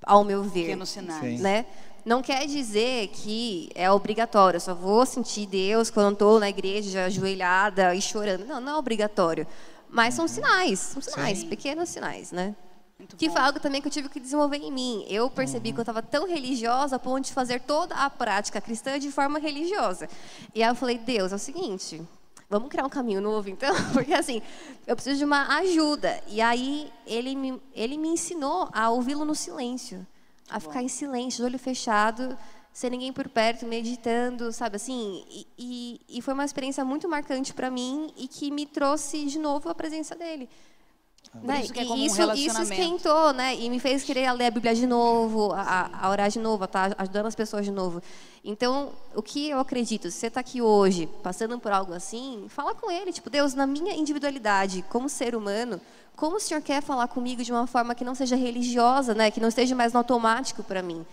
ao 0.00 0.22
meu 0.22 0.44
ver. 0.44 0.66
Pequenos 0.66 0.90
sinais. 0.90 1.38
Sim. 1.38 1.42
né? 1.42 1.66
Não 2.04 2.22
quer 2.22 2.46
dizer 2.46 3.08
que 3.08 3.68
é 3.74 3.90
obrigatório, 3.90 4.56
eu 4.58 4.60
só 4.60 4.74
vou 4.74 5.04
sentir 5.04 5.46
Deus 5.46 5.90
quando 5.90 6.12
estou 6.12 6.38
na 6.38 6.48
igreja 6.48 7.06
ajoelhada 7.06 7.96
e 7.96 8.00
chorando. 8.00 8.46
Não, 8.46 8.60
não 8.60 8.74
é 8.74 8.76
obrigatório. 8.76 9.44
Mas 9.90 10.14
são 10.14 10.28
sinais, 10.28 10.78
são 10.78 11.02
sinais, 11.02 11.42
pequenos 11.44 11.88
sinais, 11.88 12.30
né? 12.32 12.54
Muito 12.98 13.16
Que 13.16 13.28
bom. 13.28 13.34
foi 13.34 13.42
algo 13.42 13.58
também 13.58 13.80
que 13.80 13.88
eu 13.88 13.92
tive 13.92 14.08
que 14.08 14.20
desenvolver 14.20 14.58
em 14.58 14.70
mim. 14.70 15.04
Eu 15.08 15.28
percebi 15.30 15.72
que 15.72 15.78
eu 15.78 15.82
estava 15.82 16.02
tão 16.02 16.28
religiosa 16.28 16.96
a 16.96 16.98
ponto 16.98 17.24
de 17.24 17.32
fazer 17.32 17.60
toda 17.60 17.94
a 17.94 18.10
prática 18.10 18.60
cristã 18.60 18.98
de 18.98 19.10
forma 19.10 19.38
religiosa. 19.38 20.08
E 20.54 20.62
aí 20.62 20.68
eu 20.68 20.74
falei, 20.74 20.98
Deus, 20.98 21.32
é 21.32 21.36
o 21.36 21.38
seguinte, 21.38 22.02
vamos 22.48 22.68
criar 22.68 22.84
um 22.84 22.90
caminho 22.90 23.20
novo 23.20 23.48
então? 23.48 23.74
Porque 23.94 24.12
assim, 24.12 24.42
eu 24.86 24.94
preciso 24.94 25.18
de 25.18 25.24
uma 25.24 25.56
ajuda. 25.56 26.20
E 26.28 26.40
aí 26.42 26.92
ele 27.06 27.34
me, 27.34 27.62
ele 27.74 27.96
me 27.96 28.08
ensinou 28.08 28.68
a 28.72 28.90
ouvi-lo 28.90 29.24
no 29.24 29.34
silêncio. 29.34 30.06
A 30.48 30.58
ficar 30.60 30.82
em 30.82 30.88
silêncio, 30.88 31.38
de 31.38 31.44
olho 31.44 31.58
fechado, 31.58 32.36
sem 32.72 32.90
ninguém 32.90 33.12
por 33.12 33.28
perto, 33.28 33.66
meditando, 33.66 34.52
sabe 34.52 34.76
assim? 34.76 35.24
E, 35.28 35.46
e, 35.58 36.00
e 36.18 36.22
foi 36.22 36.34
uma 36.34 36.44
experiência 36.44 36.84
muito 36.84 37.08
marcante 37.08 37.52
para 37.52 37.70
mim 37.70 38.12
e 38.16 38.28
que 38.28 38.50
me 38.50 38.66
trouxe 38.66 39.24
de 39.26 39.38
novo 39.38 39.68
a 39.68 39.74
presença 39.74 40.14
dele. 40.14 40.48
Né? 41.42 41.62
isso 41.62 41.72
que 41.72 41.78
é 41.78 41.84
E 41.84 41.86
como 41.86 42.02
um 42.02 42.06
isso, 42.06 42.32
isso 42.32 42.62
esquentou, 42.62 43.32
né? 43.32 43.54
E 43.54 43.70
me 43.70 43.78
fez 43.78 44.02
querer 44.02 44.32
ler 44.32 44.46
a 44.46 44.50
Bíblia 44.50 44.74
de 44.74 44.86
novo, 44.86 45.52
a, 45.52 45.88
a 45.92 46.10
orar 46.10 46.28
de 46.28 46.40
novo, 46.40 46.64
a 46.64 46.66
estar 46.66 46.94
ajudando 46.98 47.26
as 47.26 47.34
pessoas 47.36 47.64
de 47.64 47.70
novo. 47.70 48.02
Então, 48.44 48.90
o 49.14 49.22
que 49.22 49.48
eu 49.48 49.60
acredito, 49.60 50.10
se 50.10 50.18
você 50.18 50.26
está 50.26 50.40
aqui 50.40 50.60
hoje, 50.60 51.06
passando 51.22 51.58
por 51.58 51.70
algo 51.70 51.92
assim, 51.92 52.46
fala 52.48 52.74
com 52.74 52.90
ele, 52.90 53.12
tipo, 53.12 53.30
Deus, 53.30 53.54
na 53.54 53.66
minha 53.66 53.94
individualidade, 53.94 54.84
como 54.88 55.08
ser 55.08 55.36
humano, 55.36 55.80
como 56.16 56.36
o 56.36 56.40
Senhor 56.40 56.60
quer 56.60 56.82
falar 56.82 57.06
comigo 57.06 57.44
de 57.44 57.52
uma 57.52 57.66
forma 57.66 57.94
que 57.94 58.04
não 58.04 58.14
seja 58.14 58.34
religiosa, 58.34 59.14
né? 59.14 59.30
Que 59.30 59.40
não 59.40 59.48
esteja 59.48 59.74
mais 59.74 59.92
no 59.92 59.98
automático 59.98 60.64
para 60.64 60.82
mim. 60.82 61.06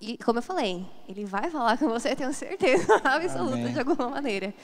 E, 0.00 0.16
como 0.18 0.38
eu 0.38 0.42
falei, 0.42 0.86
ele 1.08 1.24
vai 1.24 1.50
falar 1.50 1.76
com 1.76 1.88
você, 1.88 2.14
tenho 2.14 2.32
certeza 2.32 2.94
absoluta, 3.02 3.56
Amém. 3.56 3.72
de 3.72 3.78
alguma 3.80 4.08
maneira. 4.08 4.54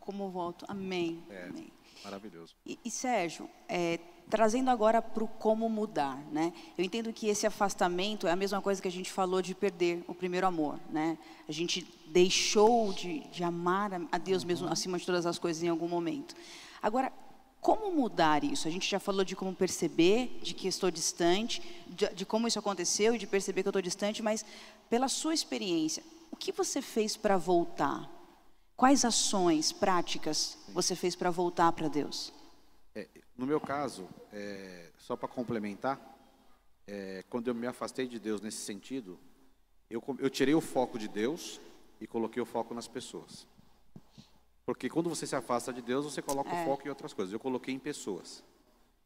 Como 0.00 0.30
volto. 0.30 0.64
Amém. 0.68 1.22
Amém. 1.28 1.75
Maravilhoso. 2.06 2.54
E, 2.64 2.78
e, 2.84 2.90
Sérgio, 2.90 3.50
é, 3.68 3.98
trazendo 4.30 4.70
agora 4.70 5.02
para 5.02 5.24
o 5.24 5.26
como 5.26 5.68
mudar, 5.68 6.16
né? 6.30 6.52
Eu 6.78 6.84
entendo 6.84 7.12
que 7.12 7.26
esse 7.26 7.44
afastamento 7.48 8.28
é 8.28 8.30
a 8.30 8.36
mesma 8.36 8.62
coisa 8.62 8.80
que 8.80 8.86
a 8.86 8.92
gente 8.92 9.10
falou 9.10 9.42
de 9.42 9.56
perder 9.56 10.04
o 10.06 10.14
primeiro 10.14 10.46
amor, 10.46 10.78
né? 10.88 11.18
A 11.48 11.52
gente 11.52 11.82
deixou 12.06 12.92
de, 12.92 13.20
de 13.30 13.42
amar 13.42 13.90
a- 14.12 14.18
Deus 14.18 14.44
mesmo 14.44 14.68
acima 14.68 14.98
de 14.98 15.04
todas 15.04 15.26
as 15.26 15.36
coisas 15.36 15.64
em 15.64 15.68
algum 15.68 15.88
momento. 15.88 16.36
Agora, 16.80 17.12
como 17.60 17.90
mudar 17.90 18.44
isso? 18.44 18.68
A 18.68 18.70
gente 18.70 18.88
já 18.88 19.00
falou 19.00 19.24
de 19.24 19.34
como 19.34 19.52
perceber 19.52 20.38
de 20.40 20.54
que 20.54 20.68
estou 20.68 20.92
distante, 20.92 21.60
de, 21.88 22.08
de 22.14 22.24
como 22.24 22.46
isso 22.46 22.60
aconteceu 22.60 23.16
e 23.16 23.18
de 23.18 23.26
perceber 23.26 23.62
que 23.64 23.68
eu 23.68 23.70
estou 23.70 23.82
distante, 23.82 24.22
mas 24.22 24.44
pela 24.88 25.08
sua 25.08 25.34
experiência, 25.34 26.04
o 26.30 26.36
que 26.36 26.52
você 26.52 26.80
fez 26.80 27.16
para 27.16 27.36
voltar? 27.36 28.08
Quais 28.76 29.04
ações 29.04 29.72
práticas 29.72 30.58
você 30.68 30.94
fez 30.94 31.16
para 31.16 31.30
voltar 31.30 31.72
para 31.72 31.88
Deus? 31.88 32.32
É, 32.94 33.08
no 33.36 33.46
meu 33.46 33.60
caso, 33.60 34.06
é, 34.32 34.90
só 34.98 35.16
para 35.16 35.28
complementar, 35.28 35.98
é, 36.86 37.24
quando 37.30 37.48
eu 37.48 37.54
me 37.54 37.66
afastei 37.66 38.06
de 38.06 38.18
Deus 38.18 38.40
nesse 38.40 38.58
sentido, 38.58 39.18
eu, 39.88 40.02
eu 40.18 40.28
tirei 40.28 40.54
o 40.54 40.60
foco 40.60 40.98
de 40.98 41.08
Deus 41.08 41.58
e 42.00 42.06
coloquei 42.06 42.42
o 42.42 42.46
foco 42.46 42.74
nas 42.74 42.86
pessoas. 42.86 43.46
Porque 44.66 44.90
quando 44.90 45.08
você 45.08 45.26
se 45.26 45.34
afasta 45.36 45.72
de 45.72 45.80
Deus, 45.80 46.04
você 46.04 46.20
coloca 46.20 46.50
o 46.52 46.64
foco 46.64 46.86
em 46.86 46.90
outras 46.90 47.12
coisas. 47.14 47.32
Eu 47.32 47.38
coloquei 47.40 47.72
em 47.72 47.78
pessoas. 47.78 48.42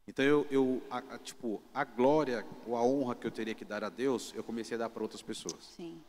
Então 0.07 0.25
eu, 0.25 0.45
eu 0.49 0.81
a- 0.89 0.97
a- 1.11 1.17
tipo, 1.19 1.61
a 1.73 1.83
glória 1.85 2.45
ou 2.65 2.75
a 2.75 2.83
honra 2.83 3.15
que 3.15 3.25
eu 3.27 3.31
teria 3.31 3.53
que 3.53 3.63
dar 3.63 3.83
a 3.83 3.89
Deus, 3.89 4.33
eu 4.35 4.43
comecei 4.43 4.75
a 4.75 4.79
dar 4.79 4.89
para 4.89 5.03
outras 5.03 5.21
pessoas. 5.21 5.63
Sim. 5.77 6.01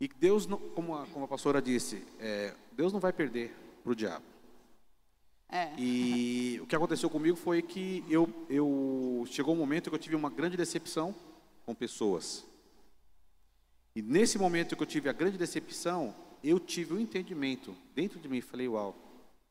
E 0.00 0.08
Deus, 0.08 0.46
não, 0.46 0.58
como, 0.58 0.96
a, 0.96 1.06
como 1.06 1.24
a 1.24 1.28
pastora 1.28 1.62
disse, 1.62 2.04
é, 2.18 2.54
Deus 2.72 2.92
não 2.92 3.00
vai 3.00 3.12
perder 3.12 3.54
para 3.82 3.92
o 3.92 3.94
diabo. 3.94 4.24
É. 5.48 5.72
E 5.78 6.58
o 6.60 6.66
que 6.66 6.74
aconteceu 6.74 7.08
comigo 7.08 7.36
foi 7.36 7.62
que 7.62 8.04
eu, 8.08 8.28
eu 8.48 9.24
chegou 9.28 9.54
um 9.54 9.58
momento 9.58 9.88
que 9.88 9.94
eu 9.94 10.00
tive 10.00 10.16
uma 10.16 10.30
grande 10.30 10.56
decepção 10.56 11.14
com 11.64 11.74
pessoas. 11.74 12.44
E 13.94 14.02
nesse 14.02 14.36
momento 14.36 14.74
que 14.74 14.82
eu 14.82 14.86
tive 14.86 15.08
a 15.08 15.12
grande 15.12 15.38
decepção, 15.38 16.14
eu 16.42 16.58
tive 16.58 16.94
um 16.94 16.98
entendimento 16.98 17.76
dentro 17.94 18.18
de 18.18 18.28
mim. 18.28 18.40
Falei, 18.40 18.66
uau, 18.66 18.96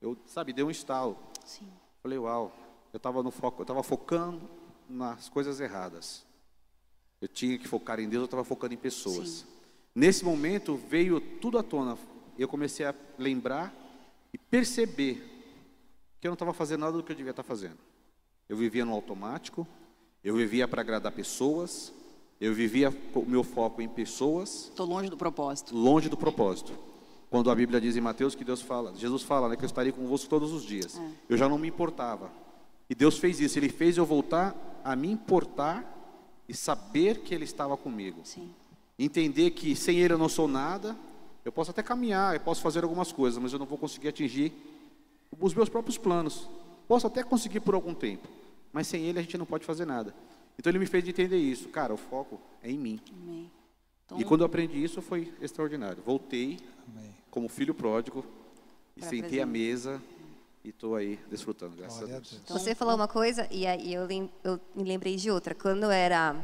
eu, 0.01 0.17
sabe, 0.25 0.51
deu 0.51 0.67
um 0.67 0.71
estalo. 0.71 1.17
Sim. 1.45 1.71
Falei, 2.01 2.17
uau, 2.17 2.53
eu 2.91 2.97
estava 2.97 3.23
no 3.23 3.31
foco, 3.31 3.61
eu 3.61 3.63
estava 3.63 3.81
focando 3.81 4.41
nas 4.89 5.29
coisas 5.29 5.61
erradas. 5.61 6.25
Eu 7.21 7.29
tinha 7.29 7.57
que 7.57 7.67
focar 7.67 7.99
em 8.01 8.09
Deus, 8.09 8.21
eu 8.21 8.25
estava 8.25 8.43
focando 8.43 8.73
em 8.73 8.77
pessoas. 8.77 9.29
Sim. 9.29 9.45
Nesse 9.95 10.25
momento 10.25 10.75
veio 10.89 11.19
tudo 11.19 11.57
à 11.57 11.63
tona. 11.63 11.97
Eu 12.37 12.47
comecei 12.47 12.85
a 12.85 12.95
lembrar 13.17 13.73
e 14.33 14.37
perceber 14.37 15.29
que 16.19 16.27
eu 16.27 16.29
não 16.29 16.33
estava 16.33 16.53
fazendo 16.53 16.81
nada 16.81 16.97
do 16.97 17.03
que 17.03 17.11
eu 17.11 17.15
devia 17.15 17.31
estar 17.31 17.43
fazendo. 17.43 17.77
Eu 18.49 18.57
vivia 18.57 18.83
no 18.83 18.91
automático, 18.93 19.67
eu 20.23 20.35
vivia 20.35 20.67
para 20.67 20.81
agradar 20.81 21.11
pessoas, 21.11 21.93
eu 22.41 22.53
vivia 22.53 22.91
com 23.13 23.19
o 23.19 23.25
meu 23.25 23.43
foco 23.43 23.81
em 23.81 23.87
pessoas, 23.87 24.65
Estou 24.69 24.85
longe 24.85 25.09
do 25.09 25.17
propósito. 25.17 25.75
longe 25.75 26.09
do 26.09 26.17
propósito. 26.17 26.73
Quando 27.29 27.49
a 27.49 27.55
Bíblia 27.55 27.81
diz 27.81 27.95
em 27.95 28.01
Mateus 28.01 28.35
que 28.35 28.43
Deus 28.43 28.61
fala, 28.61 28.93
Jesus 28.95 29.23
fala, 29.23 29.49
né, 29.49 29.55
que 29.55 29.63
eu 29.63 29.67
estarei 29.67 29.91
convosco 29.91 30.29
todos 30.29 30.51
os 30.51 30.63
dias. 30.63 30.99
Eu 31.27 31.37
já 31.37 31.49
não 31.49 31.57
me 31.57 31.67
importava. 31.67 32.31
E 32.89 32.93
Deus 32.95 33.17
fez 33.17 33.39
isso, 33.39 33.57
ele 33.57 33.69
fez 33.69 33.97
eu 33.97 34.05
voltar 34.05 34.55
a 34.83 34.95
me 34.95 35.09
importar 35.09 35.83
e 36.47 36.53
saber 36.53 37.19
que 37.21 37.33
ele 37.33 37.43
estava 37.45 37.75
comigo. 37.77 38.21
Sim. 38.23 38.53
Entender 38.97 39.51
que 39.51 39.75
sem 39.75 39.99
ele 39.99 40.13
eu 40.13 40.17
não 40.17 40.29
sou 40.29 40.47
nada. 40.47 40.95
Eu 41.43 41.51
posso 41.51 41.71
até 41.71 41.83
caminhar, 41.83 42.33
eu 42.35 42.39
posso 42.39 42.61
fazer 42.61 42.83
algumas 42.83 43.11
coisas, 43.11 43.41
mas 43.41 43.51
eu 43.51 43.59
não 43.59 43.65
vou 43.65 43.77
conseguir 43.77 44.07
atingir 44.07 44.53
os 45.39 45.53
meus 45.53 45.67
próprios 45.67 45.97
planos. 45.97 46.47
Posso 46.87 47.05
até 47.07 47.21
conseguir 47.23 47.59
por 47.59 47.73
algum 47.75 47.93
tempo, 47.93 48.27
mas 48.71 48.87
sem 48.87 49.03
ele 49.03 49.19
a 49.19 49.21
gente 49.21 49.37
não 49.37 49.45
pode 49.45 49.65
fazer 49.65 49.85
nada. 49.85 50.13
Então 50.57 50.69
ele 50.71 50.79
me 50.79 50.85
fez 50.85 51.05
entender 51.07 51.37
isso. 51.37 51.67
Cara, 51.69 51.93
o 51.93 51.97
foco 51.97 52.39
é 52.61 52.69
em 52.71 52.77
mim. 52.77 52.99
Amém. 53.21 53.51
Então, 54.05 54.19
E 54.19 54.23
quando 54.23 54.41
eu 54.41 54.45
aprendi 54.45 54.81
isso 54.81 55.01
foi 55.01 55.33
extraordinário. 55.41 56.01
Voltei 56.05 56.59
Amém. 56.87 57.09
como 57.31 57.49
filho 57.49 57.73
pródigo 57.73 58.23
e 58.95 58.99
Pra 59.01 59.09
sentei 59.09 59.41
à 59.41 59.45
mesa 59.45 60.01
e 60.63 60.69
estou 60.69 60.95
aí 60.95 61.19
desfrutando, 61.29 61.75
graças 61.75 61.97
Glória 61.99 62.15
a 62.15 62.17
a 62.17 62.19
Deus. 62.21 62.29
Deus. 62.31 62.41
Então, 62.45 62.57
Você 62.59 62.75
falou 62.75 62.95
uma 62.95 63.07
coisa 63.07 63.47
e 63.51 63.65
aí 63.67 63.93
eu, 63.93 64.05
lem- 64.05 64.29
eu 64.43 64.59
me 64.75 64.83
lembrei 64.83 65.15
de 65.17 65.29
outra. 65.31 65.53
Quando 65.55 65.83
eu 65.83 65.91
era 65.91 66.35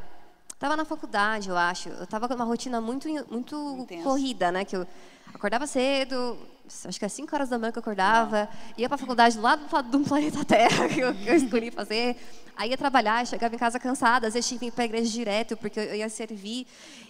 Tava 0.60 0.76
na 0.76 0.84
faculdade, 0.84 1.50
eu 1.50 1.58
acho. 1.58 1.88
Eu 1.88 2.06
tava 2.06 2.28
com 2.28 2.34
uma 2.34 2.44
rotina 2.44 2.82
muito, 2.82 3.08
muito 3.32 3.88
corrida, 4.04 4.52
né? 4.52 4.66
Que 4.66 4.76
eu 4.76 4.86
acordava 5.34 5.66
cedo, 5.66 6.38
acho 6.86 7.00
que 7.00 7.06
às 7.06 7.14
5 7.14 7.34
horas 7.34 7.50
da 7.50 7.58
manhã 7.58 7.72
que 7.72 7.78
eu 7.78 7.82
acordava, 7.82 8.50
ia 8.78 8.90
pra 8.90 8.98
faculdade 8.98 9.38
lá 9.40 9.56
do 9.56 9.74
lado 9.74 9.90
do 9.90 10.00
planeta 10.08 10.44
Terra, 10.44 10.90
que 10.90 11.00
eu, 11.00 11.14
que 11.16 11.30
eu 11.30 11.36
escolhi 11.36 11.72
fazer. 11.72 12.18
Aí 12.58 12.72
ia 12.72 12.78
trabalhar, 12.78 13.26
chegava 13.26 13.56
em 13.56 13.58
casa 13.58 13.80
cansada, 13.80 14.28
às 14.28 14.34
vezes 14.34 14.50
tinha 14.50 14.60
que 14.60 14.66
ir 14.66 14.72
pra 14.72 14.84
igreja 14.84 15.10
direto, 15.10 15.56
porque 15.56 15.80
eu 15.80 15.96
ia 15.96 16.10
servir, 16.10 16.68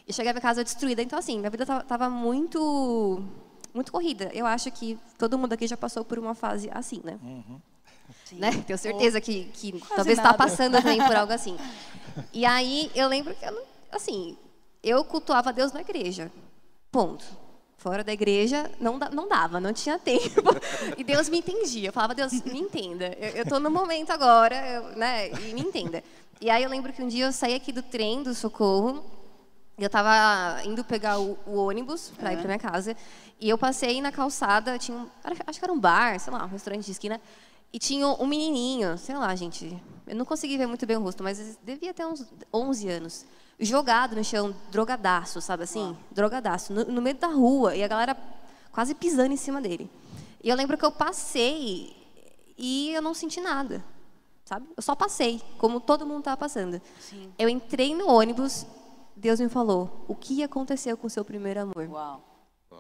e 0.07 0.13
chegava 0.13 0.37
em 0.37 0.41
casa 0.41 0.63
destruída. 0.63 1.01
Então, 1.01 1.17
assim, 1.17 1.39
minha 1.39 1.49
vida 1.49 1.65
tava, 1.65 1.83
tava 1.83 2.07
muito, 2.07 3.23
muito 3.73 3.91
corrida. 3.91 4.29
Eu 4.31 4.45
acho 4.45 4.69
que 4.69 4.95
todo 5.17 5.39
mundo 5.39 5.53
aqui 5.53 5.65
já 5.65 5.75
passou 5.75 6.05
por 6.05 6.19
uma 6.19 6.35
fase 6.35 6.69
assim, 6.71 7.01
né? 7.03 7.17
Sim. 8.26 8.36
né? 8.38 8.51
Tenho 8.66 8.78
certeza 8.80 9.20
que, 9.22 9.45
que 9.53 9.72
Quase 9.74 9.95
talvez 9.95 10.18
está 10.18 10.34
passando 10.34 10.74
também 10.82 10.97
por 11.03 11.16
algo 11.16 11.34
assim. 11.34 11.57
E 12.34 12.45
aí 12.45 12.91
eu 12.95 13.07
lembro 13.07 13.34
que, 13.36 13.45
eu 13.45 13.64
assim, 13.91 14.38
eu 14.84 15.03
cultuava 15.03 15.51
Deus 15.53 15.72
na 15.72 15.82
igreja. 15.82 16.32
Ponto. 16.91 17.26
Fora 17.78 18.03
da 18.03 18.12
igreja, 18.12 18.70
não, 18.80 18.99
da- 18.99 19.10
não 19.10 19.28
dava, 19.28 19.60
não 19.60 19.72
tinha 19.72 19.97
tempo. 19.99 20.41
E 20.97 21.03
Deus 21.03 21.30
me 21.30 21.39
entendia. 21.39 21.89
Eu 21.89 21.93
falava, 21.93 22.14
Deus, 22.14 22.34
me 22.43 22.60
entenda. 22.60 23.16
Eu 23.20 23.43
estou 23.43 23.60
no 23.60 23.72
momento 23.72 24.12
agora, 24.12 24.55
eu- 24.68 24.97
né? 24.97 25.30
E 25.30 25.53
me 25.53 25.62
entenda. 25.62 26.03
E 26.41 26.49
aí 26.49 26.62
eu 26.64 26.70
lembro 26.70 26.91
que 26.91 27.01
um 27.01 27.07
dia 27.07 27.26
eu 27.26 27.32
saí 27.32 27.53
aqui 27.55 27.72
do 27.72 27.82
trem 27.82 28.22
do 28.24 28.34
Socorro, 28.34 29.03
eu 29.78 29.86
estava 29.88 30.62
indo 30.66 30.84
pegar 30.84 31.20
o, 31.20 31.38
o 31.45 31.55
ônibus 31.55 32.12
para 32.18 32.34
ir 32.34 32.38
para 32.38 32.47
minha 32.47 32.60
casa, 32.60 32.95
e 33.39 33.47
eu 33.49 33.57
passei 33.57 34.01
na 34.01 34.12
calçada, 34.12 34.78
tinha 34.78 34.97
um, 34.97 35.07
acho 35.47 35.60
que 35.60 35.66
era 35.66 35.72
um 35.72 35.80
bar, 35.80 36.20
sei 36.20 36.34
lá, 36.34 36.43
um 36.45 36.49
restaurante 36.49 36.84
de 36.86 36.91
esquina, 36.91 37.20
e 37.72 37.80
tinha 37.80 38.07
um 38.07 38.26
menininho, 38.26 38.97
sei 38.97 39.15
lá, 39.15 39.36
gente, 39.36 39.82
eu 40.07 40.15
não 40.15 40.26
consegui 40.26 40.57
ver 40.57 40.65
muito 40.65 40.86
bem 40.86 40.97
o 40.97 41.01
rosto, 41.01 41.24
mas 41.24 41.57
devia 41.63 41.93
ter 41.93 42.05
uns 42.05 42.26
11 42.53 42.89
anos, 42.89 43.26
jogado 43.59 44.15
no 44.15 44.24
chão, 44.24 44.55
drogadaço, 44.72 45.39
sabe 45.39 45.63
assim? 45.63 45.95
Drogadaço, 46.11 46.74
no, 46.74 46.86
no 46.86 47.01
meio 47.01 47.15
da 47.15 47.28
rua, 47.28 47.76
e 47.76 47.84
a 47.84 47.88
galera 47.88 48.17
quase 48.72 48.95
pisando 48.95 49.34
em 49.34 49.38
cima 49.38 49.61
dele. 49.61 49.89
E 50.43 50.49
eu 50.49 50.55
lembro 50.55 50.78
que 50.78 50.86
eu 50.86 50.91
passei 50.91 51.95
e 52.57 52.91
eu 52.93 53.01
não 53.01 53.13
senti 53.13 53.39
nada, 53.39 53.84
sabe? 54.45 54.67
Eu 54.76 54.82
só 54.82 54.95
passei, 54.95 55.41
como 55.57 55.80
todo 55.80 56.05
mundo 56.05 56.20
estava 56.20 56.38
passando. 56.38 56.82
Sim. 56.99 57.32
Eu 57.38 57.47
entrei 57.47 57.93
no 57.93 58.07
ônibus, 58.09 58.65
Deus 59.15 59.39
me 59.39 59.49
falou: 59.49 60.05
o 60.07 60.15
que 60.15 60.41
aconteceu 60.41 60.97
com 60.97 61.07
o 61.07 61.09
seu 61.09 61.24
primeiro 61.24 61.61
amor? 61.61 61.88
Uau. 61.89 62.28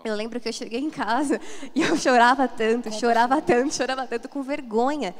Eu 0.03 0.15
lembro 0.15 0.39
que 0.39 0.47
eu 0.47 0.53
cheguei 0.53 0.79
em 0.79 0.89
casa 0.89 1.39
e 1.75 1.81
eu 1.81 1.95
chorava 1.97 2.47
tanto, 2.47 2.91
chorava 2.93 3.41
tanto, 3.41 3.73
chorava 3.75 4.07
tanto, 4.07 4.29
com 4.29 4.41
vergonha. 4.41 5.13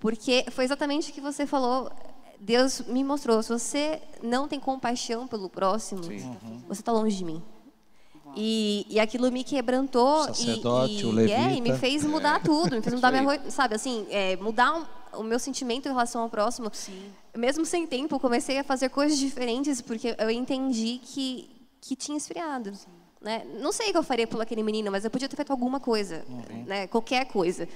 Porque 0.00 0.44
foi 0.50 0.64
exatamente 0.64 1.10
o 1.10 1.14
que 1.14 1.20
você 1.20 1.46
falou. 1.46 1.90
Deus 2.38 2.82
me 2.82 3.02
mostrou: 3.02 3.42
se 3.42 3.48
você 3.50 4.00
não 4.22 4.46
tem 4.46 4.60
compaixão 4.60 5.26
pelo 5.26 5.48
próximo, 5.48 6.02
você 6.68 6.80
está 6.80 6.92
longe 6.92 7.16
de 7.16 7.24
mim. 7.24 7.42
E, 8.38 8.84
e 8.90 9.00
aquilo 9.00 9.30
me 9.32 9.42
quebrantou 9.42 10.24
e- 10.24 10.26
Sacerdote, 10.34 10.92
e, 11.06 11.26
e, 11.28 11.32
é, 11.32 11.54
e 11.54 11.60
me 11.60 11.72
fez 11.78 12.04
mudar 12.04 12.42
tudo, 12.42 12.76
me 12.76 12.82
fez 12.82 12.94
mudar 12.94 13.10
minha, 13.10 13.50
sabe 13.50 13.74
assim, 13.74 14.06
é, 14.10 14.36
mudar 14.36 14.74
um- 14.76 14.84
o 15.20 15.22
meu 15.22 15.38
sentimento 15.38 15.86
em 15.86 15.90
relação 15.92 16.20
ao 16.22 16.28
próximo. 16.28 16.68
Sim. 16.72 17.10
Mesmo 17.34 17.64
sem 17.64 17.86
tempo, 17.86 18.18
comecei 18.20 18.58
a 18.58 18.64
fazer 18.64 18.90
coisas 18.90 19.16
diferentes 19.18 19.80
porque 19.80 20.14
eu 20.18 20.30
entendi 20.30 21.00
que 21.02 21.48
que 21.80 21.94
tinha 21.94 22.18
esfriado. 22.18 22.72
Né? 23.26 23.44
Não 23.58 23.72
sei 23.72 23.88
o 23.88 23.90
que 23.90 23.98
eu 23.98 24.04
faria 24.04 24.24
por 24.24 24.40
aquele 24.40 24.62
menino, 24.62 24.88
mas 24.88 25.04
eu 25.04 25.10
podia 25.10 25.28
ter 25.28 25.34
feito 25.34 25.50
alguma 25.50 25.80
coisa, 25.80 26.24
né? 26.64 26.86
qualquer 26.86 27.24
coisa. 27.26 27.68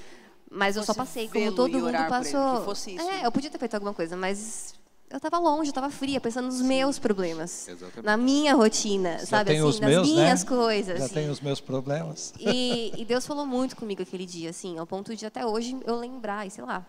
Mas 0.49 0.77
eu 0.77 0.85
só 0.85 0.95
passei, 0.95 1.29
como 1.29 1.51
todo 1.53 1.73
mundo 1.73 1.89
ele, 1.89 2.09
passou. 2.09 2.59
que 2.59 2.65
fosse 2.65 2.95
isso, 2.95 3.03
é, 3.09 3.17
né? 3.17 3.21
eu 3.25 3.33
podia 3.33 3.51
ter 3.51 3.59
feito 3.59 3.75
alguma 3.75 3.93
coisa, 3.93 4.17
mas 4.17 4.75
eu 5.11 5.17
estava 5.17 5.39
longe, 5.41 5.69
eu 5.69 5.73
estava 5.73 5.91
fria, 5.91 6.21
pensando 6.21 6.47
nos 6.47 6.61
meus 6.61 7.01
problemas, 7.01 7.67
Exatamente. 7.67 8.03
na 8.05 8.17
minha 8.17 8.55
rotina, 8.55 9.19
Já 9.19 9.27
sabe 9.27 9.51
assim, 9.51 9.61
os 9.63 9.81
nas 9.81 9.91
meus, 9.91 10.09
minhas 10.09 10.45
né? 10.45 10.49
coisas. 10.49 10.99
Já 11.01 11.05
assim. 11.07 11.15
tem 11.15 11.29
os 11.29 11.41
meus 11.41 11.61
problemas. 11.61 12.33
E, 12.39 12.93
e 12.97 13.05
Deus 13.05 13.27
falou 13.27 13.45
muito 13.45 13.75
comigo 13.75 14.03
aquele 14.03 14.27
dia, 14.27 14.51
assim, 14.51 14.79
ao 14.79 14.87
ponto 14.87 15.17
de 15.17 15.27
até 15.27 15.45
hoje 15.45 15.77
eu 15.85 15.97
lembrar, 15.97 16.47
e 16.47 16.51
sei 16.51 16.63
lá. 16.63 16.87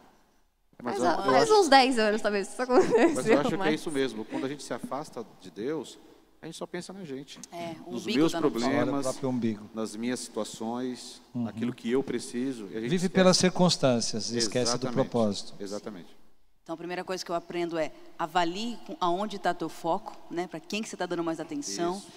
Mas 0.83 0.99
eu, 0.99 1.05
eu 1.05 1.15
faz 1.23 1.43
acho, 1.49 1.61
uns 1.61 1.67
10 1.67 1.97
anos, 1.97 2.21
talvez, 2.21 2.47
isso 2.47 2.61
aconteceu. 2.61 3.13
mas 3.15 3.27
eu 3.27 3.39
acho 3.39 3.49
que 3.49 3.55
é 3.55 3.57
mas- 3.57 3.73
isso 3.79 3.91
mesmo. 3.91 4.23
Quando 4.23 4.45
a 4.45 4.49
gente 4.49 4.61
se 4.61 4.73
afasta 4.73 5.25
de 5.39 5.49
Deus, 5.49 5.99
a 6.41 6.47
gente 6.47 6.57
só 6.57 6.65
pensa 6.65 6.91
na 6.91 7.05
gente. 7.05 7.39
É, 7.51 7.75
o 7.85 7.91
Nos 7.91 8.05
meus 8.07 8.33
problemas. 8.33 9.05
Nas 9.75 9.95
minhas 9.95 10.19
situações, 10.21 11.21
naquilo 11.33 11.71
que 11.71 11.91
eu 11.91 12.01
preciso. 12.01 12.63
e 12.63 12.77
a 12.77 12.81
gente 12.81 12.89
Vive 12.89 12.95
esquece. 12.95 13.09
pelas 13.09 13.37
circunstâncias, 13.37 14.31
esquece 14.31 14.77
do 14.79 14.91
propósito. 14.91 15.53
Exatamente. 15.59 16.17
Então, 16.63 16.73
a 16.73 16.77
primeira 16.77 17.03
coisa 17.03 17.23
que 17.23 17.29
eu 17.29 17.35
aprendo 17.35 17.77
é 17.77 17.91
avalie 18.17 18.77
aonde 18.99 19.35
está 19.35 19.53
teu 19.53 19.69
foco, 19.69 20.17
né? 20.31 20.47
Para 20.47 20.59
quem 20.59 20.81
que 20.81 20.89
você 20.89 20.95
está 20.95 21.05
dando 21.05 21.23
mais 21.23 21.39
atenção. 21.39 21.97
Isso. 21.97 22.07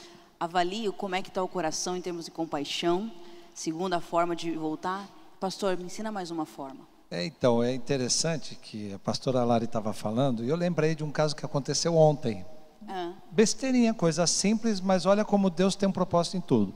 Avalie 0.41 0.89
o 0.89 0.93
como 0.93 1.15
é 1.15 1.23
que 1.23 1.29
está 1.29 1.43
o 1.43 1.49
coração 1.49 1.97
em 1.97 2.01
termos 2.01 2.25
de 2.25 2.31
compaixão. 2.31 3.13
Segunda 3.55 4.01
forma 4.01 4.35
de 4.35 4.53
voltar. 4.53 5.07
Pastor, 5.39 5.77
me 5.77 5.85
ensina 5.85 6.11
mais 6.11 6.31
uma 6.31 6.47
forma. 6.47 6.87
É, 7.11 7.25
então, 7.27 7.63
é 7.63 7.75
interessante 7.75 8.55
que 8.57 8.93
a 8.93 8.99
pastora 8.99 9.45
Lari 9.45 9.67
estava 9.67 9.93
falando, 9.93 10.43
e 10.43 10.49
eu 10.49 10.57
lembrei 10.57 10.95
de 10.95 11.05
um 11.05 11.11
caso 11.11 11.37
que 11.37 11.45
aconteceu 11.45 11.95
ontem. 11.95 12.45
Ah, 12.89 13.13
Besteirinha, 13.31 13.95
coisa 13.95 14.27
simples, 14.27 14.81
mas 14.81 15.07
olha 15.07 15.25
como 15.25 15.49
Deus 15.51 15.75
tem 15.75 15.89
um 15.89 15.93
propósito 15.93 16.37
em 16.37 16.41
tudo. 16.41 16.75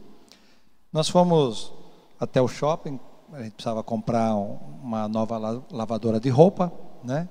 Nós 0.93 1.09
fomos 1.09 1.73
até 2.19 2.41
o 2.41 2.49
shopping, 2.49 2.99
a 3.33 3.43
gente 3.43 3.53
precisava 3.53 3.83
comprar 3.83 4.35
um- 4.35 4.59
uma 4.83 5.07
nova 5.07 5.37
la- 5.39 5.63
lavadora 5.71 6.19
de 6.19 6.29
roupa, 6.31 6.73
né? 7.05 7.29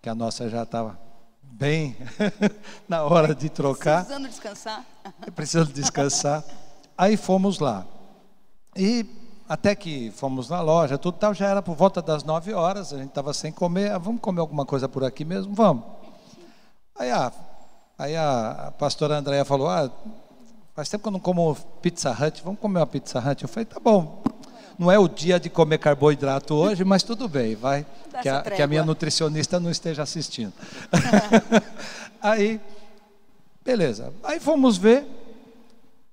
Que 0.00 0.08
a 0.08 0.14
nossa 0.14 0.48
já 0.48 0.62
estava 0.62 0.98
bem 1.42 1.94
na 2.88 3.02
hora 3.04 3.34
de 3.34 3.50
trocar. 3.50 4.04
precisando 4.04 4.28
descansar. 4.28 4.84
precisando 5.34 5.72
descansar. 5.72 6.44
Aí 6.96 7.16
fomos 7.18 7.58
lá. 7.58 7.86
E 8.74 9.04
até 9.48 9.74
que 9.74 10.10
fomos 10.12 10.48
na 10.48 10.60
loja, 10.62 10.96
tudo 10.96 11.18
tal, 11.18 11.34
já 11.34 11.48
era 11.48 11.60
por 11.60 11.74
volta 11.76 12.00
das 12.00 12.24
9 12.24 12.54
horas, 12.54 12.92
a 12.94 12.96
gente 12.98 13.08
estava 13.08 13.34
sem 13.34 13.52
comer, 13.52 13.92
ah, 13.92 13.98
vamos 13.98 14.20
comer 14.22 14.40
alguma 14.40 14.64
coisa 14.64 14.88
por 14.88 15.04
aqui 15.04 15.24
mesmo? 15.24 15.54
Vamos. 15.54 15.84
Aí 16.98 17.10
a, 17.10 17.30
aí 18.00 18.16
a, 18.16 18.50
a 18.68 18.70
pastora 18.70 19.18
Andréia 19.18 19.44
falou, 19.44 19.68
ah, 19.68 19.90
faz 20.74 20.88
tempo 20.88 21.02
que 21.02 21.08
eu 21.08 21.12
não 21.12 21.20
como 21.20 21.54
Pizza 21.82 22.10
Hut, 22.10 22.42
vamos 22.42 22.58
comer 22.58 22.80
uma 22.80 22.86
Pizza 22.86 23.18
Hut. 23.18 23.42
Eu 23.42 23.48
falei, 23.48 23.66
tá 23.66 23.78
bom. 23.78 24.22
Não 24.78 24.90
é 24.90 24.98
o 24.98 25.06
dia 25.06 25.38
de 25.38 25.50
comer 25.50 25.76
carboidrato 25.76 26.54
hoje, 26.54 26.82
mas 26.82 27.02
tudo 27.02 27.28
bem, 27.28 27.54
vai. 27.54 27.84
Que 28.22 28.28
a, 28.30 28.40
que 28.40 28.62
a 28.62 28.66
minha 28.66 28.82
nutricionista 28.82 29.60
não 29.60 29.70
esteja 29.70 30.02
assistindo. 30.02 30.54
aí, 32.22 32.58
beleza. 33.62 34.10
Aí 34.24 34.40
fomos 34.40 34.78
ver. 34.78 35.06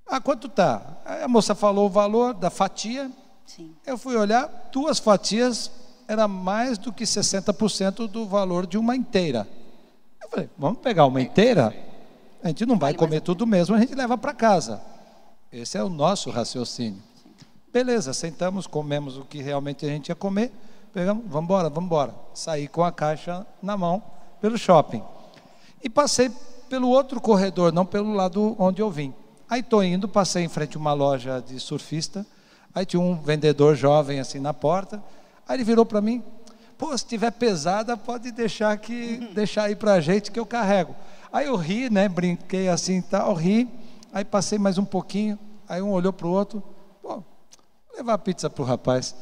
Ah, 0.05 0.19
quanto 0.19 0.49
tá? 0.49 0.81
Aí 1.05 1.23
a 1.23 1.27
moça 1.29 1.55
falou 1.55 1.85
o 1.85 1.89
valor 1.89 2.33
da 2.33 2.49
fatia. 2.49 3.09
Sim. 3.45 3.73
Eu 3.85 3.97
fui 3.97 4.17
olhar, 4.17 4.69
duas 4.73 4.99
fatias 4.99 5.71
era 6.05 6.27
mais 6.27 6.77
do 6.77 6.91
que 6.91 7.05
60% 7.05 8.07
do 8.09 8.25
valor 8.25 8.67
de 8.67 8.77
uma 8.77 8.93
inteira. 8.93 9.47
Eu 10.21 10.29
falei, 10.29 10.49
vamos 10.57 10.79
pegar 10.79 11.05
uma 11.05 11.21
inteira? 11.21 11.73
A 12.43 12.47
gente 12.47 12.65
não 12.65 12.77
vai 12.77 12.93
comer 12.93 13.21
tudo 13.21 13.45
mesmo, 13.45 13.75
a 13.75 13.79
gente 13.79 13.95
leva 13.95 14.17
para 14.17 14.33
casa. 14.33 14.81
Esse 15.51 15.77
é 15.77 15.83
o 15.83 15.89
nosso 15.89 16.29
raciocínio. 16.29 17.01
Beleza, 17.71 18.13
sentamos, 18.13 18.67
comemos 18.67 19.17
o 19.17 19.25
que 19.25 19.41
realmente 19.41 19.85
a 19.85 19.89
gente 19.89 20.09
ia 20.09 20.15
comer, 20.15 20.51
pegamos, 20.93 21.23
vamos 21.27 21.43
embora, 21.45 21.69
vamos 21.69 21.87
embora. 21.87 22.15
Saí 22.33 22.67
com 22.67 22.83
a 22.83 22.91
caixa 22.91 23.45
na 23.61 23.77
mão 23.77 24.01
pelo 24.41 24.57
shopping. 24.57 25.03
E 25.83 25.89
passei 25.89 26.31
pelo 26.69 26.89
outro 26.89 27.21
corredor, 27.21 27.71
não 27.71 27.85
pelo 27.85 28.13
lado 28.13 28.55
onde 28.59 28.81
eu 28.81 28.89
vim. 28.89 29.13
Aí 29.49 29.61
estou 29.61 29.83
indo, 29.83 30.07
passei 30.07 30.43
em 30.43 30.49
frente 30.49 30.75
a 30.75 30.79
uma 30.79 30.93
loja 30.93 31.41
de 31.41 31.59
surfista, 31.59 32.25
aí 32.73 32.85
tinha 32.85 32.99
um 32.99 33.15
vendedor 33.15 33.75
jovem 33.75 34.19
assim 34.19 34.39
na 34.39 34.53
porta, 34.53 35.01
aí 35.47 35.55
ele 35.55 35.63
virou 35.63 35.85
para 35.85 36.01
mim, 36.01 36.23
pô, 36.77 36.97
se 36.97 37.05
tiver 37.05 37.31
pesada, 37.31 37.97
pode 37.97 38.31
deixar 38.31 38.71
aqui, 38.71 39.29
deixar 39.33 39.63
aí 39.63 39.75
para 39.75 39.93
a 39.93 39.99
gente 40.01 40.31
que 40.31 40.39
eu 40.39 40.45
carrego. 40.45 40.95
Aí 41.31 41.47
eu 41.47 41.55
ri, 41.55 41.89
né, 41.89 42.07
brinquei 42.07 42.69
assim 42.69 42.97
e 42.97 43.01
tal, 43.01 43.33
ri, 43.33 43.67
aí 44.13 44.23
passei 44.23 44.57
mais 44.57 44.77
um 44.77 44.85
pouquinho, 44.85 45.37
aí 45.67 45.81
um 45.81 45.91
olhou 45.91 46.13
para 46.13 46.27
o 46.27 46.31
outro, 46.31 46.63
pô, 47.01 47.09
vou 47.15 47.23
levar 47.97 48.13
a 48.13 48.17
pizza 48.17 48.49
para 48.49 48.61
o 48.61 48.65
rapaz. 48.65 49.15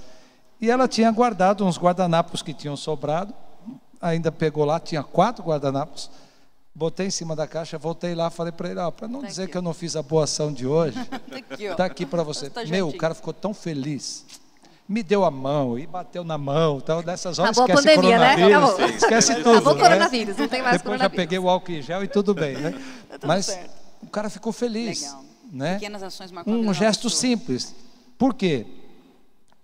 E 0.61 0.69
ela 0.69 0.87
tinha 0.87 1.11
guardado 1.11 1.65
uns 1.65 1.77
guardanapos 1.77 2.41
que 2.41 2.53
tinham 2.53 2.77
sobrado, 2.77 3.33
ainda 4.01 4.31
pegou 4.31 4.63
lá, 4.65 4.79
tinha 4.79 5.03
quatro 5.03 5.43
guardanapos, 5.43 6.09
botei 6.73 7.07
em 7.07 7.11
cima 7.11 7.35
da 7.35 7.47
caixa, 7.47 7.77
voltei 7.77 8.13
lá, 8.13 8.29
falei 8.29 8.51
para 8.51 8.69
ele, 8.69 8.79
ó, 8.79 8.91
para 8.91 9.07
não 9.07 9.21
Tá 9.21 9.27
dizer 9.27 9.43
aqui, 9.43 9.53
que 9.53 9.57
eu 9.57 9.61
não 9.61 9.73
fiz 9.73 9.95
a 9.95 10.03
boa 10.03 10.25
ação 10.25 10.53
de 10.53 10.67
hoje, 10.67 10.97
Aqui, 11.31 11.69
ó. 11.69 11.75
tá 11.75 11.85
aqui 11.85 12.05
para 12.05 12.21
você. 12.21 12.49
Tá 12.49 12.63
Meu, 12.65 12.89
o 12.89 12.97
cara 12.97 13.15
ficou 13.15 13.33
tão 13.33 13.53
feliz. 13.53 14.25
Me 14.87 15.01
deu 15.01 15.25
a 15.25 15.31
mão 15.31 15.79
e 15.79 15.87
bateu 15.87 16.23
na 16.23 16.37
mão, 16.37 16.77
então 16.77 17.01
nessas 17.01 17.39
horas 17.39 17.57
Acabou 17.57 17.75
a 17.75 17.79
esquece 17.79 17.95
pandemia, 17.97 18.19
né? 18.19 18.35
coronavírus, 18.35 18.69
Acabou. 18.69 18.95
esquece 18.95 19.35
tudo. 19.35 19.49
Acabou 19.49 19.73
o 19.73 19.75
né? 19.77 19.81
coronavírus, 19.81 20.37
não 20.37 20.47
tem 20.47 20.61
mais 20.61 20.77
Depois 20.81 20.99
já 21.01 21.09
peguei 21.09 21.39
o 21.39 21.49
álcool 21.49 21.71
em 21.71 21.81
gel 21.81 22.03
e 22.03 22.07
tudo 22.07 22.33
bem, 22.35 22.55
né? 22.55 22.71
tudo 23.11 23.27
Mas 23.27 23.45
certo. 23.47 23.71
o 24.03 24.07
cara 24.07 24.29
ficou 24.29 24.53
feliz, 24.53 25.01
Legal. 25.01 25.23
né? 25.51 25.73
Pequenas 25.75 26.03
ações 26.03 26.31
a 26.31 26.43
Um 26.49 26.71
gesto 26.73 27.03
pessoa. 27.03 27.19
simples. 27.19 27.75
Por 28.17 28.35
quê? 28.35 28.65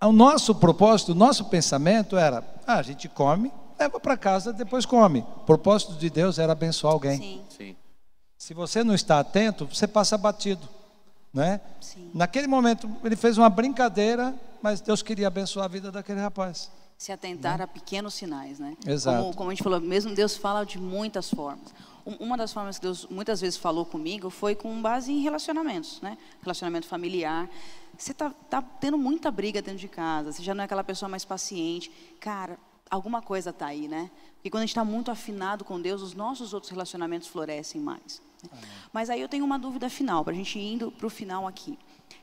O 0.03 0.11
nosso 0.11 0.55
propósito, 0.55 1.11
o 1.11 1.15
nosso 1.15 1.45
pensamento 1.45 2.17
era: 2.17 2.43
ah, 2.65 2.77
a 2.77 2.81
gente 2.81 3.07
come, 3.07 3.51
leva 3.79 3.99
para 3.99 4.17
casa, 4.17 4.51
depois 4.51 4.87
come. 4.87 5.19
O 5.37 5.41
propósito 5.41 5.93
de 5.93 6.09
Deus 6.09 6.39
era 6.39 6.53
abençoar 6.53 6.93
alguém. 6.93 7.17
Sim, 7.19 7.41
Sim. 7.55 7.75
Se 8.39 8.55
você 8.55 8.83
não 8.83 8.95
está 8.95 9.19
atento, 9.19 9.67
você 9.71 9.85
passa 9.87 10.17
batido, 10.17 10.67
né? 11.33 11.61
sim. 11.79 12.09
Naquele 12.13 12.47
momento 12.47 12.89
ele 13.03 13.15
fez 13.15 13.37
uma 13.37 13.49
brincadeira, 13.49 14.33
mas 14.61 14.81
Deus 14.81 15.01
queria 15.01 15.27
abençoar 15.27 15.65
a 15.65 15.67
vida 15.67 15.91
daquele 15.91 16.19
rapaz. 16.19 16.69
Se 16.97 17.11
atentar 17.11 17.59
a 17.61 17.67
pequenos 17.67 18.13
sinais, 18.13 18.59
né? 18.59 18.75
Exato. 18.85 19.23
Como, 19.23 19.35
como 19.35 19.49
a 19.49 19.53
gente 19.53 19.63
falou, 19.63 19.79
mesmo 19.81 20.13
Deus 20.13 20.37
fala 20.37 20.63
de 20.65 20.77
muitas 20.77 21.29
formas. 21.31 21.73
Um- 22.05 22.15
Uma 22.25 22.37
das 22.37 22.53
formas 22.53 22.77
que 22.77 22.83
Deus 22.83 23.07
muitas 23.09 23.41
vezes 23.41 23.57
falou 23.57 23.85
comigo 23.85 24.29
foi 24.29 24.53
com 24.55 24.79
base 24.81 25.11
em 25.11 25.19
relacionamentos, 25.21 25.99
né? 26.01 26.17
Relacionamento 26.41 26.87
familiar. 26.87 27.49
Você 27.97 28.13
tá, 28.13 28.29
tá 28.49 28.61
tendo 28.61 28.97
muita 28.97 29.31
briga 29.31 29.61
dentro 29.61 29.79
de 29.79 29.87
casa, 29.87 30.31
você 30.31 30.43
já 30.43 30.53
não 30.53 30.61
é 30.61 30.65
aquela 30.65 30.83
pessoa 30.83 31.09
mais 31.09 31.25
paciente. 31.25 31.91
Cara, 32.19 32.57
alguma 32.89 33.21
coisa 33.21 33.51
tá 33.51 33.67
aí, 33.67 33.87
né? 33.87 34.11
Porque 34.35 34.49
quando 34.51 34.61
a 34.61 34.65
gente 34.65 34.71
está 34.71 34.83
muito 34.85 35.09
afinado 35.09 35.63
com 35.63 35.79
Deus, 35.81 36.01
os 36.03 36.13
nossos 36.13 36.53
outros 36.53 36.71
relacionamentos 36.71 37.27
florescem 37.27 37.79
mais. 37.81 38.21
Mas 38.91 39.09
aí 39.09 39.21
eu 39.21 39.29
tenho 39.29 39.45
uma 39.45 39.59
dúvida 39.59 39.89
final, 39.89 40.23
para 40.23 40.33
a 40.33 40.35
gente 40.35 40.57
ir 40.57 40.73
indo 40.73 40.91
para 40.91 41.07
o 41.07 41.09
final 41.09 41.47
aqui. 41.47 41.77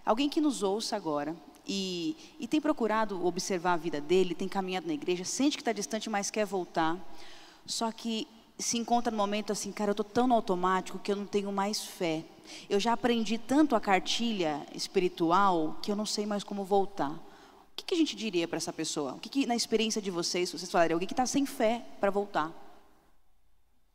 Alguém 0.05 0.29
que 0.29 0.41
nos 0.41 0.63
ouça 0.63 0.97
agora 0.97 1.37
e, 1.67 2.17
e 2.41 2.47
tem 2.47 2.61
procurado 2.61 3.25
observar 3.25 3.75
a 3.75 3.77
vida 3.77 4.01
dele, 4.01 4.35
tem 4.35 4.49
caminhado 4.49 4.87
na 4.87 4.95
igreja, 4.95 5.25
sente 5.25 5.57
que 5.57 5.63
está 5.63 5.73
distante, 5.73 6.09
mas 6.09 6.31
quer 6.31 6.47
voltar, 6.47 6.97
só 7.67 7.93
que 7.93 8.27
se 8.59 8.77
encontra 8.77 9.11
no 9.11 9.17
momento 9.17 9.53
assim, 9.53 9.71
cara, 9.71 9.91
eu 9.91 9.93
estou 9.93 10.05
tão 10.05 10.27
no 10.27 10.35
automático 10.35 10.99
que 10.99 11.13
eu 11.13 11.17
não 11.17 11.27
tenho 11.27 11.53
mais 11.53 11.85
fé. 11.85 12.25
Eu 12.69 12.81
já 12.81 12.93
aprendi 12.93 13.39
tanto 13.39 13.77
a 13.77 13.81
cartilha 13.81 14.67
espiritual 14.75 15.79
que 15.83 15.93
eu 15.93 15.97
não 15.97 16.07
sei 16.07 16.27
mais 16.27 16.43
como 16.43 16.65
voltar. 16.65 17.11
O 17.11 17.77
que, 17.77 17.85
que 17.85 17.95
a 17.95 17.99
gente 17.99 18.17
diria 18.17 18.49
para 18.49 18.57
essa 18.57 18.73
pessoa? 18.73 19.15
O 19.15 19.21
que, 19.21 19.29
que, 19.29 19.47
na 19.47 19.55
experiência 19.55 20.03
de 20.03 20.11
vocês, 20.11 20.51
vocês 20.51 20.71
falariam? 20.71 20.97
Alguém 20.97 21.07
que 21.07 21.13
está 21.13 21.27
sem 21.27 21.47
fé 21.47 21.85
para 22.01 22.11
voltar. 22.11 22.53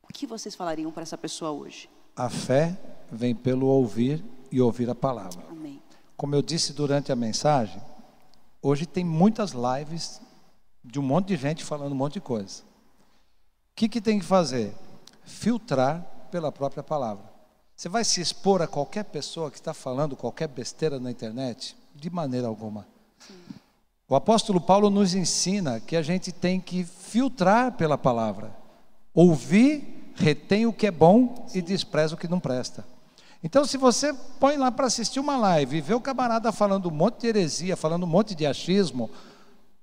O 0.04 0.14
que 0.14 0.26
vocês 0.26 0.56
falariam 0.56 0.92
para 0.92 1.04
essa 1.04 1.18
pessoa 1.18 1.52
hoje? 1.52 1.90
A 2.16 2.30
fé 2.30 2.78
vem 3.12 3.34
pelo 3.34 3.66
ouvir 3.68 4.24
e 4.52 4.62
ouvir 4.62 4.90
a 4.90 4.96
palavra. 4.96 5.44
Amém. 5.50 5.82
Como 6.16 6.36
eu 6.36 6.42
disse 6.42 6.74
durante 6.74 7.12
a 7.12 7.16
mensagem, 7.16 7.82
hoje 8.62 8.86
tem 8.86 9.04
muitas 9.04 9.52
lives 9.52 10.22
de 10.84 11.00
um 11.00 11.04
monte 11.04 11.28
de 11.28 11.38
gente 11.38 11.64
falando 11.64 11.94
um 11.94 11.96
monte 11.96 12.14
de 12.14 12.22
coisa. 12.22 12.62
O 12.62 13.76
que, 13.76 13.90
que 13.90 14.02
tem 14.02 14.20
que 14.20 14.26
fazer? 14.26 14.74
Filtrar 15.24 16.28
pela 16.30 16.52
própria 16.52 16.84
palavra. 16.84 17.34
Você 17.76 17.90
vai 17.90 18.04
se 18.04 18.22
expor 18.22 18.62
a 18.62 18.68
qualquer 18.68 19.06
pessoa 19.06 19.50
que 19.50 19.58
está 19.58 19.74
falando 19.74 20.16
qualquer 20.16 20.48
besteira 20.48 21.00
na 21.00 21.10
internet? 21.10 21.76
De 21.96 22.10
maneira 22.10 22.48
alguma. 22.48 22.88
O 24.08 24.16
apóstolo 24.16 24.62
Paulo 24.62 24.90
nos 24.90 25.16
ensina 25.16 25.80
que 25.80 25.96
a 25.96 26.02
gente 26.02 26.32
tem 26.32 26.60
que 26.62 26.84
filtrar 26.84 27.72
pela 27.72 27.98
palavra. 27.98 28.56
Ouvir, 29.14 30.03
retém 30.16 30.66
o 30.66 30.74
que 30.74 30.88
é 30.88 30.92
bom 30.92 31.48
e 31.54 31.62
despreza 31.62 32.16
o 32.16 32.18
que 32.18 32.28
não 32.28 32.40
presta. 32.40 32.86
Então, 33.44 33.66
se 33.66 33.78
você 33.78 34.14
põe 34.40 34.56
lá 34.56 34.72
para 34.72 34.88
assistir 34.88 35.20
uma 35.20 35.36
live 35.36 35.78
e 35.78 35.82
vê 35.82 35.94
o 35.94 36.00
camarada 36.00 36.52
falando 36.52 36.88
um 36.88 36.94
monte 36.94 37.22
de 37.22 37.28
heresia, 37.28 37.76
falando 37.76 38.04
um 38.04 38.08
monte 38.08 38.34
de 38.34 38.46
achismo, 38.46 39.10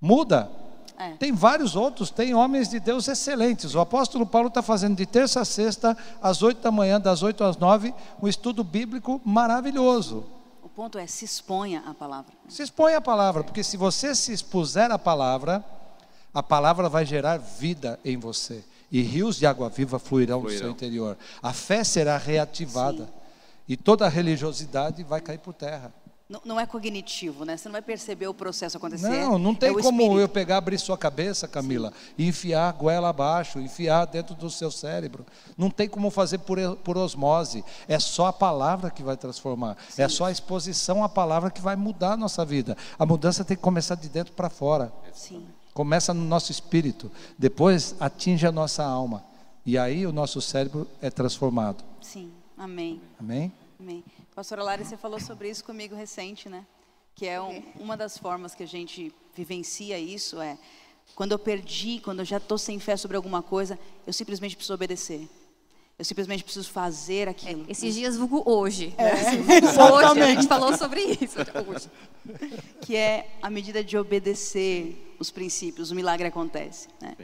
muda. 0.00 0.50
É. 0.96 1.10
Tem 1.16 1.32
vários 1.32 1.76
outros, 1.76 2.10
tem 2.10 2.34
homens 2.34 2.68
de 2.68 2.80
Deus 2.80 3.06
excelentes. 3.06 3.74
O 3.74 3.80
apóstolo 3.80 4.24
Paulo 4.26 4.48
está 4.48 4.62
fazendo 4.62 4.96
de 4.96 5.04
terça 5.04 5.40
a 5.40 5.44
sexta, 5.44 5.96
às 6.22 6.42
oito 6.42 6.62
da 6.62 6.70
manhã, 6.70 6.98
das 6.98 7.22
oito 7.22 7.44
às 7.44 7.56
nove, 7.58 7.94
um 8.22 8.26
estudo 8.26 8.64
bíblico 8.64 9.20
maravilhoso. 9.24 10.24
O 10.62 10.68
ponto 10.68 10.98
é 10.98 11.06
se 11.06 11.24
exponha 11.26 11.82
à 11.86 11.92
palavra. 11.92 12.32
Se 12.48 12.62
expõe 12.62 12.94
a 12.94 13.00
palavra, 13.00 13.44
porque 13.44 13.62
se 13.62 13.76
você 13.76 14.14
se 14.14 14.32
expuser 14.32 14.90
à 14.90 14.98
palavra, 14.98 15.64
a 16.32 16.42
palavra 16.42 16.88
vai 16.88 17.04
gerar 17.04 17.38
vida 17.38 17.98
em 18.04 18.16
você. 18.16 18.64
E 18.90 19.02
rios 19.02 19.36
de 19.36 19.46
água 19.46 19.68
viva 19.68 19.98
fluirão, 19.98 20.42
do 20.42 20.50
seu 20.50 20.70
interior. 20.70 21.16
A 21.42 21.52
fé 21.52 21.84
será 21.84 22.16
reativada. 22.16 23.08
E 23.68 23.76
toda 23.76 24.04
a 24.04 24.08
religiosidade 24.08 25.04
vai 25.04 25.20
cair 25.20 25.38
por 25.38 25.54
terra. 25.54 25.94
Não, 26.30 26.40
não 26.44 26.60
é 26.60 26.64
cognitivo, 26.64 27.44
né? 27.44 27.56
Você 27.56 27.68
não 27.68 27.72
vai 27.72 27.82
perceber 27.82 28.28
o 28.28 28.34
processo 28.34 28.76
acontecer. 28.76 29.08
Não, 29.08 29.36
não 29.36 29.50
é 29.50 29.54
tem 29.56 29.70
o 29.72 29.82
como 29.82 30.02
espírito. 30.02 30.20
eu 30.20 30.28
pegar, 30.28 30.58
abrir 30.58 30.78
sua 30.78 30.96
cabeça, 30.96 31.48
Camila, 31.48 31.92
e 32.16 32.28
enfiar 32.28 32.68
a 32.68 32.72
goela 32.72 33.08
abaixo, 33.08 33.58
enfiar 33.58 34.04
dentro 34.04 34.36
do 34.36 34.48
seu 34.48 34.70
cérebro. 34.70 35.26
Não 35.58 35.68
tem 35.68 35.88
como 35.88 36.08
fazer 36.08 36.38
por, 36.38 36.56
por 36.84 36.96
osmose. 36.96 37.64
É 37.88 37.98
só 37.98 38.26
a 38.26 38.32
palavra 38.32 38.90
que 38.90 39.02
vai 39.02 39.16
transformar. 39.16 39.76
É 39.98 40.06
só 40.06 40.26
a 40.26 40.30
exposição 40.30 41.02
à 41.02 41.08
palavra 41.08 41.50
que 41.50 41.60
vai 41.60 41.74
mudar 41.74 42.12
a 42.12 42.16
nossa 42.16 42.44
vida. 42.44 42.76
A 42.96 43.04
mudança 43.04 43.44
tem 43.44 43.56
que 43.56 43.62
começar 43.62 43.96
de 43.96 44.08
dentro 44.08 44.32
para 44.32 44.48
fora. 44.48 44.92
Sim. 45.12 45.44
Começa 45.72 46.12
no 46.12 46.24
nosso 46.24 46.50
espírito, 46.50 47.10
depois 47.38 47.94
atinge 48.00 48.46
a 48.46 48.52
nossa 48.52 48.84
alma. 48.84 49.24
E 49.64 49.78
aí 49.78 50.06
o 50.06 50.12
nosso 50.12 50.40
cérebro 50.40 50.86
é 51.00 51.10
transformado. 51.10 51.84
Sim. 52.00 52.32
Amém. 52.56 53.00
Amém? 53.18 53.52
Amém. 53.78 54.04
Pastora 54.34 54.62
Lara, 54.62 54.84
você 54.84 54.96
falou 54.96 55.20
sobre 55.20 55.48
isso 55.48 55.64
comigo 55.64 55.94
recente, 55.94 56.48
né? 56.48 56.66
Que 57.14 57.26
é 57.26 57.40
um- 57.40 57.62
uma 57.78 57.96
das 57.96 58.16
formas 58.18 58.54
que 58.54 58.62
a 58.62 58.66
gente 58.66 59.12
vivencia 59.34 59.98
isso 59.98 60.40
é 60.40 60.58
quando 61.14 61.32
eu 61.32 61.38
perdi, 61.38 62.00
quando 62.00 62.20
eu 62.20 62.24
já 62.24 62.36
estou 62.38 62.56
sem 62.58 62.78
fé 62.78 62.96
sobre 62.96 63.16
alguma 63.16 63.42
coisa, 63.42 63.78
eu 64.06 64.12
simplesmente 64.12 64.56
preciso 64.56 64.74
obedecer. 64.74 65.28
Eu 66.00 66.04
simplesmente 66.06 66.42
preciso 66.42 66.70
fazer 66.70 67.28
aquilo. 67.28 67.66
Esses 67.68 67.94
dias, 67.94 68.16
vulgo 68.16 68.42
hoje. 68.46 68.94
né? 68.96 69.12
Hoje, 69.92 70.20
a 70.22 70.26
gente 70.34 70.48
falou 70.48 70.74
sobre 70.74 71.02
isso. 71.20 71.36
Hoje. 71.68 71.90
Que 72.80 72.96
é 72.96 73.30
a 73.42 73.50
medida 73.50 73.84
de 73.84 73.98
obedecer 73.98 75.14
os 75.18 75.30
princípios, 75.30 75.90
o 75.90 75.94
milagre 75.94 76.26
acontece. 76.26 76.88
Né? 77.02 77.14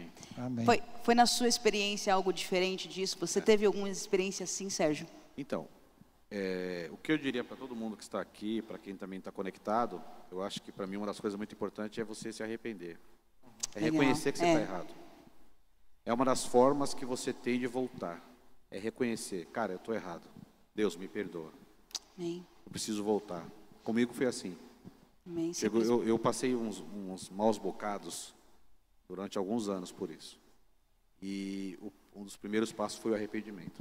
Foi, 0.66 0.82
foi 1.02 1.14
na 1.14 1.24
sua 1.24 1.48
experiência 1.48 2.12
algo 2.12 2.30
diferente 2.34 2.86
disso? 2.86 3.16
Você 3.18 3.40
teve 3.40 3.64
alguma 3.64 3.88
experiência 3.88 4.44
assim, 4.44 4.68
Sérgio? 4.68 5.06
Então, 5.38 5.66
é, 6.30 6.90
o 6.92 6.98
que 6.98 7.10
eu 7.12 7.16
diria 7.16 7.42
para 7.42 7.56
todo 7.56 7.74
mundo 7.74 7.96
que 7.96 8.02
está 8.02 8.20
aqui, 8.20 8.60
para 8.60 8.76
quem 8.76 8.94
também 8.94 9.20
está 9.20 9.32
conectado, 9.32 10.02
eu 10.30 10.42
acho 10.42 10.60
que 10.60 10.70
para 10.70 10.86
mim 10.86 10.98
uma 10.98 11.06
das 11.06 11.18
coisas 11.18 11.38
muito 11.38 11.54
importantes 11.54 11.98
é 11.98 12.04
você 12.04 12.30
se 12.30 12.42
arrepender. 12.42 12.98
É 13.74 13.80
Legal. 13.80 13.92
reconhecer 14.00 14.32
que 14.32 14.38
você 14.38 14.44
É. 14.44 14.48
está 14.52 14.60
errado. 14.60 14.94
É 16.04 16.12
uma 16.12 16.26
das 16.26 16.44
formas 16.44 16.92
que 16.92 17.06
você 17.06 17.32
tem 17.32 17.58
de 17.58 17.66
voltar. 17.66 18.35
É 18.70 18.78
reconhecer, 18.78 19.46
cara, 19.46 19.72
eu 19.72 19.76
estou 19.76 19.94
errado. 19.94 20.28
Deus 20.74 20.96
me 20.96 21.08
perdoa. 21.08 21.52
Amém. 22.18 22.46
Eu 22.64 22.70
preciso 22.70 23.02
voltar. 23.04 23.46
Comigo 23.84 24.12
foi 24.12 24.26
assim. 24.26 24.56
Amém. 25.26 25.52
Chegou, 25.54 25.82
eu, 25.82 26.04
eu 26.04 26.18
passei 26.18 26.54
uns, 26.54 26.80
uns 26.80 27.30
maus 27.30 27.58
bocados 27.58 28.34
durante 29.08 29.38
alguns 29.38 29.68
anos 29.68 29.90
por 29.92 30.10
isso. 30.10 30.38
E 31.22 31.78
o- 31.80 31.92
um 32.14 32.24
dos 32.24 32.36
primeiros 32.36 32.72
passos 32.72 32.98
foi 32.98 33.12
o 33.12 33.14
arrependimento. 33.14 33.80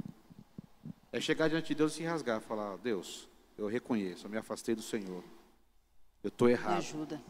É 1.12 1.20
chegar 1.20 1.48
diante 1.48 1.68
de 1.68 1.74
Deus 1.74 1.92
e 1.92 1.96
se 1.96 2.02
rasgar, 2.04 2.40
falar: 2.40 2.76
Deus, 2.78 3.28
eu 3.56 3.66
reconheço, 3.66 4.26
eu 4.26 4.30
me 4.30 4.36
afastei 4.36 4.74
do 4.74 4.82
Senhor. 4.82 5.22
Eu 6.22 6.28
estou 6.28 6.48
Me 6.48 6.54
errado. 6.54 6.78
ajuda. 6.78 7.20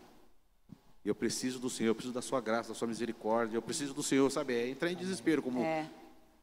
Eu 1.04 1.14
preciso 1.14 1.60
do 1.60 1.70
Senhor, 1.70 1.90
eu 1.90 1.94
preciso 1.94 2.14
da 2.14 2.22
Sua 2.22 2.40
graça, 2.40 2.70
da 2.70 2.74
Sua 2.74 2.88
misericórdia. 2.88 3.56
Eu 3.56 3.62
preciso 3.62 3.94
do 3.94 4.02
Senhor, 4.02 4.28
sabe? 4.30 4.54
É 4.54 4.68
entrar 4.68 4.90
em 4.90 4.96
desespero, 4.96 5.40
como 5.42 5.60
É, 5.60 5.88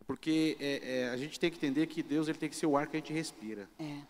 porque 0.06 0.58
é, 0.60 1.00
é, 1.02 1.10
a 1.10 1.18
gente 1.18 1.40
tem 1.40 1.50
que 1.50 1.58
entender 1.58 1.88
que 1.88 2.04
Deus 2.04 2.28
ele 2.28 2.38
tem 2.38 2.50
que 2.50 2.56
ser 2.56 2.66
o 2.66 2.78
ar 2.78 2.88
que 2.88 2.98
a 2.98 3.00
gente 3.00 3.14
respira. 3.14 3.70
é. 3.80 4.02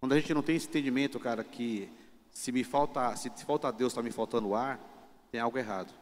Quando 0.00 0.12
a 0.12 0.20
gente 0.20 0.34
não 0.34 0.42
tem 0.42 0.54
esse 0.54 0.68
entendimento, 0.68 1.18
cara, 1.18 1.42
que 1.42 1.88
se 2.30 2.52
me 2.52 2.62
falta, 2.62 3.16
se 3.16 3.30
falta 3.46 3.72
Deus, 3.72 3.90
está 3.92 4.02
me 4.02 4.10
faltando 4.10 4.54
ar, 4.54 4.78
tem 5.32 5.40
algo 5.40 5.56
errado. 5.56 5.94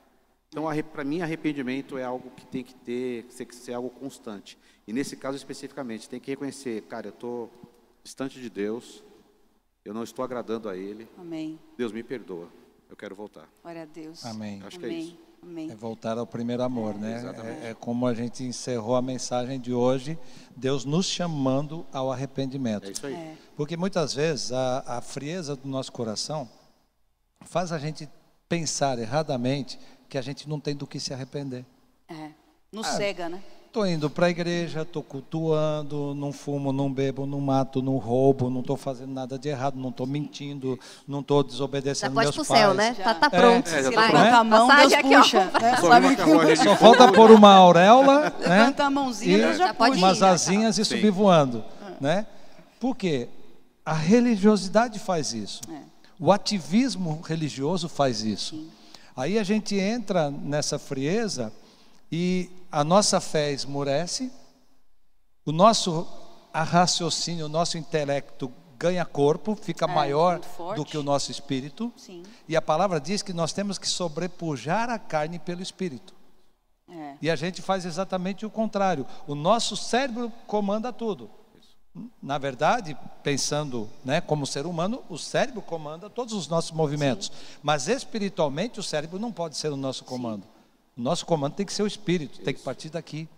Então, 0.49 0.65
para 0.93 1.05
mim, 1.05 1.21
arrependimento 1.23 1.97
é 1.97 2.03
algo 2.03 2.31
que 2.33 2.45
tem 2.45 2.65
que 2.65 2.75
ter, 2.75 3.25
tem 3.27 3.47
que 3.47 3.55
ser 3.55 3.75
algo 3.75 3.89
constante. 3.91 4.59
E 4.89 4.93
nesse 4.93 5.17
caso 5.17 5.37
especificamente, 5.37 6.09
tem 6.09 6.19
que 6.19 6.33
reconhecer, 6.33 6.83
cara, 6.83 7.07
eu 7.07 7.13
estou 7.13 7.51
distante 8.03 8.41
de 8.41 8.51
Deus, 8.51 9.05
eu 9.85 9.95
não 9.95 10.03
estou 10.03 10.25
agradando 10.25 10.69
a 10.69 10.77
Ele. 10.77 11.07
Amém. 11.17 11.59
Deus 11.77 11.93
me 11.93 12.03
perdoa, 12.03 12.49
eu 12.91 12.97
quero 12.97 13.15
voltar. 13.15 13.49
Glória 13.63 13.83
a 13.83 13.87
Deus. 13.87 14.25
Amém. 14.27 14.61
Acho 14.65 14.79
que 14.81 14.85
é 14.85 14.89
Amém. 14.89 15.01
isso. 15.01 15.19
Amém. 15.43 15.71
É 15.71 15.75
voltar 15.75 16.17
ao 16.19 16.27
primeiro 16.27 16.63
amor, 16.63 16.95
né? 16.95 17.17
exatamente. 17.17 17.65
É, 17.67 17.71
é 17.71 17.75
como 17.75 18.07
a 18.07 18.15
gente 18.15 18.45
encerrou 18.45 18.95
a 18.95 19.03
mensagem 19.03 19.59
de 19.61 19.73
hoje, 19.75 20.17
Deus 20.57 20.85
nos 20.85 21.07
chamando 21.07 21.85
ao 21.93 22.13
arrependimento. 22.13 22.87
É 22.87 22.91
isso 22.93 23.07
aí. 23.07 23.15
É. 23.15 23.37
Porque 23.57 23.77
muitas 23.77 24.15
vezes 24.15 24.53
a, 24.53 24.85
a 24.99 25.01
frieza 25.01 25.57
do 25.57 25.69
nosso 25.69 25.91
coração 25.91 26.49
faz 27.41 27.73
a 27.73 27.79
gente 27.79 28.09
pensar 28.49 28.99
erradamente 28.99 29.79
que 30.09 30.17
a 30.17 30.23
gente 30.23 30.49
não 30.49 30.61
tem 30.61 30.77
do 30.77 30.87
que 30.87 31.01
se 31.01 31.13
arrepender. 31.13 31.65
É. 32.09 32.31
Nos 32.71 32.87
Ah. 32.87 32.97
cega, 32.97 33.29
né? 33.29 33.43
Estou 33.73 33.87
indo 33.87 34.11
para 34.11 34.27
a 34.27 34.29
igreja, 34.29 34.83
estou 34.83 35.03
cultuando, 35.03 36.15
não 36.15 36.31
fumo, 36.31 36.75
não 36.75 36.93
bebo, 36.93 37.25
não 37.25 37.41
mato, 37.41 37.81
não 37.81 37.97
roubo, 37.97 38.51
não 38.51 38.61
estou 38.61 38.77
fazendo 38.77 39.15
nada 39.15 39.39
de 39.39 39.49
errado, 39.49 39.77
não 39.79 39.89
estou 39.89 40.07
mentindo, 40.07 40.79
não 41.09 41.21
estou 41.21 41.43
Já 41.43 41.49
desobedecendo 41.49 42.13
pode 42.13 42.27
meus 42.27 42.37
pro 42.37 42.45
pais. 42.45 42.61
céu, 42.61 42.75
né? 42.75 42.95
Já. 42.99 43.03
Tá, 43.03 43.15
tá 43.15 43.27
É. 43.35 43.41
pronto. 43.41 43.69
É, 43.71 43.83
já 43.83 43.89
Se 43.89 43.95
tá 43.95 44.03
pronto. 44.03 44.13
levanta 44.15 44.37
a 44.37 44.45
mão, 44.45 44.69
Deus 44.77 44.93
aqui, 44.93 45.17
ó. 45.17 45.23
puxa. 45.23 45.45
né? 45.59 45.77
Só 46.57 46.65
Só 46.65 46.77
falta 46.77 47.13
pôr 47.13 47.31
uma 47.31 47.55
auréola, 47.55 48.25
né? 48.47 48.59
Levanta 48.59 48.85
a 48.85 48.91
mãozinha, 48.91 49.39
E 49.39 49.41
Deus 49.41 49.57
já 49.57 49.69
Já 49.69 49.73
pode 49.75 49.93
puxa. 49.93 50.01
ir. 50.01 50.05
umas 50.07 50.23
asinhas 50.23 50.77
e 50.77 50.85
Sim. 50.85 50.95
subir 50.97 51.11
voando, 51.11 51.65
né? 51.99 52.27
Por 52.79 52.95
quê? 52.95 53.27
A 53.87 53.95
religiosidade 53.95 54.99
faz 54.99 55.33
isso. 55.33 55.63
É. 55.73 55.79
O 56.21 56.31
ativismo 56.31 57.23
religioso 57.27 57.89
faz 57.89 58.21
isso. 58.23 58.67
Aí 59.17 59.39
a 59.39 59.43
gente 59.43 59.75
entra 59.77 60.31
nessa 60.31 60.79
frieza 60.79 61.51
e 62.13 62.51
a 62.71 62.85
nossa 62.85 63.21
fé 63.21 63.51
esmurece, 63.51 64.31
o 65.47 65.51
nosso 65.51 66.07
raciocínio, 66.53 67.47
o 67.47 67.49
nosso 67.49 67.79
intelecto 67.79 68.53
ganha 68.79 69.05
corpo, 69.07 69.57
fica 69.57 69.87
É, 69.87 69.89
maior 69.89 70.41
do 70.77 70.85
que 70.85 70.99
o 70.99 71.03
nosso 71.03 71.31
espírito. 71.31 71.91
Sim. 71.97 72.23
E 72.47 72.55
a 72.55 72.61
palavra 72.61 73.01
diz 73.01 73.23
que 73.23 73.33
nós 73.33 73.53
temos 73.55 73.79
que 73.79 73.89
sobrepujar 73.89 74.91
a 74.91 74.99
carne 74.99 75.39
pelo 75.39 75.63
espírito. 75.63 76.15
É. 76.91 77.17
E 77.23 77.31
a 77.31 77.37
gente 77.37 77.63
faz 77.63 77.87
exatamente 77.87 78.45
o 78.45 78.51
contrário. 78.51 79.07
O 79.27 79.35
nosso 79.35 79.77
cérebro 79.77 80.31
comanda 80.47 80.93
tudo. 80.93 81.31
Na 82.23 82.39
verdade, 82.39 82.97
pensando 83.23 83.89
né, 84.05 84.21
como 84.21 84.47
ser 84.47 84.67
humano, 84.67 85.03
o 85.09 85.17
cérebro 85.17 85.63
comanda 85.63 86.11
todos 86.11 86.35
os 86.35 86.49
nossos 86.49 86.73
movimentos. 86.73 87.31
Mas 87.63 87.89
espiritualmente, 87.89 88.81
o 88.81 88.83
cérebro 88.83 89.19
não 89.19 89.33
pode 89.33 89.57
ser 89.57 89.73
o 89.73 89.77
nosso 89.77 90.05
comando. 90.05 90.47
O 90.97 91.01
nosso 91.01 91.25
comando 91.27 91.55
tem 91.55 91.65
que 91.67 91.73
ser 91.73 91.83
o 91.83 91.87
Espírito, 91.87 92.41
tem 92.41 92.53
que 92.55 92.61
partir 92.61 92.91
daqui. 92.91 93.29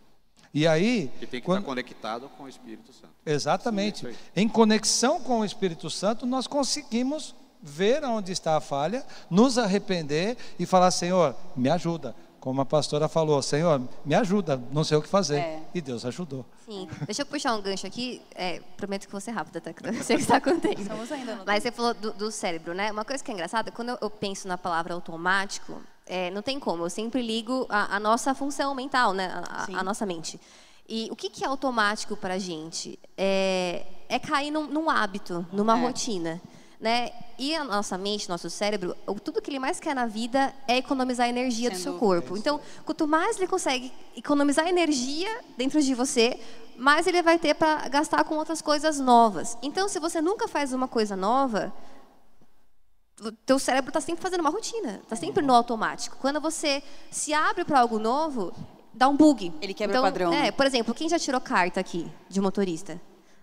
E 0.53 0.67
aí. 0.67 1.11
Que 1.19 1.27
tem 1.27 1.41
que 1.41 1.47
quando- 1.47 1.59
estar 1.61 1.69
conectado 1.71 2.29
com 2.37 2.45
o 2.45 2.49
Espírito 2.49 2.93
Santo. 2.93 3.13
Exatamente. 3.27 4.01
Sim, 4.01 4.07
é 4.07 4.11
isso 4.11 4.21
em 4.37 4.49
conexão 4.49 5.21
com 5.21 5.41
o 5.41 5.45
Espírito 5.45 5.91
Santo, 5.91 6.27
nós 6.27 6.47
conseguimos 6.47 7.35
ver 7.61 8.05
onde 8.05 8.31
está 8.31 8.57
a 8.57 8.61
falha, 8.61 9.05
nos 9.31 9.57
arrepender 9.59 10.37
e 10.59 10.67
falar: 10.67 10.91
Senhor, 10.91 11.35
me 11.57 11.69
ajuda. 11.71 12.15
Como 12.39 12.61
a 12.61 12.67
pastora 12.67 13.09
falou, 13.09 13.41
Senhor, 13.41 13.81
me 14.05 14.15
ajuda, 14.15 14.63
não 14.71 14.85
sei 14.85 14.99
o 14.99 15.03
que 15.03 15.09
fazer. 15.09 15.39
É. 15.39 15.63
E 15.75 15.81
Deus 15.81 16.05
ajudou. 16.05 16.45
Sim. 16.67 16.87
Deixa 17.07 17.23
eu 17.23 17.27
puxar 17.27 17.55
um 17.57 17.63
gancho 17.63 17.87
aqui. 17.87 18.21
É, 18.35 18.61
prometo 18.77 19.07
que 19.07 19.13
vou 19.13 19.21
ser 19.21 19.31
rápida, 19.31 19.63
tá? 19.63 19.73
Que 19.73 19.89
eu 19.89 19.95
sei 20.05 20.17
o 20.17 20.19
que 20.19 20.25
está 20.25 20.37
acontecendo. 20.37 20.83
Estamos 20.83 21.11
ainda 21.11 21.43
Mas 21.47 21.63
você 21.63 21.73
falou 21.73 21.95
do, 21.95 22.13
do 22.13 22.31
cérebro, 22.31 22.75
né? 22.75 22.93
Uma 22.93 23.03
coisa 23.05 23.25
que 23.25 23.31
é 23.31 23.35
engraçada, 23.35 23.71
quando 23.73 23.89
eu, 23.91 23.99
eu 24.03 24.11
penso 24.11 24.47
na 24.47 24.59
palavra 24.59 24.93
automático, 24.93 25.81
é, 26.07 26.31
não 26.31 26.43
tem 26.43 26.59
como. 26.61 26.85
Eu 26.85 26.91
sempre 26.91 27.23
ligo 27.23 27.67
a, 27.69 27.97
a 27.97 28.01
nossa 28.01 28.35
função 28.35 28.75
mental, 28.75 29.13
né? 29.13 29.31
A- 29.49 29.67
A, 29.81 29.83
nossa 29.85 30.05
mente. 30.05 30.41
E 30.89 31.09
o 31.11 31.17
que, 31.17 31.31
que 31.31 31.45
é 31.45 31.47
automático 31.47 32.17
para 32.17 32.35
a 32.35 32.39
gente? 32.39 32.99
É, 33.17 33.87
é 34.09 34.19
cair 34.19 34.51
num, 34.51 34.67
num 34.67 34.91
hábito, 34.91 35.47
numa 35.53 35.79
É. 35.79 35.81
rotina. 35.81 36.41
Né? 36.81 37.11
E 37.39 37.55
a 37.55 37.65
nossa 37.65 37.97
mente, 37.97 38.29
nosso 38.29 38.51
cérebro, 38.51 38.95
o- 39.07 39.15
tudo 39.19 39.41
que 39.41 39.49
ele 39.51 39.59
mais 39.59 39.81
quer 39.81 39.95
na 39.95 40.05
vida 40.07 40.53
é 40.69 40.77
economizar 40.77 41.27
energia 41.27 41.71
Sem 41.71 41.79
do 41.79 41.83
seu 41.83 41.93
dúvida. 41.93 42.07
corpo. 42.23 42.37
Então, 42.37 42.61
quanto 42.85 43.09
mais 43.09 43.39
ele 43.39 43.47
consegue 43.47 43.91
economizar 44.15 44.69
energia 44.69 45.31
dentro 45.57 45.81
de 45.81 45.95
você, 45.95 46.39
mais 46.77 47.07
ele 47.07 47.23
vai 47.23 47.39
ter 47.39 47.55
para 47.55 47.89
gastar 47.89 48.25
com 48.25 48.35
outras 48.35 48.61
coisas 48.61 49.01
novas. 49.01 49.57
Então, 49.63 49.89
se 49.89 49.99
você 49.99 50.21
nunca 50.21 50.47
faz 50.47 50.75
uma 50.75 50.87
coisa 50.87 51.17
nova, 51.17 51.73
o 53.23 53.31
teu 53.33 53.59
cérebro 53.59 53.91
está 53.91 54.01
sempre 54.01 54.23
fazendo 54.23 54.41
uma 54.41 54.51
rotina, 54.51 55.01
está 55.03 55.17
sempre 55.17 55.43
no 55.43 55.55
automático. 55.55 56.17
Quando 56.21 56.41
você 56.41 56.83
se 57.11 57.33
abre 57.33 57.65
para 57.65 57.81
algo 57.81 57.99
novo, 57.99 58.53
dá 58.93 59.09
um 59.09 59.17
bug. 59.17 59.53
Ele 59.61 59.73
quebra 59.75 60.01
o 60.01 60.03
padrão, 60.03 60.33
É, 60.33 60.43
né? 60.43 60.51
por 60.51 60.67
exemplo, 60.67 60.93
quem 60.95 61.09
já 61.09 61.19
tirou 61.19 61.41
carta 61.41 61.81
aqui 61.81 62.11
de 62.29 62.41
motorista? 62.41 63.01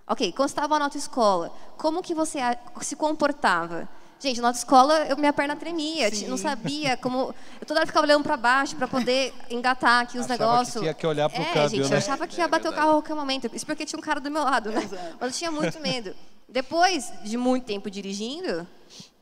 Ok, 0.08 0.32
quando 0.34 0.50
você 0.50 0.54
estava 0.54 0.78
na 0.78 0.86
autoescola, 0.86 1.54
como 1.78 2.02
que 2.02 2.14
você 2.14 2.40
se 2.82 2.96
comportava? 2.98 3.88
Gente, 4.20 4.40
na 4.42 4.50
autoescola, 4.50 5.06
eu, 5.06 5.18
minha 5.18 5.34
perna 5.34 5.56
tremia, 5.56 6.12
ti- 6.12 6.28
não 6.28 6.38
sabia 6.38 6.96
como... 7.02 7.34
Eu 7.60 7.66
toda 7.66 7.80
hora 7.80 7.88
ficava 7.88 8.06
olhando 8.06 8.22
para 8.24 8.38
baixo 8.38 8.76
para 8.76 8.88
poder 8.88 9.34
engatar 9.50 10.02
aqui 10.04 10.20
os 10.20 10.26
Achava 10.26 10.38
que 10.38 10.44
negócios. 10.44 10.82
tinha 10.82 10.94
que 10.94 11.08
olhar 11.08 11.30
pro 11.30 11.42
é, 11.42 11.46
câmbio, 11.46 11.70
gente, 11.70 11.90
né? 11.90 11.96
eu 11.96 11.98
achava 11.98 12.28
que 12.28 12.38
ia 12.40 12.48
bater 12.48 12.70
o 12.70 12.74
carro 12.74 12.90
a 12.90 12.94
qualquer 12.96 13.16
momento. 13.16 13.50
Isso 13.54 13.66
porque 13.66 13.84
tinha 13.86 13.98
um 13.98 14.02
cara 14.02 14.20
do 14.20 14.30
meu 14.30 14.44
lado, 14.44 14.70
né? 14.70 14.88
Mas 15.20 15.32
eu 15.34 15.38
tinha 15.40 15.50
muito 15.52 15.80
medo. 15.80 16.14
Depois 16.48 17.12
de 17.24 17.36
muito 17.38 17.66
tempo 17.66 17.90
dirigindo, 17.90 18.68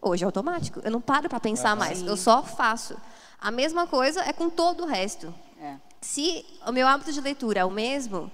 hoje 0.02 0.24
é 0.24 0.26
automático. 0.26 0.80
Eu 0.84 0.92
não 0.92 1.02
paro 1.02 1.30
para 1.30 1.40
pensar 1.40 1.76
mais, 1.76 2.02
eu 2.02 2.18
só 2.18 2.44
faço. 2.44 2.96
A 3.40 3.52
mesma 3.52 3.88
coisa 3.88 4.22
é 4.22 4.34
com 4.34 4.50
todo 4.50 4.84
o 4.84 4.88
resto. 4.88 5.34
É. 5.62 5.76
Se 6.02 6.46
o 6.66 6.72
meu 6.72 6.88
hábito 6.88 7.12
de 7.12 7.22
leitura 7.22 7.62
é 7.62 7.66
o 7.66 7.72
mesmo, 7.72 8.32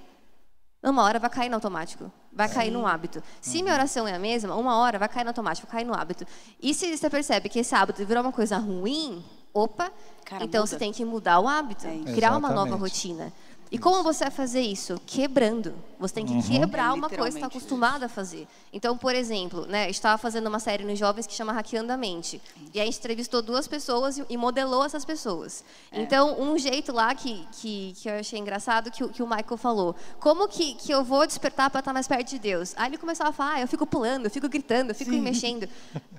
uma 0.84 1.04
hora 1.04 1.20
vai 1.20 1.30
cair 1.30 1.50
no 1.50 1.56
automático. 1.56 2.12
Vai 2.32 2.50
cair 2.50 2.70
num 2.70 2.86
hábito. 2.86 3.24
Se 3.40 3.64
minha 3.64 3.74
oração 3.74 4.06
é 4.08 4.14
a 4.14 4.20
mesma, 4.20 4.56
uma 4.56 4.78
hora 4.78 5.00
vai 5.00 5.08
cair 5.08 5.24
no 5.24 5.30
automático, 5.30 5.66
vai 5.68 5.78
cair 5.82 5.88
no 5.88 5.96
hábito. 5.96 6.26
E 6.62 6.74
se 6.74 6.96
você 6.96 7.10
percebe 7.10 7.48
que 7.48 7.60
esse 7.60 7.74
hábito 7.74 8.06
virou 8.06 8.22
uma 8.22 8.32
coisa 8.32 8.58
ruim, 8.58 9.24
opa, 9.54 9.90
Cara, 10.26 10.44
então 10.44 10.62
muda. 10.62 10.68
você 10.68 10.78
tem 10.78 10.92
que 10.92 11.06
mudar 11.06 11.40
o 11.40 11.48
hábito, 11.48 11.88
É 11.88 12.14
criar 12.14 12.36
uma 12.36 12.50
nova 12.50 12.76
rotina. 12.76 13.32
E 13.72 13.78
como 13.80 14.04
você 14.04 14.24
vai 14.26 14.32
fazer 14.32 14.62
isso? 14.62 15.00
Quebrando. 15.06 15.74
Você 16.00 16.14
tem 16.14 16.26
que 16.26 16.34
Uhum. 16.34 16.42
quebrar 16.42 16.92
É 16.92 16.94
uma 16.94 17.10
coisa 17.10 17.32
que 17.32 17.36
está 17.38 17.48
acostumado 17.48 18.04
a 18.04 18.08
fazer. 18.10 18.48
Então, 18.72 18.96
por 18.98 19.16
exemplo, 19.16 19.66
né, 19.66 19.90
estava 19.90 20.18
fazendo 20.18 20.48
uma 20.48 20.60
série 20.60 20.84
nos 20.84 21.00
jovens 21.00 21.26
que 21.26 21.34
chama 21.34 21.52
Hackeando 21.52 21.92
a 21.92 21.98
Mente. 21.98 22.40
E 22.74 22.80
a 22.80 22.86
gente 22.86 22.98
entrevistou 23.00 23.42
duas 23.42 23.68
pessoas 23.68 24.22
e, 24.30 24.38
modelou 24.38 24.86
essas 24.86 25.04
pessoas. 25.04 25.64
É. 25.92 26.00
Então, 26.02 26.40
um 26.40 26.58
jeito 26.58 26.92
lá 26.94 27.14
que, 27.16 27.46
que, 27.54 27.94
que 27.98 28.08
eu 28.10 28.20
achei 28.20 28.40
engraçado 28.40 28.92
que, 28.92 29.04
o- 29.04 29.10
que 29.10 29.24
o 29.24 29.28
Michael 29.28 29.58
falou. 29.58 29.96
Como 30.20 30.48
que, 30.48 30.76
que 30.76 30.92
eu 30.92 31.04
vou 31.04 31.26
despertar 31.26 31.70
para 31.70 31.80
estar 31.80 31.92
mais 31.94 32.08
perto 32.08 32.30
de 32.30 32.40
Deus? 32.40 32.74
Aí 32.78 32.90
ele 32.90 32.98
começava 32.98 33.32
a 33.32 33.34
falar, 33.34 33.54
ah, 33.56 33.62
eu 33.62 33.68
fico 33.68 33.86
pulando, 33.88 34.26
eu 34.26 34.32
fico 34.32 34.48
gritando, 34.48 34.92
eu 34.92 34.96
fico 34.96 35.10
me 35.12 35.20
mexendo. 35.22 35.68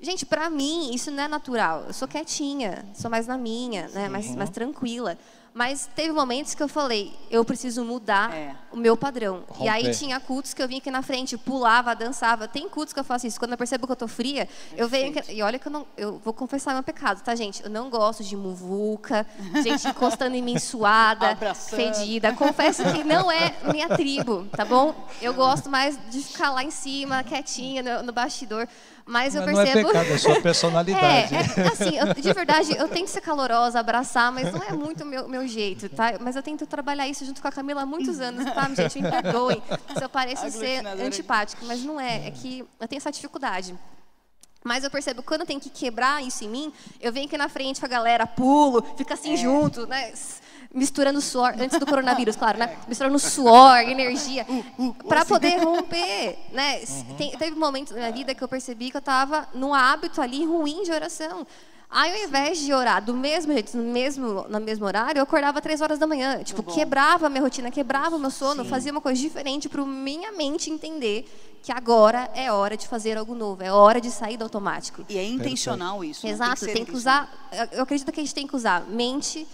Gente, 0.03 0.27
para 0.27 0.51
mim, 0.51 0.93
isso 0.93 1.11
não 1.11 1.23
é 1.23 1.29
natural. 1.29 1.85
Eu 1.87 1.93
sou 1.93 2.09
quietinha, 2.09 2.85
sou 2.95 3.11
mais 3.11 3.27
na 3.27 3.39
minha, 3.39 3.89
né, 3.89 4.09
mais, 4.09 4.35
mais 4.35 4.51
tranquila. 4.51 5.17
Mas 5.57 5.89
teve 5.97 6.13
momentos 6.13 6.55
que 6.55 6.63
eu 6.63 6.69
falei, 6.69 7.15
eu 7.31 7.43
preciso 7.43 7.83
mudar 7.83 8.31
É. 8.31 8.55
o 8.71 8.77
meu 8.77 8.95
padrão. 8.95 9.43
E 9.59 9.67
aí 9.67 9.85
Romper. 9.85 9.97
tinha 9.99 10.21
cultos 10.21 10.53
que 10.53 10.63
eu 10.63 10.69
vinha 10.69 10.77
aqui 10.81 10.91
na 10.91 11.01
frente, 11.01 11.39
pulava, 11.39 11.95
dançava. 11.97 12.47
Tem 12.47 12.69
cultos 12.69 12.93
que 12.93 13.01
eu 13.01 13.05
faço 13.05 13.27
isso. 13.27 13.39
Quando 13.39 13.53
eu 13.53 13.57
percebo 13.57 13.87
que 13.87 13.93
eu 13.93 13.97
tô 13.97 14.07
fria, 14.07 14.47
eu 14.77 14.87
venho 14.87 15.19
aqui, 15.19 15.33
e 15.33 15.41
olha 15.41 15.59
que 15.59 15.67
eu 15.67 15.73
não, 15.73 15.87
eu 15.97 16.19
vou 16.23 16.35
confessar 16.35 16.75
meu 16.75 16.83
pecado, 16.83 17.23
tá, 17.23 17.35
gente? 17.35 17.65
Eu 17.65 17.71
não 17.71 17.89
gosto 17.89 18.23
de 18.23 18.37
muvuca, 18.37 19.27
gente 19.63 19.89
encostando 19.89 20.37
em 20.37 20.43
mim 20.43 20.59
suada, 20.59 21.31
Abraçando. 21.31 21.81
fedida. 21.81 22.35
Confesso 22.35 22.83
que 22.93 23.03
não 23.03 23.33
é 23.33 23.55
minha 23.73 23.89
tribo, 23.89 24.45
tá 24.55 24.63
bom? 24.67 24.95
Eu 25.23 25.33
gosto 25.33 25.71
mais 25.71 25.99
de 26.11 26.21
ficar 26.23 26.51
lá 26.51 26.63
em 26.63 26.71
cima, 26.71 27.25
quietinha 27.25 27.83
no, 27.83 28.03
no 28.03 28.13
bastidor. 28.13 28.69
Mas 29.09 29.37
eu 29.37 29.43
Mas 29.43 29.53
não 29.55 29.61
é 29.61 29.65
percebo 29.65 29.87
pecado, 29.87 30.13
é 30.13 30.19
sua 30.19 30.41
personalidade. 30.43 31.31
é, 31.37 31.39
é, 31.39 31.69
assim, 31.69 31.97
eu- 31.97 32.13
de 32.13 32.33
verdade, 32.33 32.77
eu 32.77 32.89
tento 32.89 33.07
ser 33.07 33.21
calorosa, 33.21 33.79
abraçar, 33.79 34.33
mas 34.33 34.53
não 34.53 34.61
é 34.61 34.73
muito 34.73 35.05
o 35.05 35.07
meu, 35.07 35.29
meu 35.29 35.47
jeito, 35.47 35.89
tá? 35.89 36.15
Mas 36.21 36.35
eu 36.35 36.43
tento 36.43 36.67
trabalhar 36.67 37.07
isso 37.07 37.25
junto 37.25 37.41
com 37.41 37.47
a 37.47 37.53
Camila 37.53 37.83
há 37.83 37.87
muitos 37.87 38.19
anos, 38.19 38.45
tá? 38.53 38.69
Gente, 38.75 39.01
me 39.01 39.09
perdoem 39.09 39.63
se 39.97 40.03
eu 40.03 40.09
pareço 40.09 40.51
ser 40.51 40.85
antipático, 40.85 41.65
mas 41.67 41.85
não 41.85 42.01
é. 42.01 42.27
É 42.27 42.31
que 42.33 42.65
eu 42.81 42.89
tenho 42.89 42.99
essa 42.99 43.13
dificuldade. 43.13 43.79
Mas 44.65 44.83
eu 44.83 44.91
percebo 44.91 45.23
que 45.23 45.29
quando 45.29 45.43
eu 45.43 45.47
tenho 45.47 45.61
que 45.61 45.71
quebrar 45.71 46.21
isso 46.25 46.43
em 46.43 46.49
mim, 46.49 46.73
eu 47.01 47.13
venho 47.13 47.27
aqui 47.27 47.39
na 47.39 47.49
frente 47.49 47.79
com 47.79 47.87
a 47.87 47.89
galera, 47.89 48.27
pulo, 48.27 48.85
fica 48.97 49.15
assim 49.15 49.35
É. 49.35 49.37
junto, 49.37 49.87
né? 49.87 50.13
Misturando 50.77 51.21
suor, 51.23 51.55
antes 51.59 51.79
do 51.79 51.87
coronavírus, 51.87 52.37
claro, 52.37 52.59
né? 52.59 52.77
Misturando 52.87 53.19
suor, 53.19 53.79
energia, 53.79 54.47
para 55.09 55.25
poder 55.25 55.57
romper, 55.65 56.39
né? 56.53 56.83
S- 56.83 57.03
Tem, 57.17 57.31
teve 57.37 57.57
momentos 57.57 57.93
na 57.93 57.99
minha 58.01 58.13
vida 58.13 58.35
que 58.35 58.45
eu 58.45 58.49
percebi 58.49 58.91
que 58.91 58.97
eu 58.97 59.01
estava 59.01 59.49
num 59.55 59.73
hábito 59.73 60.21
ali 60.21 60.45
ruim 60.45 60.83
de 60.83 60.93
oração. 60.93 61.47
Aí, 61.89 62.13
ao 62.21 62.29
invés 62.29 62.59
de 62.59 62.75
orar 62.75 63.03
do 63.03 63.15
mesmo 63.15 63.53
jeito, 63.53 63.75
no 63.77 63.85
mesmo, 63.93 64.45
no 64.49 64.61
mesmo 64.61 64.85
horário, 64.85 65.19
eu 65.21 65.23
acordava 65.23 65.63
três 65.63 65.81
horas 65.81 65.99
da 65.99 66.07
manhã. 66.07 66.43
Tipo, 66.43 66.63
quebrava 66.65 67.27
a 67.27 67.31
minha 67.31 67.41
rotina, 67.43 67.71
quebrava 67.71 68.17
o 68.17 68.19
meu 68.19 68.31
sono, 68.31 68.65
fazia 68.65 68.91
uma 68.93 69.01
coisa 69.01 69.19
diferente 69.21 69.69
para 69.69 69.83
minha 69.85 70.33
mente 70.33 70.69
entender 70.69 71.27
que 71.63 71.73
agora 71.73 72.29
é 72.35 72.53
hora 72.53 72.77
de 72.77 72.87
fazer 72.87 73.17
algo 73.17 73.35
novo, 73.35 73.63
é 73.63 73.73
hora 73.73 74.01
de 74.01 74.11
sair 74.11 74.37
do 74.37 74.43
automático. 74.43 75.05
E 75.09 75.17
é 75.17 75.25
intencional 75.25 76.05
isso. 76.05 76.27
né? 76.27 76.33
Exato, 76.33 76.59
ser 76.61 76.67
tem 76.73 76.85
que 76.85 76.91
intencional. 76.91 77.29
usar. 77.53 77.69
Eu 77.73 77.83
acredito 77.85 78.11
que 78.13 78.21
a 78.21 78.23
gente 78.23 78.35
tem 78.35 78.47
que 78.47 78.55
usar 78.57 78.83
mente, 78.89 79.47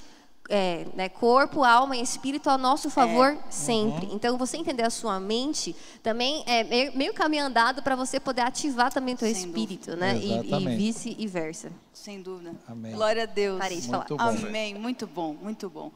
é, 0.48 0.86
né, 0.94 1.08
corpo, 1.08 1.62
alma 1.62 1.96
e 1.96 2.02
espírito 2.02 2.50
ao 2.50 2.58
nosso 2.58 2.90
favor 2.90 3.38
sempre. 3.48 4.08
Então, 4.12 4.36
você 4.36 4.56
entender 4.56 4.82
a 4.82 4.90
sua 4.90 5.20
mente 5.20 5.74
também 6.02 6.42
é 6.46 6.64
meio, 6.64 6.96
meio 6.96 7.14
caminho 7.14 7.44
andado 7.44 7.82
para 7.82 7.94
você 7.94 8.18
poder 8.18 8.42
ativar 8.42 8.92
também 8.92 9.14
o 9.14 9.18
teu 9.18 9.32
Sem 9.32 9.46
espírito, 9.46 9.96
né? 9.96 10.18
E, 10.18 10.52
e 10.52 10.76
vice-versa. 10.76 11.70
Sem 11.92 12.20
dúvida. 12.20 12.54
Amém. 12.66 12.92
Glória 12.92 13.22
a 13.22 13.26
Deus. 13.26 13.58
Parei 13.58 13.80
de 13.80 13.88
Muito 13.88 14.16
falar. 14.16 14.32
bom. 14.32 14.46
Amém. 14.46 14.74
Muito 14.74 15.06
bom, 15.06 15.34
muito 15.40 15.70
bom. 15.70 15.92